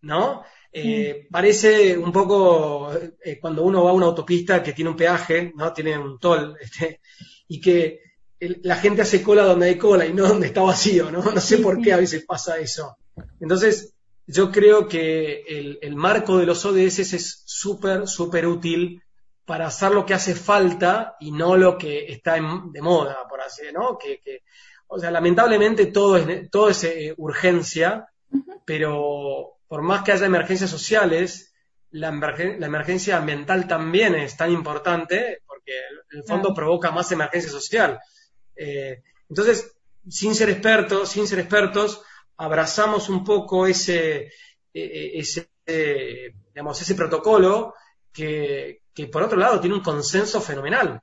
¿No? 0.00 0.44
Eh, 0.70 1.26
parece 1.30 1.96
un 1.96 2.12
poco 2.12 2.92
eh, 2.92 3.38
cuando 3.40 3.62
uno 3.64 3.84
va 3.84 3.90
a 3.90 3.94
una 3.94 4.06
autopista 4.06 4.62
que 4.62 4.72
tiene 4.72 4.90
un 4.90 4.96
peaje, 4.96 5.52
¿no? 5.56 5.72
Tiene 5.72 5.98
un 5.98 6.18
toll, 6.18 6.56
este, 6.60 7.00
y 7.48 7.60
que 7.60 8.00
la 8.40 8.76
gente 8.76 9.02
hace 9.02 9.22
cola 9.22 9.42
donde 9.42 9.66
hay 9.66 9.78
cola 9.78 10.06
y 10.06 10.12
no 10.12 10.28
donde 10.28 10.48
está 10.48 10.62
vacío, 10.62 11.10
¿no? 11.10 11.22
No 11.22 11.40
sé 11.40 11.58
por 11.58 11.80
qué 11.80 11.92
a 11.92 11.96
veces 11.96 12.24
pasa 12.24 12.58
eso. 12.58 12.96
Entonces, 13.40 13.94
yo 14.26 14.52
creo 14.52 14.86
que 14.86 15.78
el, 15.80 15.96
marco 15.96 16.38
de 16.38 16.46
los 16.46 16.64
ODS 16.64 17.14
es 17.14 17.42
súper, 17.46 18.06
súper 18.06 18.46
útil 18.46 19.02
para 19.44 19.66
hacer 19.66 19.92
lo 19.92 20.04
que 20.04 20.14
hace 20.14 20.34
falta 20.34 21.16
y 21.18 21.32
no 21.32 21.56
lo 21.56 21.78
que 21.78 22.12
está 22.12 22.34
de 22.34 22.82
moda, 22.82 23.26
por 23.28 23.40
así, 23.40 23.62
¿no? 23.72 23.96
Que, 23.96 24.20
o 24.88 24.98
sea, 24.98 25.10
lamentablemente 25.10 25.86
todo 25.86 26.16
es, 26.16 26.50
todo 26.50 26.70
es 26.70 26.82
eh, 26.84 27.14
urgencia, 27.16 28.08
pero 28.64 29.58
por 29.68 29.82
más 29.82 30.02
que 30.02 30.12
haya 30.12 30.26
emergencias 30.26 30.70
sociales, 30.70 31.54
la, 31.90 32.10
la, 32.10 32.66
emergencia 32.66 33.18
ambiental 33.18 33.66
también 33.66 34.14
es 34.14 34.36
tan 34.36 34.50
importante 34.50 35.42
porque 35.46 35.72
el, 36.10 36.24
fondo 36.24 36.54
provoca 36.54 36.90
más 36.90 37.12
emergencia 37.12 37.50
social. 37.50 37.98
Eh, 38.56 39.02
entonces, 39.28 39.76
sin 40.08 40.34
ser 40.34 40.50
expertos, 40.50 41.10
sin 41.10 41.26
ser 41.26 41.38
expertos, 41.38 42.02
abrazamos 42.36 43.08
un 43.08 43.24
poco 43.24 43.66
ese, 43.66 44.32
ese, 44.72 45.50
digamos, 45.66 46.80
ese 46.80 46.94
protocolo 46.94 47.74
que, 48.12 48.82
por 49.12 49.22
otro 49.22 49.38
lado 49.38 49.60
tiene 49.60 49.76
un 49.76 49.82
consenso 49.82 50.40
fenomenal. 50.40 51.00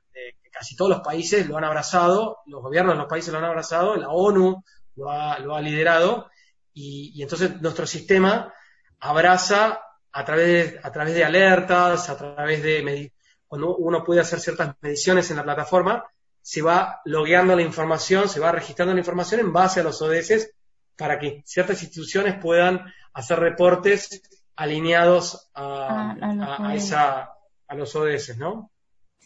Casi 0.56 0.74
todos 0.74 0.90
los 0.90 1.00
países 1.00 1.46
lo 1.46 1.58
han 1.58 1.64
abrazado, 1.64 2.38
los 2.46 2.62
gobiernos 2.62 2.94
de 2.94 2.98
los 2.98 3.08
países 3.08 3.30
lo 3.30 3.38
han 3.38 3.44
abrazado, 3.44 3.96
la 3.96 4.08
ONU 4.08 4.62
lo 4.96 5.10
ha, 5.10 5.38
lo 5.38 5.54
ha 5.54 5.60
liderado, 5.60 6.30
y, 6.72 7.22
entonces 7.22 7.60
nuestro 7.60 7.86
sistema 7.86 8.52
abraza 9.00 9.82
a 10.12 10.24
través, 10.24 10.82
a 10.82 10.90
través 10.90 11.14
de 11.14 11.24
alertas, 11.24 12.08
a 12.08 12.16
través 12.16 12.62
de 12.62 13.12
cuando 13.46 13.76
uno 13.76 14.02
puede 14.02 14.20
hacer 14.20 14.40
ciertas 14.40 14.74
mediciones 14.80 15.30
en 15.30 15.36
la 15.36 15.44
plataforma, 15.44 16.04
se 16.40 16.62
va 16.62 17.00
logueando 17.04 17.54
la 17.54 17.62
información, 17.62 18.28
se 18.28 18.40
va 18.40 18.50
registrando 18.50 18.94
la 18.94 19.00
información 19.00 19.40
en 19.40 19.52
base 19.52 19.80
a 19.80 19.82
los 19.82 20.00
ODS 20.00 20.50
para 20.96 21.18
que 21.18 21.42
ciertas 21.44 21.82
instituciones 21.82 22.38
puedan 22.40 22.80
hacer 23.12 23.38
reportes 23.38 24.22
alineados 24.56 25.50
a, 25.54 26.14
a, 26.66 26.74
esa, 26.74 27.30
a 27.68 27.74
los 27.74 27.94
ODS, 27.94 28.38
¿no? 28.38 28.70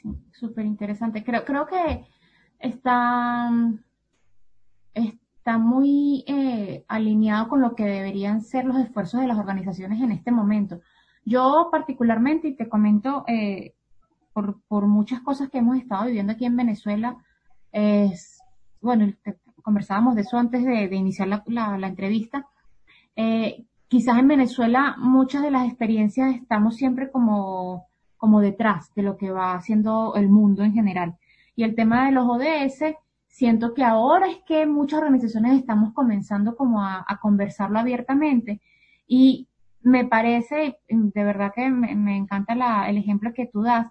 Sí, 0.01 0.09
súper 0.33 0.65
interesante. 0.65 1.23
Creo, 1.23 1.45
creo 1.45 1.67
que 1.67 2.07
está, 2.59 3.51
está 4.95 5.59
muy 5.59 6.25
eh, 6.27 6.85
alineado 6.89 7.49
con 7.49 7.61
lo 7.61 7.75
que 7.75 7.85
deberían 7.85 8.43
ser 8.43 8.65
los 8.65 8.79
esfuerzos 8.79 9.21
de 9.21 9.27
las 9.27 9.39
organizaciones 9.39 10.01
en 10.01 10.13
este 10.13 10.31
momento. 10.31 10.81
Yo 11.25 11.69
particularmente, 11.71 12.49
y 12.49 12.57
te 12.57 12.69
comento, 12.69 13.25
eh, 13.27 13.75
por, 14.33 14.63
por, 14.69 14.87
muchas 14.87 15.21
cosas 15.21 15.51
que 15.51 15.59
hemos 15.59 15.77
estado 15.77 16.07
viviendo 16.07 16.33
aquí 16.33 16.47
en 16.47 16.57
Venezuela, 16.57 17.19
es, 17.73 18.41
bueno, 18.81 19.13
conversábamos 19.63 20.15
de 20.15 20.23
eso 20.23 20.39
antes 20.39 20.65
de, 20.65 20.95
iniciar 20.95 21.29
la, 21.29 21.43
la, 21.47 21.89
entrevista, 21.89 22.47
eh, 23.17 23.67
quizás 23.89 24.19
en 24.19 24.29
Venezuela 24.29 24.97
muchas 24.99 25.43
de 25.43 25.51
las 25.51 25.67
experiencias 25.67 26.35
estamos 26.35 26.77
siempre 26.77 27.11
como, 27.11 27.87
como 28.21 28.41
detrás 28.41 28.95
de 28.95 29.03
lo 29.03 29.17
que 29.17 29.31
va 29.31 29.55
haciendo 29.55 30.15
el 30.15 30.29
mundo 30.29 30.63
en 30.63 30.75
general. 30.75 31.17
Y 31.57 31.65
el 31.65 31.75
tema 31.75 32.05
de 32.05 32.13
los 32.13 32.29
ODS, 32.29 32.95
siento 33.27 33.73
que 33.73 33.83
ahora 33.83 34.29
es 34.29 34.41
que 34.47 34.67
muchas 34.67 34.99
organizaciones 34.99 35.59
estamos 35.59 35.95
comenzando 35.95 36.55
como 36.55 36.85
a, 36.85 37.07
conversarlo 37.23 37.79
abiertamente 37.79 38.61
y 39.07 39.49
me 39.81 40.05
parece, 40.05 40.79
de 40.89 41.25
verdad 41.25 41.53
que 41.55 41.71
me, 41.71 42.17
encanta 42.19 42.53
el 42.91 42.99
ejemplo 42.99 43.33
que 43.33 43.47
tú 43.47 43.63
das, 43.63 43.87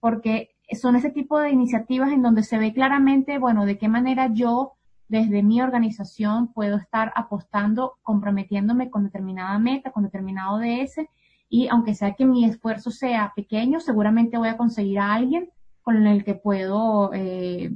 porque 0.00 0.52
son 0.72 0.96
ese 0.96 1.10
tipo 1.10 1.38
de 1.38 1.50
iniciativas 1.50 2.10
en 2.10 2.22
donde 2.22 2.42
se 2.42 2.56
ve 2.56 2.72
claramente, 2.72 3.38
bueno, 3.38 3.66
de 3.66 3.76
qué 3.76 3.88
manera 3.88 4.32
yo 4.32 4.72
desde 5.08 5.42
mi 5.42 5.60
organización 5.60 6.54
puedo 6.54 6.78
estar 6.78 7.12
apostando, 7.14 7.98
comprometiéndome 8.02 8.88
con 8.88 9.04
determinada 9.04 9.58
meta, 9.58 9.90
con 9.90 10.04
determinado 10.04 10.58
DS 10.58 11.06
y 11.54 11.68
aunque 11.68 11.94
sea 11.94 12.14
que 12.14 12.26
mi 12.26 12.44
esfuerzo 12.44 12.90
sea 12.90 13.32
pequeño, 13.36 13.78
seguramente 13.78 14.36
voy 14.36 14.48
a 14.48 14.56
conseguir 14.56 14.98
a 14.98 15.14
alguien 15.14 15.50
con 15.82 16.04
el 16.04 16.24
que 16.24 16.34
puedo 16.34 17.12
eh, 17.14 17.72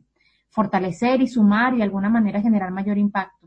fortalecer 0.49 1.23
y 1.23 1.29
sumar 1.29 1.75
y 1.75 1.77
de 1.77 1.85
alguna 1.85 2.09
manera 2.09 2.41
generar 2.41 2.73
mayor 2.73 2.99
impacto. 2.99 3.47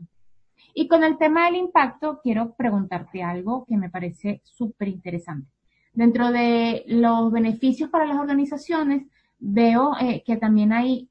Y 0.72 0.88
con 0.88 1.04
el 1.04 1.18
tema 1.18 1.44
del 1.44 1.56
impacto, 1.56 2.18
quiero 2.22 2.54
preguntarte 2.54 3.22
algo 3.22 3.66
que 3.66 3.76
me 3.76 3.90
parece 3.90 4.40
súper 4.42 4.88
interesante. 4.88 5.50
Dentro 5.92 6.32
de 6.32 6.84
los 6.86 7.30
beneficios 7.30 7.90
para 7.90 8.06
las 8.06 8.16
organizaciones, 8.16 9.02
veo 9.38 9.92
eh, 10.00 10.22
que 10.24 10.38
también 10.38 10.72
hay 10.72 11.10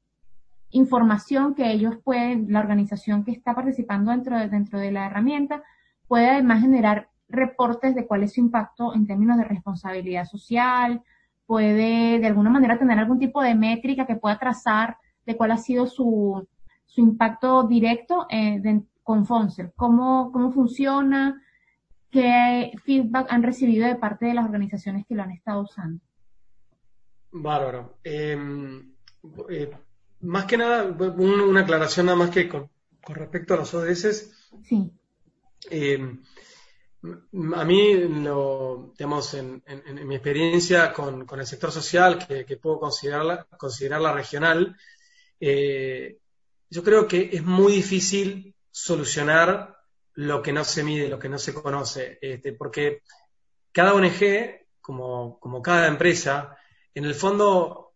información 0.70 1.54
que 1.54 1.70
ellos 1.70 1.94
pueden, 2.02 2.52
la 2.52 2.58
organización 2.58 3.22
que 3.22 3.30
está 3.30 3.54
participando 3.54 4.10
dentro 4.10 4.36
de, 4.36 4.48
dentro 4.48 4.80
de 4.80 4.90
la 4.90 5.06
herramienta, 5.06 5.62
puede 6.08 6.28
además 6.28 6.60
generar 6.60 7.11
reportes 7.32 7.94
de 7.94 8.06
cuál 8.06 8.22
es 8.22 8.34
su 8.34 8.40
impacto 8.40 8.94
en 8.94 9.06
términos 9.06 9.38
de 9.38 9.44
responsabilidad 9.44 10.24
social, 10.26 11.02
puede 11.46 12.18
de 12.18 12.26
alguna 12.26 12.50
manera 12.50 12.78
tener 12.78 12.98
algún 12.98 13.18
tipo 13.18 13.42
de 13.42 13.54
métrica 13.54 14.06
que 14.06 14.16
pueda 14.16 14.38
trazar 14.38 14.96
de 15.26 15.36
cuál 15.36 15.50
ha 15.50 15.56
sido 15.56 15.86
su, 15.86 16.46
su 16.86 17.00
impacto 17.00 17.64
directo 17.64 18.26
eh, 18.30 18.60
con 19.02 19.26
Fonser, 19.26 19.72
cómo, 19.74 20.30
cómo 20.32 20.52
funciona, 20.52 21.42
qué 22.10 22.72
feedback 22.84 23.26
han 23.30 23.42
recibido 23.42 23.86
de 23.86 23.96
parte 23.96 24.26
de 24.26 24.34
las 24.34 24.44
organizaciones 24.44 25.06
que 25.06 25.14
lo 25.14 25.22
han 25.22 25.32
estado 25.32 25.62
usando. 25.62 26.00
Bárbaro. 27.32 27.98
Em, 28.04 28.92
eh, 29.48 29.70
más 30.20 30.44
que 30.44 30.56
nada, 30.56 30.84
una 30.84 31.60
aclaración 31.62 32.06
nada 32.06 32.18
más 32.18 32.30
que 32.30 32.48
con, 32.48 32.68
respecto 33.08 33.54
a 33.54 33.56
los 33.56 33.74
ODS. 33.74 34.30
Sí. 34.62 34.92
A 37.02 37.64
mí, 37.64 37.94
lo, 37.94 38.92
digamos, 38.96 39.34
en, 39.34 39.62
mi 40.06 40.14
experiencia 40.14 40.92
con, 40.92 41.26
el 41.38 41.46
sector 41.46 41.72
social, 41.72 42.24
que, 42.26 42.44
que 42.44 42.56
puedo 42.56 42.78
considerarla, 42.78 43.46
considerarla 43.56 44.12
regional, 44.12 44.76
eh, 45.40 46.18
yo 46.70 46.82
creo 46.84 47.08
que 47.08 47.30
es 47.32 47.42
muy 47.42 47.72
difícil 47.72 48.54
solucionar 48.70 49.76
lo 50.14 50.40
que 50.40 50.52
no 50.52 50.64
se 50.64 50.84
mide, 50.84 51.08
lo 51.08 51.18
que 51.18 51.28
no 51.28 51.38
se 51.38 51.52
conoce, 51.52 52.18
este, 52.20 52.52
porque 52.52 53.02
cada 53.72 53.94
ONG, 53.94 54.66
como, 54.80 55.62
cada 55.62 55.88
empresa, 55.88 56.56
en 56.94 57.04
el 57.04 57.14
fondo 57.14 57.94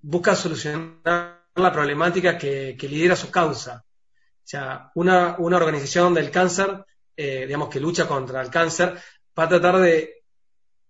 busca 0.00 0.36
solucionar 0.36 1.44
la 1.54 1.72
problemática 1.72 2.38
que, 2.38 2.76
lidera 2.82 3.16
su 3.16 3.30
causa. 3.30 3.84
O 3.84 4.48
sea, 4.48 4.90
una, 4.94 5.36
organización 5.38 6.14
del 6.14 6.30
cáncer, 6.30 6.84
eh, 7.16 7.46
digamos, 7.46 7.68
que 7.68 7.80
lucha 7.80 8.06
contra 8.06 8.42
el 8.42 8.50
cáncer, 8.50 8.94
va 9.38 9.44
a 9.44 9.48
tratar 9.48 9.78
de, 9.78 10.22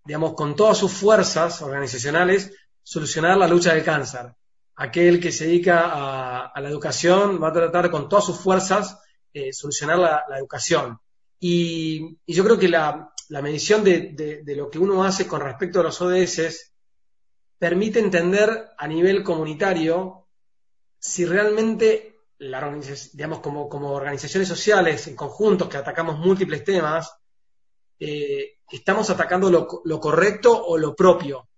digamos, 0.04 0.34
con 0.34 0.56
todas 0.56 0.78
sus 0.78 0.92
fuerzas 0.92 1.62
organizacionales, 1.62 2.52
solucionar 2.82 3.36
la 3.36 3.48
lucha 3.48 3.74
del 3.74 3.84
cáncer 3.84 4.34
aquel 4.76 5.18
que 5.20 5.32
se 5.32 5.46
dedica 5.46 6.50
a, 6.52 6.60
la 6.60 6.68
educación 6.68 7.42
va 7.42 7.48
a 7.48 7.52
tratar 7.52 7.90
con 7.90 8.08
todas 8.08 8.26
sus 8.26 8.38
fuerzas 8.38 9.00
eh, 9.32 9.52
solucionar 9.52 9.98
la, 9.98 10.38
educación. 10.38 10.98
Y, 11.40 12.18
yo 12.26 12.44
creo 12.44 12.58
que 12.58 12.68
la, 12.68 13.12
medición 13.28 13.82
de, 13.82 14.42
lo 14.56 14.70
que 14.70 14.78
uno 14.78 15.04
hace 15.04 15.26
con 15.26 15.40
respecto 15.40 15.80
a 15.80 15.82
los 15.82 16.00
ODS 16.00 16.72
permite 17.58 17.98
entender 17.98 18.68
a 18.76 18.86
nivel 18.86 19.22
comunitario 19.22 20.26
si 20.98 21.24
realmente 21.24 22.15
la 22.38 22.78
digamos, 23.12 23.40
como, 23.40 23.90
organizaciones 23.92 24.48
sociales 24.48 25.06
en 25.06 25.16
conjuntos 25.16 25.68
que 25.68 25.78
atacamos 25.78 26.18
múltiples 26.18 26.64
temas, 26.64 27.14
eh, 27.98 28.58
estamos 28.70 29.08
atacando 29.10 29.50
lo, 29.50 29.82
lo, 29.84 30.00
correcto 30.00 30.66
o 30.66 30.76
lo 30.76 30.94
propio, 30.94 31.48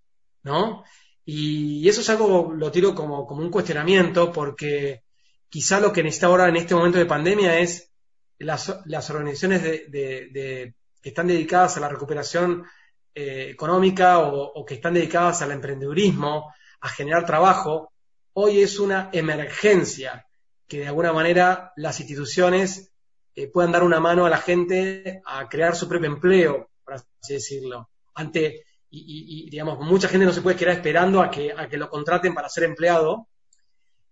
¿no? 0.43 0.83
Y 1.25 1.87
eso 1.87 2.01
es 2.01 2.09
algo, 2.09 2.53
lo 2.53 2.71
tiro 2.71 2.95
como, 2.95 3.27
un 3.27 3.51
cuestionamiento, 3.51 4.31
porque 4.31 5.03
quizá 5.49 5.79
lo 5.79 5.91
que 5.91 6.01
necesita 6.01 6.27
ahora 6.27 6.47
en 6.47 6.55
este 6.55 6.73
momento 6.75 6.97
de 6.97 7.05
pandemia 7.05 7.59
es 7.59 7.91
las, 8.39 8.69
organizaciones 9.09 9.61
que 9.61 10.73
están 11.03 11.27
dedicadas 11.27 11.77
a 11.77 11.81
la 11.81 11.89
recuperación 11.89 12.65
eh, 13.13 13.49
económica 13.51 14.19
o, 14.19 14.65
que 14.65 14.75
están 14.75 14.93
dedicadas 14.93 15.41
al 15.41 15.51
emprendedurismo, 15.51 16.53
a 16.81 16.89
generar 16.89 17.25
trabajo. 17.25 17.91
Hoy 18.33 18.61
es 18.61 18.79
una 18.79 19.09
emergencia 19.11 20.25
que 20.69 20.79
de 20.79 20.87
alguna 20.87 21.11
manera 21.11 21.73
las 21.75 21.99
instituciones 21.99 22.93
eh, 23.35 23.47
puedan 23.47 23.73
dar 23.73 23.83
una 23.83 23.99
mano 23.99 24.25
a 24.25 24.29
la 24.29 24.37
gente 24.37 25.21
a 25.25 25.49
crear 25.49 25.75
su 25.75 25.89
propio 25.89 26.07
empleo, 26.07 26.69
por 26.85 26.93
así 26.93 27.33
decirlo, 27.33 27.89
ante 28.13 28.63
y, 28.91 29.49
digamos, 29.49 29.79
mucha 29.79 30.07
gente 30.07 30.25
no 30.25 30.33
se 30.33 30.41
puede 30.41 30.57
quedar 30.57 30.75
esperando 30.75 31.21
a 31.21 31.29
que, 31.29 31.51
a 31.51 31.69
que 31.69 31.77
lo 31.77 31.89
contraten 31.89 32.33
para 32.33 32.49
ser 32.49 32.63
empleado. 32.63 33.27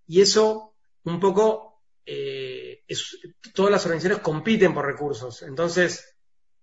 Y 0.06 0.22
eso, 0.22 0.76
un 1.04 1.20
poco, 1.20 1.82
eh, 2.06 2.84
todas 3.54 3.72
las 3.72 3.84
organizaciones 3.86 4.22
compiten 4.22 4.74
por 4.74 4.86
recursos. 4.86 5.42
Entonces, 5.42 6.16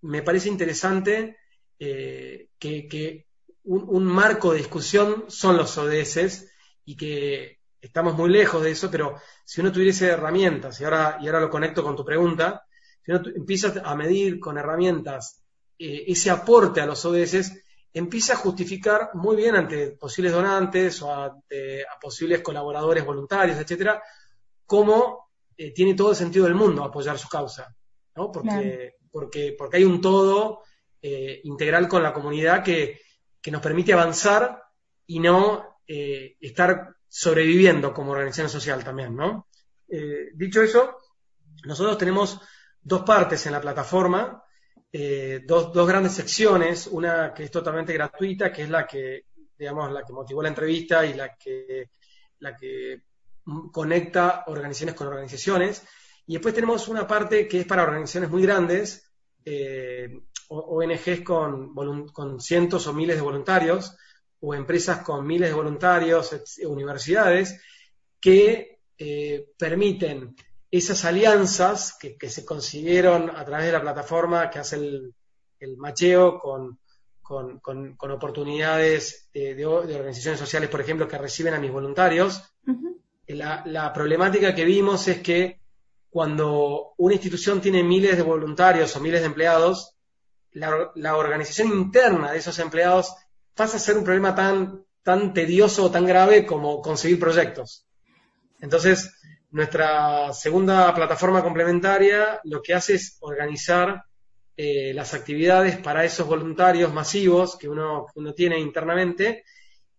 me 0.02 0.22
parece 0.22 0.48
interesante 0.48 1.38
eh, 1.78 2.50
que, 2.58 3.26
un, 3.64 4.04
marco 4.04 4.52
de 4.52 4.58
discusión 4.58 5.24
son 5.28 5.56
los 5.56 5.76
ODS 5.76 6.46
y 6.84 6.96
que 6.96 7.58
estamos 7.84 8.14
muy 8.16 8.30
lejos 8.30 8.62
de 8.62 8.70
eso, 8.70 8.90
pero 8.90 9.16
si 9.44 9.60
uno 9.60 9.70
tuviese 9.70 10.08
herramientas, 10.08 10.80
y 10.80 10.84
ahora, 10.84 11.18
y 11.20 11.26
ahora 11.26 11.40
lo 11.40 11.50
conecto 11.50 11.82
con 11.82 11.94
tu 11.94 12.04
pregunta, 12.04 12.64
si 13.02 13.12
uno 13.12 13.20
empieza 13.36 13.74
a 13.84 13.94
medir 13.94 14.40
con 14.40 14.56
herramientas 14.56 15.44
eh, 15.78 16.04
ese 16.06 16.30
aporte 16.30 16.80
a 16.80 16.86
los 16.86 17.04
ODS, 17.04 17.52
empieza 17.92 18.32
a 18.32 18.36
justificar 18.36 19.10
muy 19.14 19.36
bien 19.36 19.54
ante 19.54 19.92
posibles 19.92 20.32
donantes 20.32 21.00
o 21.02 21.14
ante, 21.14 21.82
a 21.82 21.98
posibles 22.00 22.40
colaboradores 22.40 23.04
voluntarios, 23.04 23.58
etcétera, 23.58 24.02
cómo 24.64 25.28
eh, 25.56 25.72
tiene 25.72 25.94
todo 25.94 26.10
el 26.10 26.16
sentido 26.16 26.46
del 26.46 26.54
mundo 26.54 26.82
apoyar 26.82 27.18
su 27.18 27.28
causa, 27.28 27.76
¿no? 28.16 28.32
Porque, 28.32 28.94
porque, 29.10 29.54
porque 29.56 29.76
hay 29.76 29.84
un 29.84 30.00
todo 30.00 30.62
eh, 31.02 31.40
integral 31.44 31.86
con 31.86 32.02
la 32.02 32.14
comunidad 32.14 32.64
que, 32.64 33.00
nos 33.52 33.60
permite 33.60 33.92
avanzar 33.92 34.62
y 35.06 35.20
no 35.20 35.76
estar 35.86 36.94
sobreviviendo 37.16 37.94
como 37.94 38.10
organización 38.10 38.48
social 38.48 38.82
también, 38.82 39.14
¿no? 39.14 39.46
dicho 40.34 40.60
eso, 40.60 40.98
nosotros 41.64 41.96
tenemos 41.96 42.40
dos 42.82 43.02
partes 43.02 43.46
en 43.46 43.52
la 43.52 43.60
plataforma, 43.60 44.42
eh, 44.92 45.42
dos, 45.46 45.72
dos, 45.72 45.86
grandes 45.86 46.14
secciones, 46.14 46.88
una 46.88 47.32
que 47.32 47.44
es 47.44 47.52
totalmente 47.52 47.92
gratuita, 47.92 48.52
que 48.52 48.62
es 48.62 48.68
la 48.70 48.84
que, 48.84 49.26
digamos, 49.56 49.92
la 49.92 50.02
que 50.02 50.12
motivó 50.12 50.42
la 50.42 50.48
entrevista 50.48 51.06
y 51.06 51.14
la 51.14 51.36
que, 51.36 51.90
la 52.40 52.56
que 52.56 53.02
conecta 53.70 54.42
organizaciones 54.48 54.96
con 54.96 55.06
organizaciones. 55.06 55.86
Y 56.26 56.32
después 56.32 56.52
tenemos 56.52 56.88
una 56.88 57.06
parte 57.06 57.46
que 57.46 57.60
es 57.60 57.66
para 57.66 57.84
organizaciones 57.84 58.28
muy 58.28 58.42
grandes, 58.42 59.08
eh, 59.44 60.20
ONGs 60.48 61.20
con, 61.24 61.74
con, 62.12 62.40
cientos 62.40 62.88
o 62.88 62.92
miles 62.92 63.14
de 63.14 63.22
voluntarios, 63.22 63.96
o 64.46 64.54
empresas 64.54 64.98
con 64.98 65.26
miles 65.26 65.48
de 65.48 65.54
voluntarios, 65.54 66.36
universidades, 66.66 67.60
que 68.20 68.78
eh, 68.98 69.46
permiten 69.56 70.36
esas 70.70 71.04
alianzas 71.06 71.96
que, 71.98 72.28
se 72.28 72.44
consiguieron 72.44 73.30
a 73.30 73.44
través 73.44 73.66
de 73.66 73.72
la 73.72 73.80
plataforma 73.80 74.50
que 74.50 74.58
hace 74.58 74.76
el, 74.76 75.14
macheo 75.78 76.38
con, 76.38 76.78
con, 77.22 78.10
oportunidades 78.10 79.30
de, 79.32 79.64
organizaciones 79.64 80.40
sociales, 80.40 80.68
por 80.68 80.82
ejemplo, 80.82 81.08
que 81.08 81.16
reciben 81.16 81.54
a 81.54 81.60
mis 81.60 81.72
voluntarios. 81.72 82.42
la, 83.28 83.92
problemática 83.94 84.54
que 84.54 84.66
vimos 84.66 85.08
es 85.08 85.22
que 85.22 85.60
cuando 86.10 86.92
una 86.98 87.14
institución 87.14 87.62
tiene 87.62 87.82
miles 87.82 88.18
de 88.18 88.22
voluntarios 88.22 88.94
o 88.94 89.00
miles 89.00 89.20
de 89.20 89.26
empleados, 89.26 89.96
la, 90.52 90.92
la 90.96 91.16
organización 91.16 91.68
interna 91.68 92.30
de 92.30 92.38
esos 92.38 92.58
empleados 92.58 93.14
pasa 93.54 93.76
a 93.76 93.80
ser 93.80 93.96
un 93.96 94.04
problema 94.04 94.34
tan, 94.34 94.84
tan 95.02 95.32
tedioso 95.32 95.84
o 95.84 95.90
tan 95.90 96.06
grave 96.06 96.44
como 96.44 96.80
conseguir 96.80 97.18
proyectos. 97.18 97.86
Entonces, 98.60 99.14
nuestra 99.50 100.32
segunda 100.32 100.92
plataforma 100.94 101.42
complementaria 101.42 102.40
lo 102.44 102.60
que 102.60 102.74
hace 102.74 102.94
es 102.94 103.18
organizar 103.20 104.04
eh, 104.56 104.92
las 104.94 105.14
actividades 105.14 105.76
para 105.78 106.04
esos 106.04 106.26
voluntarios 106.26 106.92
masivos 106.92 107.56
que 107.56 107.68
uno, 107.68 108.06
tiene 108.36 108.58
internamente 108.58 109.44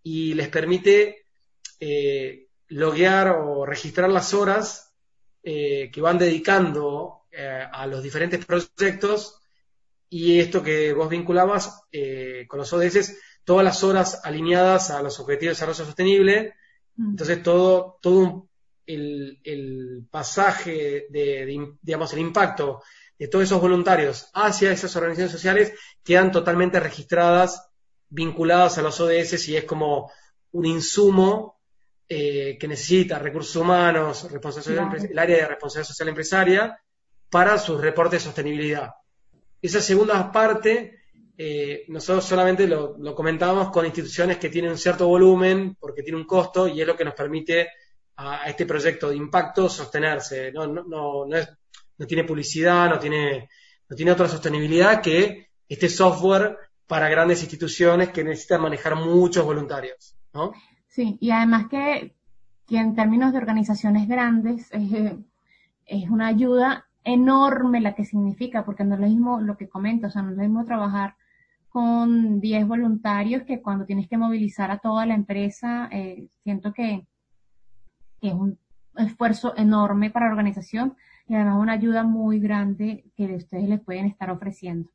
y 0.02 0.34
les 0.34 0.48
permite 0.48 1.26
eh, 1.80 2.48
loguear 2.68 3.30
o 3.30 3.66
registrar 3.66 4.10
las 4.10 4.34
horas 4.34 4.94
eh, 5.44 5.90
que 5.92 6.02
van 6.02 6.18
dedicando 6.18 7.22
a 7.72 7.86
los 7.86 8.02
diferentes 8.02 8.46
proyectos 8.46 9.42
y 10.10 10.40
esto 10.40 10.64
que 10.64 10.94
vos 10.94 11.10
vinculabas 11.10 11.82
con 12.48 12.60
los 12.60 12.72
ODS, 12.72 13.18
todas 13.46 13.64
las 13.64 13.84
horas 13.84 14.22
alineadas 14.24 14.92
a 14.92 15.02
los 15.02 15.20
objetivos 15.20 15.52
de 15.52 15.56
desarrollo 15.56 15.86
sostenible, 15.86 16.56
mm. 16.98 17.10
entonces 17.12 17.42
todo, 17.42 17.98
todo 18.02 18.20
un 18.20 18.50
el, 18.86 20.08
pasaje 20.10 21.08
de, 21.10 21.76
digamos, 21.82 22.14
el 22.14 22.20
impacto 22.20 22.84
de 23.18 23.28
todos 23.28 23.46
esos 23.46 23.62
voluntarios 23.62 24.30
hacia 24.34 24.72
esas 24.72 24.96
organizaciones 24.96 25.32
sociales 25.32 25.74
quedan 26.04 26.32
totalmente 26.32 26.80
registradas, 26.80 27.70
vinculadas 28.10 28.78
a 28.78 28.82
los 28.82 29.00
ODS 29.00 29.50
y 29.50 29.58
es 29.58 29.64
como 29.64 30.12
un 30.52 30.66
insumo 30.66 31.60
eh, 32.08 32.58
que 32.60 32.68
necesita 32.68 33.20
recursos 33.20 33.56
humanos, 33.56 34.28
el 34.30 35.20
área 35.20 35.38
de 35.38 35.48
responsabilidad 35.48 35.88
social 35.88 36.10
empresaria 36.10 36.80
para 37.30 37.58
sus 37.58 37.82
reportes 37.82 38.22
de 38.22 38.26
sostenibilidad. 38.26 38.92
Esa 39.62 39.82
segunda 39.82 40.32
parte, 40.32 41.00
eh, 41.38 41.84
nosotros 41.90 42.24
solamente 42.24 42.68
lo, 42.68 42.98
lo 42.98 43.14
comentábamos 43.14 43.70
con 43.70 43.86
instituciones 43.86 44.38
que 44.38 44.50
tienen 44.50 44.72
un 44.72 44.78
cierto 44.78 45.08
volumen, 45.08 45.76
porque 45.80 46.02
tiene 46.02 46.18
un 46.18 46.26
costo 46.26 46.68
y 46.68 46.80
es 46.80 46.88
lo 46.88 46.96
que 46.96 47.06
nos 47.06 47.14
permite 47.14 47.70
a, 48.18 48.50
este 48.50 48.66
proyecto 48.66 49.10
de 49.10 49.18
impacto 49.18 49.68
sostenerse. 49.68 50.52
No, 50.52 50.66
no, 50.68 50.84
no, 50.84 51.26
no, 51.26 52.08
tiene 52.08 52.24
publicidad, 52.24 52.90
no 52.90 53.00
tiene, 53.00 53.50
no 53.90 53.96
tiene 53.96 54.12
otra 54.12 54.28
sostenibilidad 54.28 55.02
que 55.02 55.50
este 55.68 55.90
software 55.90 56.58
para 56.88 57.10
grandes 57.10 57.42
instituciones 57.42 58.10
que 58.10 58.24
necesitan 58.24 58.62
manejar 58.62 58.96
muchos 58.96 59.44
voluntarios. 59.44 60.16
¿no? 60.34 60.54
Sí, 60.88 61.18
y 61.20 61.32
además 61.32 61.68
que, 61.70 62.16
en 62.70 62.96
términos 62.96 63.32
de 63.32 63.40
organizaciones 63.40 64.08
grandes 64.08 64.68
es, 64.72 65.14
es 65.86 66.10
una 66.10 66.28
ayuda 66.28 66.88
enorme 67.04 67.82
la 67.82 67.94
que 67.94 68.06
significa, 68.06 68.66
porque 68.66 68.84
no 68.84 68.96
es 68.96 69.02
lo 69.02 69.08
mismo 69.08 69.40
lo 69.40 69.58
que 69.58 69.70
comento, 69.70 70.08
o 70.08 70.10
sea, 70.10 70.22
no 70.22 70.32
es 70.32 70.38
lo 70.38 70.44
mismo 70.44 70.66
trabajar 70.66 71.16
con 71.76 72.40
10 72.40 72.68
voluntarios 72.70 73.44
que 73.44 73.62
cuando 73.62 73.84
tienes 73.84 74.08
que 74.08 74.18
movilizar 74.18 74.72
a 74.72 74.78
toda 74.78 75.06
la 75.06 75.14
empresa, 75.14 75.90
eh, 75.92 76.30
siento 76.42 76.72
que, 76.72 77.06
es 78.22 78.34
un 78.34 78.58
esfuerzo 78.96 79.54
enorme 79.58 80.10
para 80.10 80.28
la 80.28 80.32
organización 80.32 80.96
y 81.28 81.36
además 81.36 81.58
una 81.60 81.74
ayuda 81.74 82.04
muy 82.04 82.40
grande 82.40 83.04
que 83.18 83.26
ustedes 83.26 83.68
les 83.68 83.82
pueden 83.82 84.06
estar 84.06 84.32
ofreciendo. 84.32 84.90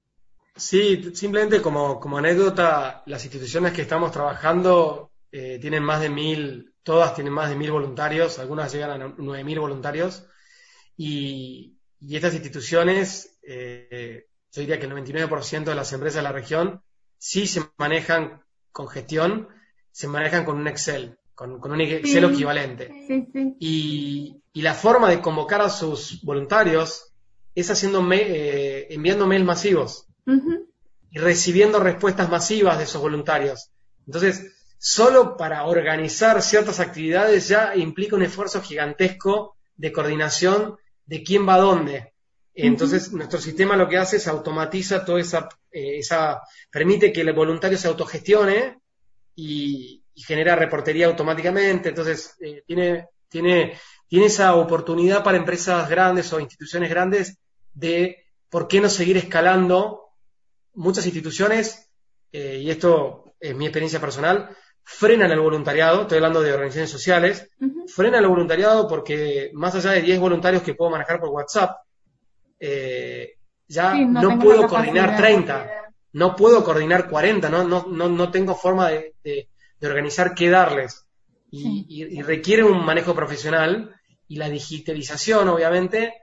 Sí, 0.57 1.11
simplemente 1.13 1.61
como, 1.61 2.01
como 2.01 2.17
anécdota, 2.17 3.03
las 3.05 3.23
instituciones 3.27 3.75
que 3.75 3.83
estamos 3.83 4.11
trabajando 4.11 5.11
eh, 5.31 5.59
tienen 5.61 5.83
más 5.83 6.01
de 6.01 6.09
mil, 6.09 6.73
todas 6.83 7.15
tienen 7.15 7.35
más 7.35 7.51
de 7.51 7.57
mil 7.57 7.73
voluntarios, 7.73 8.39
algunas 8.39 8.73
llegan 8.73 9.03
a 9.03 9.15
nueve 9.19 9.45
mil 9.45 9.61
voluntarios 9.61 10.27
y, 10.97 11.77
estas 12.01 12.33
instituciones, 12.33 13.39
eh, 13.43 14.30
yo 14.53 14.61
diría 14.61 14.79
que 14.79 14.87
el 14.87 14.93
99% 14.93 15.65
de 15.65 15.75
las 15.75 15.93
empresas 15.93 16.17
de 16.17 16.23
la 16.23 16.33
región 16.33 16.83
sí 17.19 17.47
se 17.47 17.63
manejan 17.79 18.43
con 18.73 18.89
gestión, 18.89 19.49
se 19.93 20.09
manejan 20.09 20.45
con 20.45 20.57
un 20.57 20.69
Excel 20.69 21.21
con, 21.41 21.73
un 21.73 21.81
Excel 21.81 22.25
equivalente. 22.25 22.91
Y, 23.59 24.43
la 24.53 24.75
forma 24.75 25.09
de 25.09 25.23
convocar 25.23 25.63
a 25.63 25.71
sus 25.71 26.23
voluntarios 26.23 27.15
es 27.55 27.71
haciendo 27.71 28.07
eh, 28.13 28.89
enviando 28.91 29.27
mails 29.27 29.47
masivos 29.47 30.07
y 31.11 31.19
recibiendo 31.19 31.81
respuestas 31.81 32.29
masivas 32.29 32.77
de 32.77 32.85
esos 32.85 33.01
voluntarios. 33.01 33.71
Entonces, 34.05 34.53
solo 34.77 35.39
para 35.39 35.65
organizar 35.65 36.43
ciertas 36.43 36.79
actividades 36.79 37.49
ya 37.49 37.75
implica 37.75 38.17
un 38.17 38.23
esfuerzo 38.23 38.61
gigantesco 38.61 39.57
de 39.77 39.93
coordinación 39.93 40.77
de 41.07 41.23
quién 41.23 41.49
va 41.49 41.55
a 41.55 41.61
dónde. 41.61 42.13
Entonces, 42.67 43.13
nuestro 43.13 43.41
sistema 43.41 43.77
lo 43.77 43.89
que 43.89 43.97
hace 43.97 44.17
es 44.17 44.29
automatiza 44.29 45.05
toda 45.05 45.21
esa, 45.21 45.49
eh, 45.71 45.99
esa, 45.99 46.43
permite 46.71 47.13
que 47.13 47.21
el 47.23 47.33
voluntario 47.33 47.79
se 47.79 47.89
autogestione 47.89 48.79
y, 49.35 50.03
y 50.15 50.23
genera 50.23 50.57
reportería 50.57 51.07
automáticamente. 51.07 51.89
Entonces, 51.89 52.37
eh, 52.41 52.63
tiene, 52.67 53.09
tiene, 53.29 53.79
tiene 54.07 54.27
esa 54.27 54.55
oportunidad 54.55 55.23
para 55.23 55.39
empresas 55.39 55.89
grandes 55.89 56.33
o 56.33 56.41
instituciones 56.41 56.91
grandes 56.91 57.39
de 57.73 58.27
por 58.49 58.69
qué 58.69 58.81
no 58.81 58.89
seguir 58.89 59.17
escalando. 59.17 60.09
Muchas 60.75 61.07
instituciones, 61.07 61.91
eh, 62.33 62.59
y 62.63 62.71
esto 62.71 63.35
es 63.41 63.55
mi 63.57 63.67
experiencia 63.67 64.01
personal, 64.01 64.57
frenan 64.83 65.31
el 65.31 65.41
voluntariado, 65.41 66.03
estoy 66.03 66.17
hablando 66.17 66.43
de 66.43 66.53
organizaciones 66.53 66.91
sociales, 66.91 67.49
frenan 67.87 68.23
el 68.23 68.29
voluntariado 68.29 68.89
porque 68.89 69.51
más 69.55 69.75
allá 69.75 69.93
de 69.93 70.03
10 70.03 70.21
voluntarios 70.21 70.63
que 70.63 70.75
puedo 70.75 70.91
manejar 70.91 71.21
por 71.21 71.31
WhatsApp, 71.31 71.77
eh, 72.61 73.39
ya 73.67 73.95
no, 73.95 74.39
puedo 74.39 74.69
coordinar 74.69 75.17
30, 75.17 75.71
no 76.13 76.37
puedo 76.37 76.63
coordinar 76.63 77.09
40, 77.09 77.49
no, 77.49 77.65
no, 77.65 77.87
no, 77.89 78.09
no 78.09 78.31
tengo 78.31 78.55
forma 78.55 78.91
de, 78.91 79.15
de 79.81 79.87
organizar 79.87 80.35
qué 80.35 80.51
darles. 80.51 81.07
Y, 81.53 82.23
requiere 82.23 82.63
un 82.63 82.85
manejo 82.85 83.15
profesional 83.15 83.93
y 84.29 84.37
la 84.37 84.49
digitalización, 84.49 85.49
obviamente, 85.49 86.15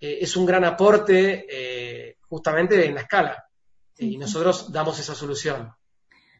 eh, 0.00 0.18
es 0.20 0.36
un 0.36 0.44
gran 0.44 0.64
aporte 0.64 1.46
eh, 1.48 2.16
justamente 2.22 2.84
en 2.84 2.94
la 2.96 3.02
escala. 3.02 3.44
y 3.98 4.18
nosotros 4.18 4.72
damos 4.72 4.98
esa 4.98 5.14
solución. 5.14 5.70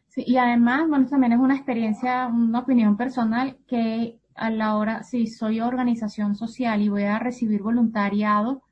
Sí, 0.09 0.23
y 0.27 0.35
además, 0.35 0.89
bueno, 0.89 1.07
también 1.07 1.33
es 1.33 1.39
una 1.39 1.55
experiencia, 1.55 2.27
una 2.27 2.59
opinión 2.59 2.97
personal 2.97 3.57
que 3.67 4.19
a 4.35 4.49
la 4.49 4.75
hora, 4.75 5.03
si 5.03 5.27
soy 5.27 5.61
organización 5.61 6.35
social 6.35 6.81
y 6.81 6.89
voy 6.89 7.03
a 7.03 7.19
recibir 7.19 7.61
voluntariado, 7.61 8.63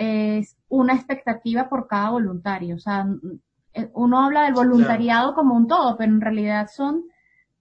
es 0.00 0.56
una 0.70 0.94
expectativa 0.94 1.68
por 1.68 1.86
cada 1.86 2.08
voluntario. 2.08 2.76
O 2.76 2.78
sea, 2.78 3.06
eh, 3.74 3.90
uno 3.92 4.24
habla 4.24 4.44
del 4.44 4.54
voluntariado 4.54 5.34
como 5.34 5.54
un 5.54 5.66
todo, 5.66 5.98
pero 5.98 6.10
en 6.10 6.22
realidad 6.22 6.68
son 6.74 7.04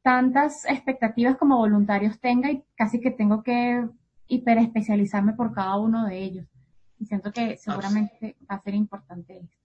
tantas 0.02 0.64
expectativas 0.64 1.36
como 1.36 1.58
voluntarios 1.58 2.18
tenga 2.22 2.50
y 2.50 2.64
casi 2.76 3.02
que 3.02 3.12
tengo 3.12 3.44
que 3.44 3.86
hiperespecializarme 4.28 5.34
por 5.34 5.54
cada 5.54 5.78
uno 5.78 6.06
de 6.06 6.18
ellos. 6.18 6.48
Y 6.98 7.08
siento 7.08 7.34
que 7.34 7.58
seguramente 7.58 8.38
va 8.50 8.56
a 8.56 8.62
ser 8.62 8.74
importante 8.74 9.40
esto. 9.40 9.58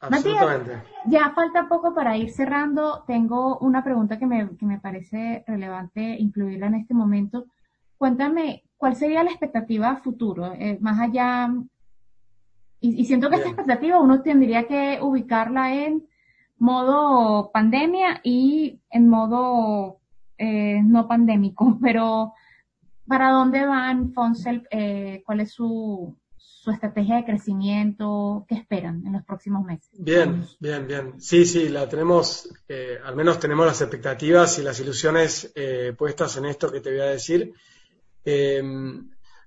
Absolutamente. 0.00 0.82
ya 1.06 1.30
falta 1.34 1.68
poco 1.68 1.94
para 1.94 2.16
ir 2.16 2.30
cerrando. 2.30 3.04
Tengo 3.06 3.58
una 3.58 3.84
pregunta 3.84 4.18
que 4.18 4.26
me, 4.26 4.56
que 4.56 4.66
me 4.66 4.80
parece 4.80 5.44
relevante 5.46 6.16
incluirla 6.18 6.66
en 6.66 6.74
este 6.74 6.94
momento. 6.94 7.46
Cuéntame, 7.96 8.64
¿cuál 8.80 8.96
sería 8.96 9.22
la 9.22 9.30
expectativa 9.30 10.00
futuro? 10.02 10.54
Eh, 10.54 10.78
más 10.80 10.98
allá, 10.98 11.52
y, 12.80 13.04
siento 13.04 13.28
que 13.28 13.36
esta 13.36 13.48
expectativa 13.48 14.00
uno 14.00 14.22
tendría 14.22 14.66
que 14.66 14.98
ubicarla 15.02 15.74
en 15.74 16.08
modo 16.56 17.50
pandemia 17.52 18.22
y 18.24 18.80
en 18.90 19.06
modo 19.06 19.98
eh, 20.38 20.80
no 20.82 21.06
pandémico, 21.06 21.78
pero 21.82 22.32
¿para 23.06 23.30
dónde 23.32 23.66
van 23.66 24.14
Fonsel? 24.14 24.66
Eh, 24.70 25.22
¿Cuál 25.26 25.40
es 25.40 25.52
su, 25.52 26.16
su 26.38 26.70
estrategia 26.70 27.16
de 27.16 27.26
crecimiento? 27.26 28.46
¿Qué 28.48 28.54
esperan 28.54 29.06
en 29.06 29.12
los 29.12 29.24
próximos 29.24 29.62
meses? 29.62 29.90
Bien, 29.92 30.46
bien, 30.58 30.86
bien. 30.86 31.20
Sí, 31.20 31.44
sí, 31.44 31.68
la 31.68 31.86
tenemos, 31.86 32.50
eh, 32.66 32.98
al 33.04 33.14
menos 33.14 33.38
tenemos 33.38 33.66
las 33.66 33.82
expectativas 33.82 34.58
y 34.58 34.62
las 34.62 34.80
ilusiones 34.80 35.52
eh, 35.54 35.92
puestas 35.98 36.38
en 36.38 36.46
esto 36.46 36.72
que 36.72 36.80
te 36.80 36.92
voy 36.92 37.00
a 37.00 37.10
decir. 37.10 37.52
Eh, 38.24 38.62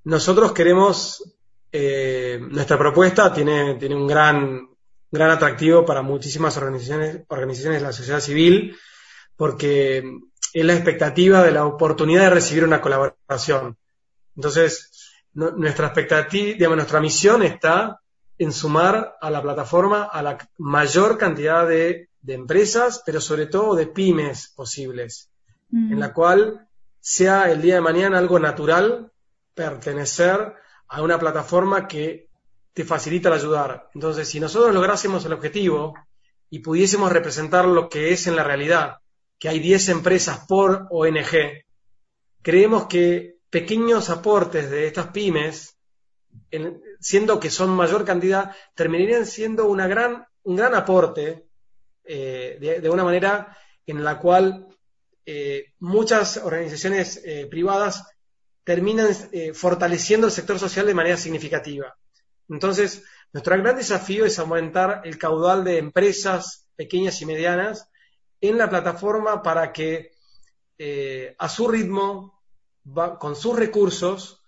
nosotros 0.06 0.52
queremos, 0.52 1.24
nuestra 1.72 2.78
propuesta 2.78 3.34
tiene, 3.34 3.76
tiene 3.76 3.96
un 3.96 4.06
gran, 4.06 4.70
gran 5.12 5.32
atractivo 5.32 5.86
para 5.86 6.02
muchísimas 6.02 6.58
organizaciones, 6.58 7.22
organizaciones 7.28 7.82
de 7.82 7.88
la 7.88 7.94
sociedad 7.94 8.20
civil, 8.20 8.78
porque 9.36 10.04
es 10.54 10.66
la 10.66 10.74
expectativa 10.74 11.44
de 11.44 11.52
la 11.52 11.66
oportunidad 11.66 12.24
de 12.24 12.30
recibir 12.30 12.64
una 12.64 12.82
colaboración. 12.82 13.78
Entonces, 14.36 15.14
nuestra 15.34 15.88
expectativa, 15.88 16.54
digamos, 16.54 16.78
nuestra 16.78 17.02
misión 17.02 17.42
está 17.44 18.02
en 18.38 18.52
sumar 18.52 19.16
a 19.20 19.30
la 19.30 19.42
plataforma 19.42 20.04
a 20.04 20.22
la 20.22 20.38
mayor 20.58 21.18
cantidad 21.18 21.68
de, 21.68 22.10
empresas, 22.26 23.04
pero 23.06 23.20
sobre 23.20 23.48
todo 23.48 23.76
de 23.76 23.88
pymes 23.88 24.54
posibles, 24.56 25.30
en 25.72 26.00
la 26.00 26.14
cual 26.14 26.68
sea 27.06 27.52
el 27.52 27.62
día 27.62 27.76
de 27.76 27.82
mañana 27.82 28.18
algo 28.18 28.40
natural 28.40 29.12
pertenecer 29.54 30.54
a 30.88 31.02
una 31.02 31.20
plataforma 31.20 31.86
que 31.86 32.30
te 32.72 32.86
facilita 32.86 33.28
el 33.28 33.36
ayudar. 33.36 33.90
Entonces, 33.94 34.30
si 34.30 34.40
nosotros 34.40 34.74
lográsemos 34.74 35.26
el 35.26 35.34
objetivo 35.34 35.96
y 36.50 36.60
pudiésemos 36.60 37.12
representar 37.12 37.66
lo 37.66 37.90
que 37.90 38.14
es 38.14 38.26
en 38.28 38.38
la 38.38 38.46
realidad, 38.46 39.00
que 39.38 39.50
hay 39.50 39.60
10 39.60 39.90
empresas 39.90 40.46
por 40.48 40.88
ONG, 40.92 41.66
creemos 42.42 42.86
que 42.88 43.36
pequeños 43.50 44.10
aportes 44.10 44.72
de 44.72 44.88
estas 44.88 45.08
pymes, 45.08 45.78
siendo 47.02 47.38
que 47.38 47.50
son 47.50 47.70
mayor 47.72 48.06
cantidad, 48.06 48.56
terminarían 48.76 49.26
siendo 49.26 49.70
gran, 49.70 50.26
un 50.44 50.56
gran 50.56 50.74
aporte 50.74 51.50
eh, 52.06 52.80
de, 52.82 52.90
una 52.90 53.04
manera 53.04 53.58
en 53.86 54.06
la 54.06 54.20
cual 54.20 54.68
eh, 55.26 55.74
muchas 55.80 56.38
organizaciones 56.38 57.22
eh, 57.24 57.48
privadas 57.50 58.06
terminan 58.64 59.10
fortaleciendo 59.54 60.28
el 60.28 60.32
sector 60.32 60.58
social 60.58 60.88
de 60.88 60.94
manera 60.94 61.18
significativa. 61.18 61.98
Entonces, 62.48 63.04
nuestro 63.34 63.58
gran 63.58 63.76
desafío 63.76 64.26
es 64.26 64.40
aumentar 64.40 65.02
el 65.04 65.18
caudal 65.18 65.66
de 65.66 65.80
empresas 65.80 66.70
pequeñas 66.78 67.22
y 67.22 67.26
medianas 67.26 67.90
en 68.40 68.58
la 68.58 68.70
plataforma 68.70 69.44
para 69.44 69.74
que 69.74 70.14
a 71.38 71.50
su 71.50 71.68
ritmo 71.68 72.42
con 73.20 73.36
sus 73.36 73.58
recursos 73.58 74.42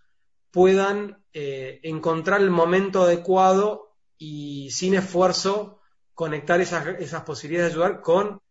puedan 0.56 1.22
eh, 1.34 1.82
encontrar 1.84 2.40
el 2.40 2.50
momento 2.50 3.04
adecuado 3.04 3.94
y 4.18 4.72
sin 4.72 4.96
esfuerzo 4.96 5.82
conectar 6.14 6.62
esas, 6.62 7.24
posibilidades 7.24 7.74
de 7.74 7.82
ayudar 7.82 8.02
con 8.02 8.42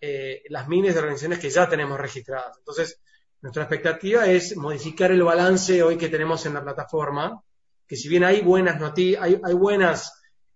eh, 0.00 0.42
las 0.48 0.68
miles 0.68 0.94
de 0.94 1.00
organizaciones 1.00 1.38
que 1.38 1.50
ya 1.50 1.68
tenemos 1.68 1.98
registradas. 1.98 2.56
Entonces, 2.58 3.00
nuestra 3.42 3.64
expectativa 3.64 4.26
es 4.26 4.56
modificar 4.56 5.12
el 5.12 5.22
balance 5.22 5.82
hoy 5.82 5.96
que 5.96 6.08
tenemos 6.08 6.44
en 6.46 6.54
la 6.54 6.62
plataforma, 6.62 7.42
que 7.86 7.96
si 7.96 8.08
bien 8.08 8.24
hay 8.24 8.40
buenas 8.40 8.80
noticias, 8.80 9.22
hay, 9.22 9.40
hay 9.42 9.54
buenos 9.54 10.12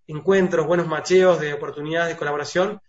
encuentros, 0.07 0.65
buenos 0.65 0.87
macheos 0.87 1.39
de 1.39 1.53
oportunidades 1.53 2.13
de 2.13 2.17
colaboración, 2.17 2.81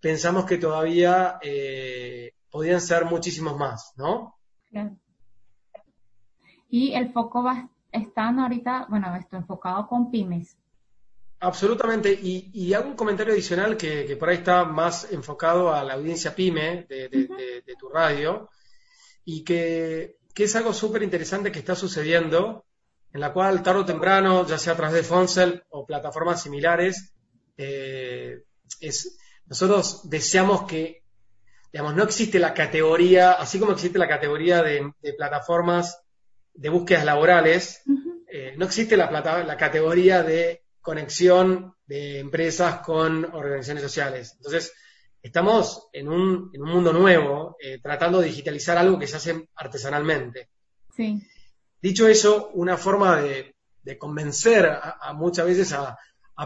pensamos 0.00 0.44
que 0.44 0.58
todavía 0.58 1.38
eh, 1.42 2.32
podrían 2.50 2.80
ser 2.80 3.04
muchísimos 3.04 3.56
más, 3.56 3.92
¿no? 3.96 4.36
Claro 4.70 4.96
y 6.68 6.92
el 6.92 7.12
foco 7.12 7.42
va, 7.42 7.68
están 7.92 8.38
ahorita, 8.38 8.86
bueno, 8.88 9.14
esto 9.16 9.36
enfocado 9.36 9.86
con 9.86 10.10
pymes. 10.10 10.56
Absolutamente, 11.46 12.12
y, 12.12 12.50
y 12.52 12.74
hago 12.74 12.88
un 12.88 12.96
comentario 12.96 13.32
adicional 13.32 13.76
que, 13.76 14.16
por 14.18 14.28
ahí 14.28 14.38
está 14.38 14.64
más 14.64 15.12
enfocado 15.12 15.72
a 15.72 15.84
la 15.84 15.94
audiencia 15.94 16.34
pyme 16.34 16.86
de, 16.88 17.76
tu 17.78 17.88
radio, 17.88 18.50
y 19.24 19.44
que, 19.44 20.16
es 20.34 20.56
algo 20.56 20.72
súper 20.72 21.04
interesante 21.04 21.52
que 21.52 21.60
está 21.60 21.76
sucediendo, 21.76 22.64
en 23.12 23.20
la 23.20 23.32
cual 23.32 23.62
tarde 23.62 23.82
o 23.82 23.84
temprano, 23.84 24.44
ya 24.44 24.58
sea 24.58 24.72
a 24.72 24.76
través 24.76 24.96
de 24.96 25.02
Fonsel 25.04 25.62
o 25.68 25.86
plataformas 25.86 26.42
similares, 26.42 27.14
eh, 27.56 28.42
es, 28.80 29.16
nosotros 29.46 30.10
deseamos 30.10 30.66
que, 30.66 31.04
digamos, 31.72 31.94
no 31.94 32.02
existe 32.02 32.40
la 32.40 32.54
categoría, 32.54 33.30
así 33.34 33.60
como 33.60 33.70
existe 33.70 34.00
la 34.00 34.08
categoría 34.08 34.64
de, 34.64 34.90
de 35.00 35.12
plataformas 35.12 36.02
de 36.54 36.70
búsquedas 36.70 37.04
laborales, 37.04 37.82
eh, 38.26 38.54
no 38.56 38.64
existe 38.64 38.96
la, 38.96 39.08
plata, 39.08 39.44
la 39.44 39.56
categoría 39.56 40.24
de 40.24 40.65
conexión 40.86 41.74
de 41.84 42.20
empresas 42.20 42.78
con 42.78 43.24
organizaciones 43.24 43.82
sociales. 43.82 44.34
Entonces, 44.36 44.72
estamos 45.20 45.88
en 45.92 46.08
un, 46.08 46.48
en 46.54 46.62
un 46.62 46.70
mundo 46.70 46.92
nuevo, 46.92 47.56
eh, 47.60 47.80
tratando 47.82 48.20
de 48.20 48.28
digitalizar 48.28 48.78
algo 48.78 48.96
que 48.96 49.08
se 49.08 49.16
hace 49.16 49.48
artesanalmente. 49.56 50.50
Dicho 51.82 52.06
eso, 52.06 52.50
una 52.54 52.76
forma 52.76 53.20
de, 53.20 53.52
convencer 53.98 54.66
a, 54.66 55.12
muchas 55.12 55.46
veces 55.46 55.72
a, 55.72 55.98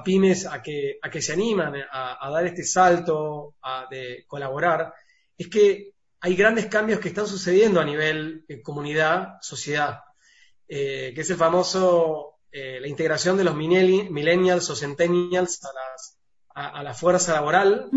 pymes 0.03 0.47
a 0.47 0.63
que, 0.63 0.99
a 1.03 1.11
que 1.11 1.21
se 1.21 1.35
animan 1.35 1.75
a, 1.93 2.31
dar 2.31 2.47
este 2.47 2.65
salto 2.65 3.57
de 3.91 4.25
colaborar, 4.27 4.95
es 5.37 5.49
que 5.49 5.93
hay 6.21 6.35
grandes 6.35 6.67
cambios 6.67 7.01
que 7.01 7.09
están 7.09 7.27
sucediendo 7.27 7.79
a 7.79 7.85
nivel 7.85 8.47
de 8.49 8.63
comunidad, 8.63 9.35
sociedad, 9.43 10.01
eh, 10.67 11.13
que 11.15 11.21
es 11.21 11.29
el 11.31 11.37
famoso, 11.37 12.40
eh, 12.53 12.81
la 12.81 12.89
integración 12.89 13.37
de 13.37 13.45
los 13.45 13.55
millennials 13.55 14.71
o 14.71 14.77
centennials 14.77 15.61
a, 16.55 16.83
la 16.83 16.95
fuerza 16.95 17.35
laboral 17.35 17.89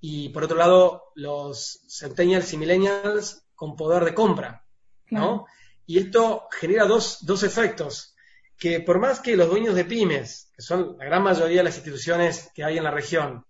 y 0.00 0.28
por 0.30 0.44
otro 0.44 0.56
lado 0.56 1.12
los 1.14 1.84
centennials 1.88 2.52
y 2.52 2.58
millennials 2.58 3.46
con 3.54 3.76
poder 3.76 4.04
de 4.04 4.14
compra, 4.14 4.66
¿no? 5.10 5.46
Y 5.86 5.98
esto 5.98 6.48
genera 6.50 6.86
dos, 6.86 7.42
efectos, 7.42 8.14
que 8.58 8.80
por 8.80 8.98
más 8.98 9.20
que 9.20 9.36
los 9.36 9.48
dueños 9.48 9.74
de 9.74 9.84
pymes, 9.84 10.50
que 10.54 10.62
son 10.62 10.96
la 10.98 11.04
gran 11.04 11.22
mayoría 11.22 11.58
de 11.58 11.64
las 11.64 11.76
instituciones 11.76 12.50
que 12.54 12.64
hay 12.64 12.78
en 12.78 12.84
la 12.84 12.90
región, 12.90 13.44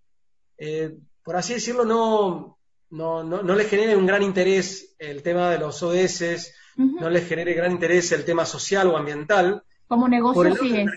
eh, 0.58 0.98
por 1.22 1.36
así 1.36 1.54
decirlo, 1.54 1.84
no, 1.84 2.58
no, 2.90 3.22
no, 3.22 3.42
no 3.42 3.54
les 3.54 3.68
genere 3.68 3.96
un 3.96 4.06
gran 4.06 4.22
interés 4.22 4.94
el 4.98 5.22
tema 5.22 5.50
de 5.50 5.58
los 5.58 5.82
ODS, 5.82 6.52
no 6.76 7.10
les 7.10 7.26
genere 7.26 7.54
gran 7.54 7.72
interés 7.72 8.12
el 8.12 8.24
tema 8.24 8.44
social 8.44 8.88
o 8.88 8.96
ambiental. 8.96 9.62
Como 9.92 10.08
negocio 10.08 10.56
sí 10.56 10.74
es. 10.74 10.90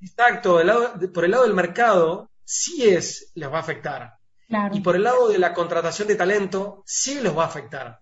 Exacto, 0.00 0.60
por 1.14 1.24
el 1.24 1.30
lado 1.30 1.44
del 1.44 1.54
mercado 1.54 2.32
sí 2.42 2.82
es, 2.88 3.30
les 3.36 3.48
va 3.48 3.58
a 3.58 3.60
afectar. 3.60 4.14
Y 4.72 4.80
por 4.80 4.96
el 4.96 5.04
lado 5.04 5.28
de 5.28 5.38
la 5.38 5.54
contratación 5.54 6.08
de 6.08 6.16
talento 6.16 6.82
sí 6.84 7.20
los 7.20 7.38
va 7.38 7.44
a 7.44 7.46
afectar. 7.46 8.00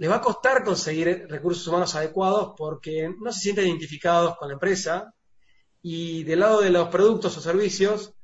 Les 0.00 0.10
va 0.10 0.14
a 0.14 0.20
costar 0.22 0.64
conseguir 0.64 1.26
recursos 1.28 1.66
humanos 1.66 1.94
adecuados 1.94 2.54
porque 2.56 3.14
no 3.20 3.30
se 3.32 3.40
sienten 3.40 3.66
identificados 3.66 4.34
con 4.38 4.48
la 4.48 4.54
empresa 4.54 5.12
y 5.82 6.24
del 6.24 6.40
lado 6.40 6.62
de 6.62 6.70
los 6.70 6.88
productos 6.88 7.36
o 7.36 7.42
servicios, 7.42 8.14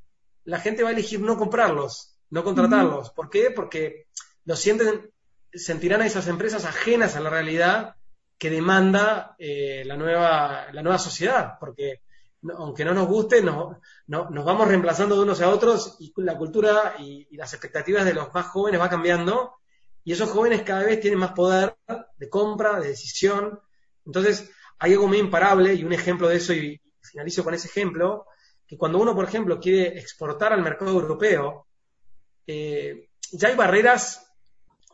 la 0.44 0.58
gente 0.58 0.82
va 0.82 0.88
a 0.88 0.92
elegir 0.92 1.20
no 1.20 1.36
comprarlos, 1.36 2.16
no 2.30 2.44
contratarlos. 2.44 3.10
¿Por 3.10 3.28
qué? 3.28 3.50
Porque 3.54 4.06
lo 4.46 4.56
sienten, 4.56 5.10
sentirán 5.52 6.00
a 6.00 6.06
esas 6.06 6.28
empresas 6.28 6.64
ajenas 6.64 7.14
a 7.14 7.20
la 7.20 7.28
realidad 7.28 7.96
que 8.40 8.48
demanda 8.48 9.36
eh, 9.38 9.82
la, 9.84 9.98
nueva, 9.98 10.72
la 10.72 10.82
nueva 10.82 10.98
sociedad, 10.98 11.58
porque 11.60 12.00
aunque 12.56 12.86
no 12.86 12.94
nos 12.94 13.06
guste, 13.06 13.42
nos 13.42 13.76
vamos 14.08 14.66
reemplazando 14.66 15.14
de 15.14 15.22
unos 15.24 15.42
a 15.42 15.50
otros 15.50 15.98
y 16.00 16.10
la 16.16 16.38
cultura 16.38 16.94
y, 16.98 17.36
las 17.36 17.52
expectativas 17.52 18.06
de 18.06 18.14
los 18.14 18.32
más 18.32 18.46
jóvenes 18.46 18.80
va 18.80 18.88
cambiando 18.88 19.56
y 20.04 20.12
esos 20.12 20.30
jóvenes 20.30 20.62
cada 20.62 20.84
vez 20.84 21.00
tienen 21.00 21.18
más 21.18 21.32
poder 21.32 21.76
de 22.16 22.30
compra, 22.30 22.80
de 22.80 22.88
decisión. 22.88 23.60
Entonces, 24.06 24.50
hay 24.78 24.94
algo 24.94 25.06
muy 25.06 25.18
imparable 25.18 25.74
y 25.74 25.84
un 25.84 25.92
ejemplo 25.92 26.26
de 26.26 26.36
eso, 26.36 26.54
y 26.54 26.80
finalizo 27.02 27.44
con 27.44 27.52
ese 27.52 27.68
ejemplo, 27.68 28.24
que 28.66 28.78
cuando 28.78 28.98
uno, 28.98 29.14
por 29.14 29.26
ejemplo, 29.26 29.60
quiere 29.60 29.98
exportar 29.98 30.54
al 30.54 30.62
mercado 30.62 30.92
europeo, 30.92 31.66
eh, 32.46 33.10
ya 33.32 33.48
hay 33.48 33.54
barreras 33.54 34.29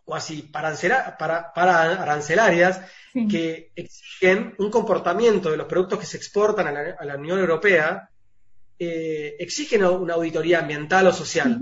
cuasi 0.06 0.42
para, 0.42 0.72
para, 1.18 2.00
arancelarias 2.00 2.80
que 3.28 3.72
exigen 3.74 4.54
un 4.58 4.70
comportamiento 4.70 5.50
de 5.50 5.56
los 5.56 5.66
productos 5.66 5.98
que 5.98 6.06
se 6.06 6.16
exportan 6.16 6.68
a 6.68 7.04
la, 7.04 7.16
Unión 7.16 7.40
Europea, 7.40 8.08
eh, 8.78 9.34
exigen 9.40 9.84
una 9.84 10.14
auditoría 10.14 10.60
ambiental 10.60 11.08
o 11.08 11.12
social. 11.12 11.60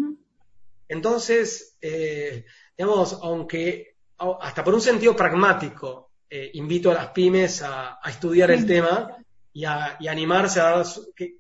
Entonces, 0.86 1.78
eh, 1.80 2.44
digamos, 2.76 3.18
aunque 3.22 3.96
hasta 4.18 4.62
por 4.62 4.74
un 4.74 4.82
sentido 4.82 5.16
pragmático, 5.16 6.10
eh, 6.28 6.50
invito 6.52 6.90
a 6.90 6.94
las 6.94 7.08
pymes 7.08 7.62
a, 7.62 7.98
estudiar 8.06 8.50
el 8.50 8.66
tema 8.66 9.16
y 9.54 9.64
a, 9.64 9.96
animarse 10.06 10.60
a 10.60 10.64
dar... 10.64 10.86
que, 11.16 11.38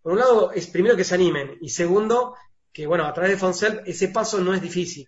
por 0.00 0.12
un 0.12 0.18
lado, 0.18 0.50
es 0.52 0.66
primero 0.68 0.96
que 0.96 1.04
se 1.04 1.14
animen 1.14 1.58
y 1.60 1.68
segundo, 1.68 2.36
que 2.72 2.86
bueno, 2.86 3.04
a 3.04 3.12
través 3.12 3.32
de 3.32 3.38
Fonsel 3.38 3.82
ese 3.84 4.08
paso 4.08 4.40
no 4.40 4.54
es 4.54 4.62
difícil 4.62 5.06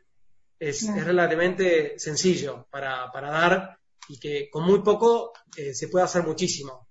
es, 0.59 0.89
relativamente 1.05 1.99
sencillo 1.99 2.67
para, 2.71 3.11
dar 3.13 3.79
y 4.09 4.19
que 4.19 4.49
con 4.51 4.65
muy 4.65 4.81
poco 4.81 5.33
eh, 5.57 5.75
se 5.75 5.89
puede 5.89 6.05
hacer 6.05 6.25
muchísimo. 6.25 6.87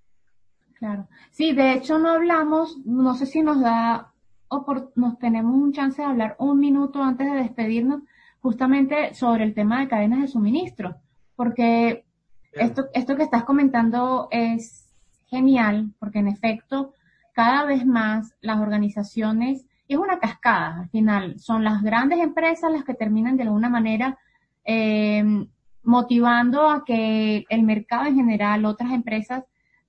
Claro. 0.74 1.08
Sí, 1.32 1.54
de 1.54 1.74
hecho 1.74 1.98
no 2.00 2.12
hablamos, 2.12 2.78
no 2.86 3.16
sé 3.16 3.26
si 3.26 3.42
nos 3.42 3.62
da, 3.62 4.12
o 4.50 4.66
nos 4.96 5.18
tenemos 5.18 5.56
un 5.56 5.74
chance 5.74 6.02
de 6.02 6.08
hablar 6.08 6.36
un 6.40 6.60
minuto 6.60 7.02
antes 7.02 7.32
de 7.32 7.40
despedirnos, 7.40 8.02
justamente 8.42 9.14
sobre 9.14 9.46
el 9.46 9.54
tema 9.54 9.80
de 9.80 9.88
cadenas 9.88 10.20
de 10.20 10.28
suministro, 10.28 10.98
porque 11.36 12.04
esto, 12.52 12.88
esto 12.94 13.16
que 13.16 13.24
estás 13.24 13.46
comentando 13.46 14.28
es 14.32 14.90
genial, 15.28 15.94
porque 16.00 16.20
en 16.20 16.28
efecto, 16.28 16.94
cada 17.32 17.66
vez 17.66 17.86
más 17.86 18.36
las 18.42 18.60
organizaciones, 18.60 19.66
es 19.88 19.98
una 19.98 20.20
cascada 20.20 20.82
al 20.82 20.90
final, 20.90 21.40
son 21.40 21.64
las 21.64 21.82
grandes 21.84 22.20
empresas 22.20 22.72
las 22.72 22.84
que 22.84 22.94
terminan 22.94 23.38
de 23.38 23.44
alguna 23.44 23.70
manera 23.70 24.18
eh, 24.66 25.46
motivando 25.84 26.70
a 26.70 26.86
que 26.86 27.46
el 27.50 27.64
mercado 27.64 28.06
en 28.06 28.16
general, 28.16 28.66
otras 28.66 28.92
empresas, 28.92 29.44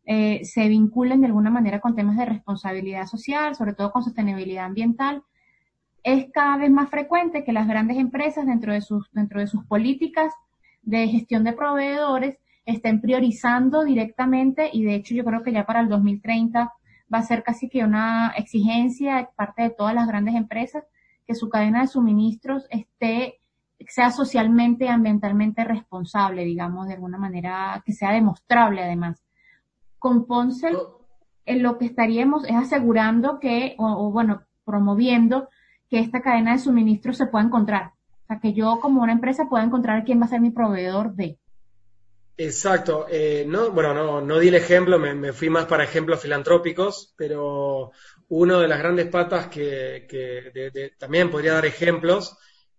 eh, 0.07 0.45
se 0.45 0.69
vinculen 0.69 1.21
de 1.21 1.29
alguna 1.29 1.51
manera 1.51 1.81
con 1.81 1.95
temas 1.95 2.17
de 2.17 2.27
responsabilidad 2.27 3.07
social, 3.07 3.55
sobre 3.55 3.73
todo 3.73 3.91
con 3.91 4.03
sostenibilidad 4.03 4.67
ambiental. 4.67 5.23
Es 6.03 6.27
cada 6.33 6.59
vez 6.59 6.71
más 6.71 6.91
frecuente 6.91 7.45
que 7.45 7.53
las 7.53 7.67
grandes 7.67 7.97
empresas 7.97 8.45
dentro 8.47 8.73
de 8.73 8.83
sus, 8.83 9.11
dentro 9.13 9.41
de 9.41 9.47
sus 9.47 9.65
políticas 9.65 10.35
de 10.83 11.09
gestión 11.09 11.45
de 11.45 11.55
proveedores 11.55 12.37
estén 12.67 13.01
priorizando 13.01 13.85
directamente 13.85 14.69
y 14.73 14.85
de 14.85 14.95
hecho 14.95 15.15
yo 15.15 15.25
creo 15.25 15.43
que 15.43 15.53
ya 15.53 15.65
para 15.65 15.81
el 15.81 15.89
2030 15.89 16.73
va 17.13 17.19
a 17.19 17.23
ser 17.23 17.43
casi 17.43 17.69
que 17.69 17.85
una 17.85 18.33
exigencia 18.37 19.17
de 19.17 19.29
parte 19.37 19.63
de 19.63 19.71
todas 19.71 19.95
las 19.95 20.07
grandes 20.07 20.35
empresas 20.35 20.85
que 21.27 21.35
su 21.35 21.49
cadena 21.49 21.81
de 21.81 21.89
suministros 21.89 22.67
esté 22.71 23.41
sea 23.89 24.11
socialmente 24.11 24.85
y 24.85 24.89
ambientalmente 24.89 25.65
responsable, 25.65 26.45
digamos, 26.45 26.87
de 26.87 26.95
alguna 26.95 27.19
manera 27.19 27.83
que 27.85 27.93
sea 27.93 28.13
demostrable 28.13 28.83
además. 28.83 29.23
Con 29.99 30.27
Poncel, 30.27 30.77
en 31.47 31.63
lo 31.63 31.79
que 31.79 31.87
estaríamos 31.87 32.45
es 32.45 32.55
asegurando 32.55 33.39
que, 33.41 33.75
o, 33.79 34.11
bueno, 34.11 34.43
promoviendo 34.65 35.49
que 35.91 35.99
esta 35.99 36.23
cadena 36.23 36.53
de 36.53 36.59
suministro 36.59 37.13
se 37.13 37.27
pueda 37.27 37.45
encontrar. 37.45 37.93
O 38.25 38.27
sea, 38.27 38.41
que 38.41 38.55
yo 38.55 38.81
como 38.81 39.03
una 39.03 39.13
empresa 39.13 39.49
pueda 39.49 39.65
encontrar 39.65 40.05
quién 40.05 40.21
va 40.21 40.25
a 40.25 40.29
ser 40.29 40.41
mi 40.41 40.51
proveedor 40.51 41.15
de. 41.15 41.39
Exacto. 42.37 43.07
Eh, 43.09 43.45
no, 43.47 43.71
bueno, 43.71 43.95
no, 43.95 44.21
no 44.21 44.39
di 44.39 44.49
el 44.49 44.57
ejemplo, 44.57 44.99
me, 44.99 45.33
fui 45.33 45.49
más 45.51 45.67
para 45.67 45.85
ejemplos 45.85 46.21
filantrópicos, 46.21 47.15
pero 47.17 47.93
una 48.29 48.61
de 48.61 48.69
las 48.69 48.79
grandes 48.79 49.07
patas 49.07 49.47
que, 49.49 50.93
también 50.99 51.31
podría 51.31 51.55
dar 51.55 51.67
ejemplos, 51.67 52.37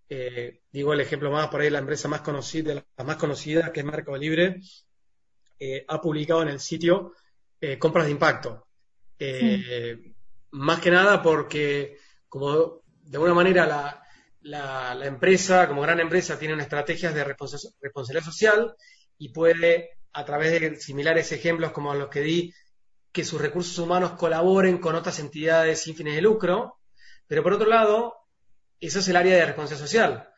eh, 0.09 0.61
digo 0.71 0.93
el 0.93 1.01
ejemplo 1.01 1.31
más 1.31 1.47
por 1.47 1.61
ahí, 1.61 1.69
la 1.69 1.79
empresa 1.79 2.07
más 2.07 2.21
conocida, 2.21 2.73
la 2.73 3.03
más 3.03 3.15
conocida, 3.15 3.71
que 3.71 3.79
es 3.79 3.85
Mercado 3.85 4.17
Libre, 4.17 4.59
eh, 5.57 5.85
ha 5.87 6.01
publicado 6.01 6.41
en 6.41 6.49
el 6.49 6.59
sitio 6.59 7.13
compras 7.79 8.05
de 8.05 8.11
impacto. 8.11 8.67
Más 10.51 10.79
que 10.79 10.91
nada 10.91 11.23
porque, 11.23 11.97
como 12.29 12.81
de 13.01 13.17
alguna 13.17 13.33
manera 13.33 13.65
la, 13.65 14.03
la, 14.93 15.05
empresa, 15.05 15.67
como 15.67 15.81
gran 15.81 15.99
empresa, 15.99 16.37
tiene 16.37 16.53
una 16.53 16.63
estrategia 16.63 17.11
de 17.11 17.23
responsabilidad 17.23 18.23
social 18.23 18.75
y 19.17 19.29
puede, 19.29 19.91
a 20.13 20.25
través 20.25 20.51
de 20.51 20.75
similares 20.77 21.31
ejemplos 21.31 21.71
como 21.71 21.93
los 21.93 22.09
que 22.09 22.21
di, 22.21 22.53
que 23.11 23.23
sus 23.23 23.41
recursos 23.41 23.77
humanos 23.79 24.11
colaboren 24.13 24.77
con 24.77 24.95
otras 24.95 25.19
entidades 25.19 25.81
sin 25.81 25.95
fines 25.95 26.15
de 26.15 26.21
lucro, 26.21 26.79
pero 27.27 27.43
por 27.43 27.53
otro 27.53 27.67
lado, 27.67 28.15
eso 28.79 28.99
es 28.99 29.07
el 29.07 29.15
área 29.15 29.35
de 29.35 29.45
responsabilidad 29.45 29.85
social. 29.85 30.29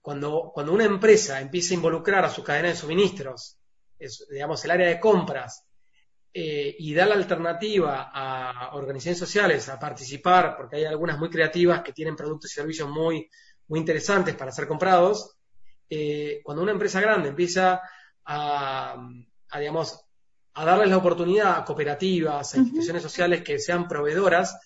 cuando, 0.00 0.50
cuando 0.54 0.72
una 0.72 0.84
empresa 0.84 1.40
empieza 1.40 1.74
a 1.74 1.76
involucrar 1.76 2.24
a 2.24 2.30
su 2.30 2.42
cadena 2.44 2.68
de 2.68 2.76
suministros, 2.76 3.58
digamos, 4.30 4.64
el 4.64 4.70
área 4.70 4.88
de 4.88 5.00
compras, 5.00 5.64
eh, 6.32 6.76
y 6.78 6.94
da 6.94 7.06
la 7.06 7.14
alternativa 7.14 8.10
a 8.12 8.74
organizaciones 8.74 9.18
sociales 9.18 9.68
a 9.68 9.78
participar, 9.78 10.56
porque 10.56 10.76
hay 10.76 10.84
algunas 10.84 11.18
muy 11.18 11.30
creativas 11.30 11.82
que 11.82 11.92
tienen 11.92 12.14
productos 12.14 12.52
y 12.52 12.54
servicios 12.54 12.88
muy, 12.88 13.28
muy 13.66 13.80
interesantes 13.80 14.36
para 14.36 14.52
ser 14.52 14.68
comprados, 14.68 15.37
eh, 15.90 16.40
cuando 16.44 16.62
una 16.62 16.72
empresa 16.72 17.00
grande 17.00 17.30
empieza 17.30 17.80
a, 18.24 18.96
digamos, 19.58 20.04
a 20.54 20.64
darles 20.64 20.90
la 20.90 20.98
oportunidad 20.98 21.56
a 21.56 21.64
cooperativas, 21.64 22.54
a 22.54 22.58
instituciones 22.58 23.02
sociales 23.02 23.42
que 23.42 23.58
sean 23.58 23.88
proveedoras, 23.88 24.58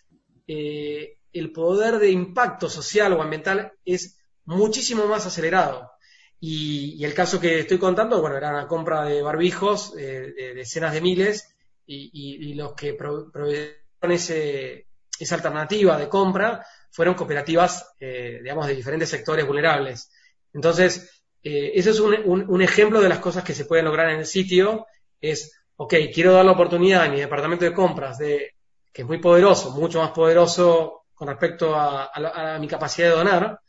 eh, 0.48 1.18
el 1.32 1.52
poder 1.52 1.98
de 1.98 2.10
impacto 2.10 2.68
social 2.68 3.12
o 3.12 3.22
ambiental 3.22 3.72
es 3.84 4.18
muchísimo 4.44 5.06
más 5.06 5.26
acelerado. 5.26 5.92
Y, 6.40 7.04
el 7.04 7.14
caso 7.14 7.38
que 7.38 7.60
estoy 7.60 7.78
contando, 7.78 8.20
bueno, 8.20 8.36
era 8.36 8.50
una 8.50 8.66
compra 8.66 9.04
de 9.04 9.22
barbijos 9.22 9.94
eh, 9.96 10.32
de 10.36 10.54
decenas 10.54 10.92
de 10.92 11.00
miles 11.00 11.54
y, 11.86 12.54
los 12.54 12.74
que 12.74 12.94
proveyeron 12.94 13.76
esa 14.10 15.34
alternativa 15.36 15.96
de 15.98 16.08
compra 16.08 16.66
fueron 16.90 17.14
cooperativas, 17.14 17.94
digamos, 17.98 18.66
de 18.66 18.74
diferentes 18.74 19.08
sectores 19.08 19.46
vulnerables. 19.46 20.10
Entonces, 20.52 21.22
eh, 21.42 21.72
ese 21.74 21.90
es 21.90 22.00
un, 22.00 22.62
ejemplo 22.62 23.00
de 23.00 23.08
las 23.08 23.18
cosas 23.18 23.44
que 23.44 23.54
se 23.54 23.64
pueden 23.64 23.84
lograr 23.84 24.10
en 24.10 24.20
el 24.20 24.26
sitio. 24.26 24.86
Es, 25.20 25.52
ok, 25.76 25.94
quiero 26.12 26.32
dar 26.32 26.44
la 26.44 26.52
oportunidad 26.52 27.04
a 27.04 27.08
mi 27.08 27.20
departamento 27.20 27.64
de 27.64 27.72
compras, 27.72 28.18
de, 28.18 28.54
que 28.92 29.02
es 29.02 29.08
muy 29.08 29.18
poderoso, 29.18 29.70
mucho 29.70 30.00
más 30.00 30.12
poderoso 30.12 31.04
con 31.14 31.28
respecto 31.28 31.74
a, 31.74 32.58
mi 32.60 32.68
capacidad 32.68 33.08
de 33.08 33.16
donar. 33.16 33.60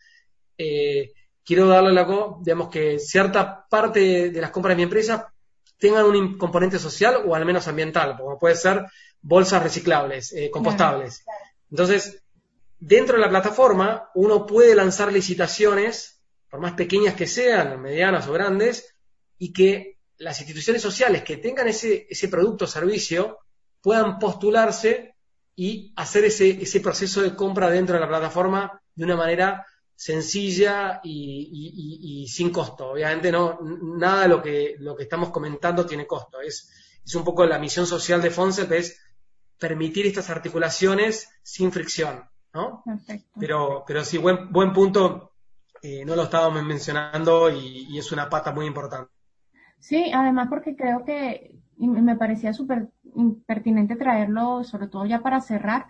Eh, 0.58 1.12
quiero 1.44 1.68
darle 1.68 1.94
la, 1.94 2.08
digamos 2.42 2.70
que 2.70 3.00
cierta 3.00 3.66
parte 3.70 4.30
de 4.30 4.42
las 4.42 4.52
compras 4.52 4.72
de 4.72 4.78
mi 4.78 4.84
empresa 4.84 5.34
tengan 5.78 6.06
un 6.06 6.38
componente 6.38 6.80
social 6.80 7.24
o 7.26 7.36
al 7.36 7.46
menos 7.46 7.68
ambiental, 7.68 8.16
como 8.18 8.40
puede 8.40 8.56
ser 8.56 8.86
bolsas 9.22 9.62
reciclables, 9.64 10.32
eh, 10.32 10.50
compostables. 10.50 11.26
Entonces, 11.70 12.24
dentro 12.80 13.18
de 13.18 13.22
la 13.22 13.30
plataforma, 13.30 14.10
uno 14.16 14.46
puede 14.46 14.76
lanzar 14.76 15.12
licitaciones 15.12 16.13
por 16.54 16.62
más 16.62 16.74
pequeñas 16.74 17.16
que 17.16 17.26
sean, 17.26 17.82
medianas 17.82 18.28
o 18.28 18.32
grandes, 18.32 18.96
y 19.40 19.52
que 19.52 19.98
las 20.20 20.40
instituciones 20.40 20.84
sociales 20.84 21.24
que 21.24 21.38
tengan 21.38 21.68
ese, 21.68 22.06
ese 22.08 22.28
producto 22.28 22.66
o 22.66 22.68
servicio 22.68 23.40
puedan 23.82 24.20
postularse 24.20 25.16
y 25.56 25.92
hacer 25.96 26.26
ese, 26.26 26.62
ese 26.62 26.80
proceso 26.80 27.24
de 27.24 27.36
compra 27.36 27.72
dentro 27.72 27.96
de 27.96 28.02
la 28.02 28.08
plataforma 28.08 28.80
de 28.94 29.04
una 29.04 29.16
manera 29.16 29.66
sencilla 29.96 31.02
y, 31.04 32.28
sin 32.32 32.52
costo. 32.52 32.92
Obviamente 32.92 33.32
no, 33.32 33.58
nada 33.98 34.22
de 34.22 34.28
lo 34.28 34.44
que, 34.44 34.76
lo 34.78 34.96
que 34.96 35.04
estamos 35.06 35.32
comentando 35.32 35.88
tiene 35.88 36.06
costo. 36.06 36.40
Es, 36.40 36.70
es 37.04 37.16
un 37.16 37.24
poco 37.24 37.48
la 37.48 37.58
misión 37.58 37.88
social 37.88 38.22
de 38.22 38.30
Fonset, 38.30 38.72
es 38.74 39.02
permitir 39.58 40.06
estas 40.06 40.30
articulaciones 40.30 41.30
sin 41.42 41.72
fricción. 41.72 42.30
¿no? 42.54 42.84
Pero, 43.40 43.84
pero 43.88 44.06
sí, 44.06 44.20
buen, 44.20 44.52
buen 44.52 44.72
punto 44.72 45.33
eh, 45.84 46.06
no 46.06 46.16
lo 46.16 46.24
estábamos 46.24 46.64
mencionando 46.64 47.52
y, 47.52 47.98
es 47.98 48.12
una 48.14 48.30
pata 48.30 48.54
muy 48.54 48.66
importante. 48.66 49.12
Sí, 49.80 50.12
además 50.16 50.48
porque 50.50 50.78
creo 50.78 51.04
que 51.04 51.60
me 51.78 52.16
parecía 52.16 52.54
súper 52.54 52.88
pertinente 53.46 53.98
traerlo, 53.98 54.64
sobre 54.64 54.88
todo 54.88 55.06
ya 55.06 55.20
para 55.20 55.42
cerrar, 55.42 55.88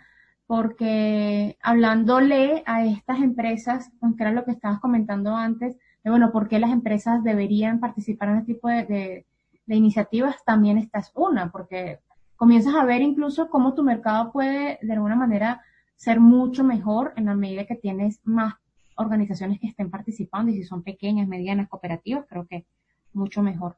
porque 0.47 1.59
hablándole 1.61 2.63
a 2.65 2.85
estas 2.85 3.19
empresas, 3.19 3.91
que 4.17 4.23
era 4.23 4.31
lo 4.31 4.45
que 4.45 4.51
estabas 4.51 4.79
comentando 4.79 5.35
antes, 5.35 5.77
de 6.03 6.09
bueno, 6.09 6.31
por 6.31 6.47
qué 6.47 6.57
las 6.57 6.71
empresas 6.71 7.23
deberían 7.23 7.79
participar 7.79 8.29
en 8.29 8.37
este 8.37 8.55
tipo 8.55 8.69
de, 8.69 9.27
de 9.67 9.75
iniciativas, 9.75 10.43
también 10.43 10.79
esta 10.79 10.97
es 10.97 11.11
una, 11.13 11.51
porque 11.51 11.99
comienzas 12.35 12.73
a 12.73 12.83
ver 12.83 13.03
incluso 13.03 13.47
cómo 13.47 13.75
tu 13.75 13.83
mercado 13.83 14.31
puede 14.31 14.79
de 14.81 14.93
alguna 14.93 15.15
manera 15.15 15.61
ser 15.95 16.19
mucho 16.19 16.63
mejor 16.63 17.13
en 17.15 17.25
la 17.25 17.35
medida 17.35 17.67
que 17.67 17.75
tienes 17.75 18.19
más 18.23 18.55
organizaciones 18.95 19.59
que 19.59 19.67
estén 19.67 19.89
participando 19.89 20.51
y 20.51 20.55
si 20.55 20.63
son 20.63 20.83
pequeñas, 20.83 21.27
medianas, 21.27 21.69
cooperativas, 21.69 22.25
creo 22.27 22.45
que 22.47 22.65
mucho 23.13 23.41
mejor. 23.41 23.77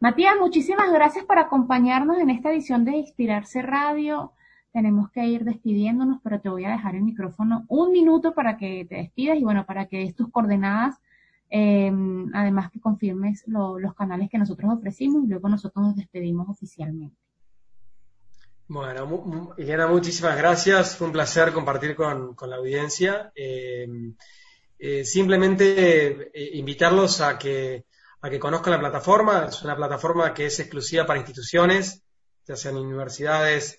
Matías, 0.00 0.34
muchísimas 0.38 0.92
gracias 0.92 1.24
por 1.24 1.38
acompañarnos 1.38 2.18
en 2.18 2.30
esta 2.30 2.50
edición 2.50 2.84
de 2.84 2.96
Inspirarse 2.96 3.62
Radio. 3.62 4.32
Tenemos 4.72 5.10
que 5.10 5.24
ir 5.26 5.44
despidiéndonos, 5.44 6.20
pero 6.22 6.40
te 6.40 6.48
voy 6.48 6.64
a 6.64 6.70
dejar 6.70 6.94
el 6.94 7.02
micrófono 7.02 7.64
un 7.68 7.92
minuto 7.92 8.34
para 8.34 8.56
que 8.56 8.86
te 8.88 8.96
despidas 8.96 9.38
y 9.38 9.44
bueno, 9.44 9.66
para 9.66 9.86
que 9.86 9.98
des 9.98 10.14
tus 10.14 10.30
coordenadas, 10.30 10.96
em, 11.50 12.30
además 12.34 12.70
que 12.70 12.80
confirmes 12.80 13.44
los 13.46 13.94
canales 13.94 14.30
que 14.30 14.38
nosotros 14.38 14.72
ofrecimos 14.72 15.24
y 15.24 15.28
luego 15.28 15.48
nosotros 15.48 15.84
nos 15.84 15.96
despedimos 15.96 16.48
oficialmente. 16.48 17.16
Bueno, 18.68 19.54
Elena, 19.58 19.86
muchísimas 19.86 20.36
gracias. 20.36 20.96
Fue 20.96 21.06
un 21.06 21.12
placer 21.12 21.52
compartir 21.52 21.94
con, 21.94 22.34
la 22.48 22.56
audiencia. 22.56 23.30
Em, 23.34 24.14
eh, 24.84 25.04
simplemente 25.04 26.30
eh, 26.34 26.50
invitarlos 26.54 27.20
a 27.20 27.38
que, 27.38 27.84
a 28.20 28.28
que 28.28 28.40
conozcan 28.40 28.72
la 28.72 28.80
plataforma. 28.80 29.46
Es 29.48 29.62
una 29.62 29.76
plataforma 29.76 30.34
que 30.34 30.46
es 30.46 30.58
exclusiva 30.58 31.06
para 31.06 31.20
instituciones, 31.20 32.02
ya 32.44 32.56
sean 32.56 32.76
universidades, 32.76 33.78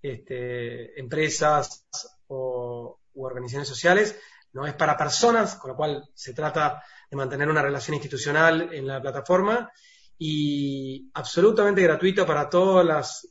este, 0.00 1.00
empresas 1.00 1.88
o, 2.28 3.00
u 3.14 3.24
organizaciones 3.24 3.66
sociales. 3.66 4.16
No 4.52 4.64
es 4.64 4.74
para 4.74 4.96
personas, 4.96 5.56
con 5.56 5.72
lo 5.72 5.76
cual 5.76 6.08
se 6.14 6.34
trata 6.34 6.84
de 7.10 7.16
mantener 7.16 7.48
una 7.48 7.62
relación 7.62 7.94
institucional 7.94 8.72
en 8.72 8.86
la 8.86 9.02
plataforma 9.02 9.72
y 10.16 11.10
absolutamente 11.14 11.82
gratuito 11.82 12.24
para 12.24 12.48
todas 12.48 12.86
las 12.86 13.28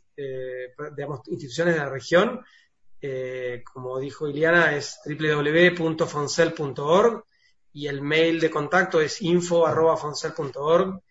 digamos, 0.93 1.21
instituciones 1.27 1.75
de 1.75 1.79
la 1.79 1.89
región. 1.89 2.43
Como 3.73 3.99
dijo 3.99 4.27
Iliana, 4.27 4.75
es 4.75 4.99
www.fonsel.org 5.05 7.23
y 7.73 7.87
el 7.87 8.01
mail 8.01 8.39
de 8.39 8.49
contacto 8.49 9.01
es 9.01 9.21
info.fonsel.org 9.21 11.01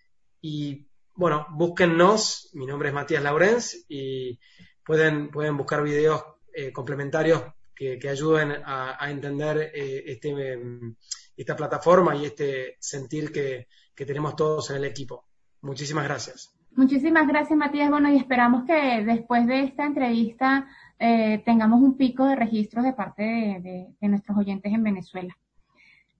y 0.40 0.86
bueno, 1.14 1.46
búsquennos, 1.50 2.50
mi 2.54 2.66
nombre 2.66 2.88
es 2.88 2.94
Matías 2.94 3.22
Laurens 3.22 3.84
y 3.88 4.38
pueden, 4.84 5.30
pueden 5.30 5.56
buscar 5.56 5.82
videos 5.82 6.22
eh, 6.52 6.72
complementarios 6.72 7.42
que, 7.74 7.98
ayuden 8.08 8.52
a, 8.64 9.10
entender 9.10 9.70
eh, 9.74 10.04
este, 10.06 10.52
em, 10.52 10.94
esta 11.36 11.54
plataforma 11.54 12.16
y 12.16 12.24
este 12.24 12.76
sentir 12.80 13.30
que, 13.30 13.68
tenemos 13.94 14.36
todos 14.36 14.70
en 14.70 14.76
el 14.76 14.84
equipo. 14.84 15.24
Muchísimas 15.62 16.04
gracias. 16.04 16.54
Muchísimas 16.72 17.26
gracias, 17.26 17.58
Matías. 17.58 17.90
Bueno, 17.90 18.10
y 18.10 18.16
esperamos 18.16 18.64
que 18.66 19.04
después 19.04 19.46
de 19.46 19.64
esta 19.64 19.84
entrevista 19.84 20.66
eh, 20.98 21.42
tengamos 21.44 21.80
un 21.80 21.96
pico 21.96 22.24
de 22.26 22.36
registros 22.36 22.84
de 22.84 22.92
parte 22.92 23.22
de, 23.22 24.08
nuestros 24.08 24.36
oyentes 24.38 24.72
en 24.72 24.82
Venezuela. 24.82 25.36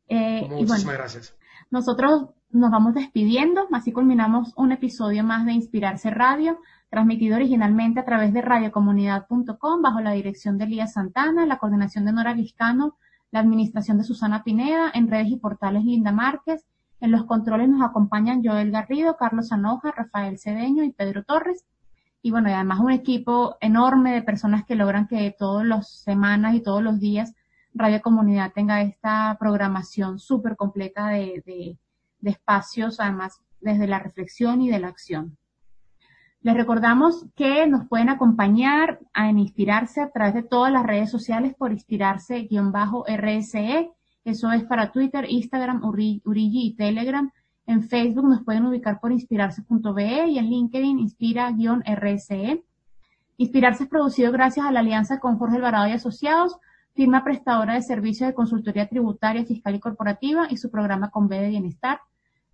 Muchísimas 0.08 0.84
gracias. 0.84 1.36
Nosotros 1.70 2.30
nos 2.50 2.70
vamos 2.70 2.94
despidiendo, 2.94 3.66
así 3.72 3.92
culminamos 3.92 4.52
un 4.56 4.72
episodio 4.72 5.24
más 5.24 5.44
de 5.46 5.52
Inspirarse 5.52 6.10
Radio, 6.10 6.58
transmitido 6.90 7.36
originalmente 7.36 8.00
a 8.00 8.04
través 8.04 8.32
de 8.32 8.42
radiocomunidad.com 8.42 9.82
bajo 9.82 10.00
la 10.00 10.12
dirección 10.12 10.56
de 10.58 10.64
Elías 10.64 10.92
Santana, 10.92 11.44
la 11.46 11.58
coordinación 11.58 12.04
de 12.04 12.12
Nora 12.12 12.34
Vizcano, 12.34 12.96
la 13.32 13.40
administración 13.40 13.98
de 13.98 14.04
Susana 14.04 14.44
Pineda, 14.44 14.90
en 14.94 15.08
redes 15.08 15.28
y 15.28 15.36
portales 15.36 15.84
Linda 15.84 16.12
Márquez, 16.12 16.64
en 17.00 17.10
los 17.10 17.24
controles 17.26 17.68
nos 17.68 17.82
acompañan 17.82 18.42
Joel 18.42 18.70
Garrido, 18.70 19.16
Carlos 19.16 19.52
Anoja, 19.52 19.92
Rafael 19.92 20.38
Cedeño 20.38 20.82
y 20.82 20.92
Pedro 20.92 21.24
Torres. 21.24 21.64
Y 22.26 22.32
bueno, 22.32 22.50
y 22.50 22.54
además 22.54 22.80
un 22.80 22.90
equipo 22.90 23.56
enorme 23.60 24.12
de 24.12 24.20
personas 24.20 24.64
que 24.64 24.74
logran 24.74 25.06
que 25.06 25.32
todas 25.38 25.64
las 25.64 25.88
semanas 25.88 26.56
y 26.56 26.60
todos 26.60 26.82
los 26.82 26.98
días 26.98 27.36
Radio 27.72 28.02
Comunidad 28.02 28.50
tenga 28.52 28.82
esta 28.82 29.36
programación 29.38 30.18
súper 30.18 30.56
completa 30.56 31.10
de, 31.10 31.78
de 32.18 32.28
espacios, 32.28 32.98
además 32.98 33.40
desde 33.60 33.86
la 33.86 34.00
reflexión 34.00 34.60
y 34.60 34.68
de 34.68 34.80
la 34.80 34.88
acción. 34.88 35.38
Les 36.40 36.56
recordamos 36.56 37.26
que 37.36 37.68
nos 37.68 37.86
pueden 37.86 38.08
acompañar 38.08 38.98
en 39.14 39.38
Inspirarse 39.38 40.00
a 40.00 40.10
través 40.10 40.34
de 40.34 40.42
todas 40.42 40.72
las 40.72 40.84
redes 40.84 41.12
sociales 41.12 41.54
por 41.56 41.70
Inspirarse-RSE. 41.70 43.92
Eso 44.24 44.50
es 44.50 44.64
para 44.64 44.90
Twitter, 44.90 45.26
Instagram, 45.28 45.84
Urigi 45.84 46.66
y 46.66 46.74
Telegram. 46.74 47.30
En 47.66 47.82
Facebook 47.82 48.28
nos 48.28 48.44
pueden 48.44 48.66
ubicar 48.66 49.00
por 49.00 49.12
inspirarse.be 49.12 50.28
y 50.28 50.38
en 50.38 50.46
LinkedIn 50.46 50.98
inspira-RSE. 50.98 52.62
Inspirarse 53.38 53.84
es 53.84 53.88
producido 53.88 54.32
gracias 54.32 54.66
a 54.66 54.72
la 54.72 54.80
alianza 54.80 55.20
con 55.20 55.38
Jorge 55.38 55.56
Alvarado 55.56 55.88
y 55.88 55.92
Asociados, 55.92 56.58
firma 56.94 57.24
prestadora 57.24 57.74
de 57.74 57.82
servicios 57.82 58.28
de 58.28 58.34
consultoría 58.34 58.88
tributaria, 58.88 59.44
fiscal 59.44 59.74
y 59.74 59.80
corporativa 59.80 60.46
y 60.48 60.56
su 60.56 60.70
programa 60.70 61.10
con 61.10 61.28
B 61.28 61.38
de 61.40 61.48
Bienestar. 61.48 62.00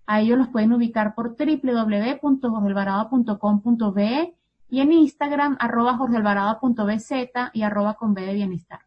A 0.07 0.21
ellos 0.21 0.39
los 0.39 0.49
pueden 0.49 0.73
ubicar 0.73 1.15
por 1.15 1.37
www.jorgealvarado.com.be 1.37 4.35
y 4.69 4.81
en 4.81 4.91
Instagram 4.91 5.57
arroba 5.61 5.97
jorgealvarado.bz 5.99 7.13
y 7.53 7.63
arroba 7.63 7.95
con 7.95 8.15
B 8.15 8.23
de 8.23 8.33
bienestar. 8.33 8.81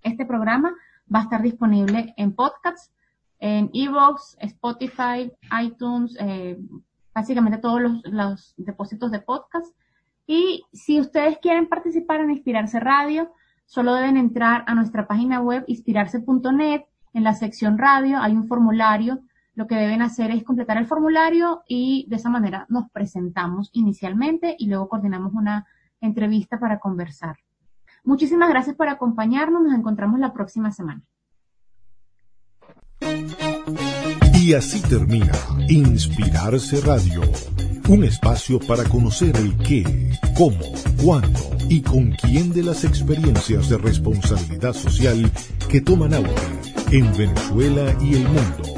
Este 0.00 0.24
programa 0.24 0.72
va 1.12 1.18
a 1.18 1.22
estar 1.22 1.42
disponible 1.42 2.14
en 2.16 2.32
podcasts, 2.34 2.90
en 3.42 3.70
Evox, 3.72 4.36
Spotify, 4.38 5.32
iTunes, 5.60 6.16
eh, 6.20 6.56
básicamente 7.12 7.58
todos 7.58 7.80
los, 7.80 8.00
los 8.04 8.54
depósitos 8.56 9.10
de 9.10 9.18
podcast. 9.18 9.74
Y 10.28 10.62
si 10.72 11.00
ustedes 11.00 11.38
quieren 11.38 11.68
participar 11.68 12.20
en 12.20 12.30
Inspirarse 12.30 12.78
Radio, 12.78 13.32
solo 13.66 13.94
deben 13.94 14.16
entrar 14.16 14.62
a 14.68 14.76
nuestra 14.76 15.08
página 15.08 15.40
web 15.40 15.64
inspirarse.net. 15.66 16.82
En 17.14 17.24
la 17.24 17.34
sección 17.34 17.78
radio 17.78 18.18
hay 18.20 18.32
un 18.32 18.46
formulario. 18.46 19.18
Lo 19.56 19.66
que 19.66 19.74
deben 19.74 20.02
hacer 20.02 20.30
es 20.30 20.44
completar 20.44 20.76
el 20.76 20.86
formulario 20.86 21.64
y 21.66 22.06
de 22.08 22.16
esa 22.16 22.30
manera 22.30 22.64
nos 22.68 22.90
presentamos 22.92 23.70
inicialmente 23.72 24.54
y 24.56 24.68
luego 24.68 24.88
coordinamos 24.88 25.32
una 25.34 25.66
entrevista 26.00 26.60
para 26.60 26.78
conversar. 26.78 27.38
Muchísimas 28.04 28.50
gracias 28.50 28.76
por 28.76 28.88
acompañarnos. 28.88 29.64
Nos 29.64 29.74
encontramos 29.74 30.20
la 30.20 30.32
próxima 30.32 30.70
semana. 30.70 31.02
Y 34.42 34.54
así 34.54 34.80
termina 34.80 35.30
Inspirarse 35.68 36.80
Radio, 36.80 37.22
un 37.88 38.02
espacio 38.02 38.58
para 38.58 38.82
conocer 38.82 39.36
el 39.36 39.56
qué, 39.58 40.18
cómo, 40.36 40.58
cuándo 41.00 41.38
y 41.68 41.80
con 41.80 42.10
quién 42.10 42.52
de 42.52 42.64
las 42.64 42.82
experiencias 42.82 43.68
de 43.68 43.78
responsabilidad 43.78 44.72
social 44.72 45.30
que 45.68 45.80
toman 45.80 46.14
auge 46.14 46.32
en 46.90 47.16
Venezuela 47.16 47.96
y 48.00 48.14
el 48.14 48.24
mundo 48.24 48.71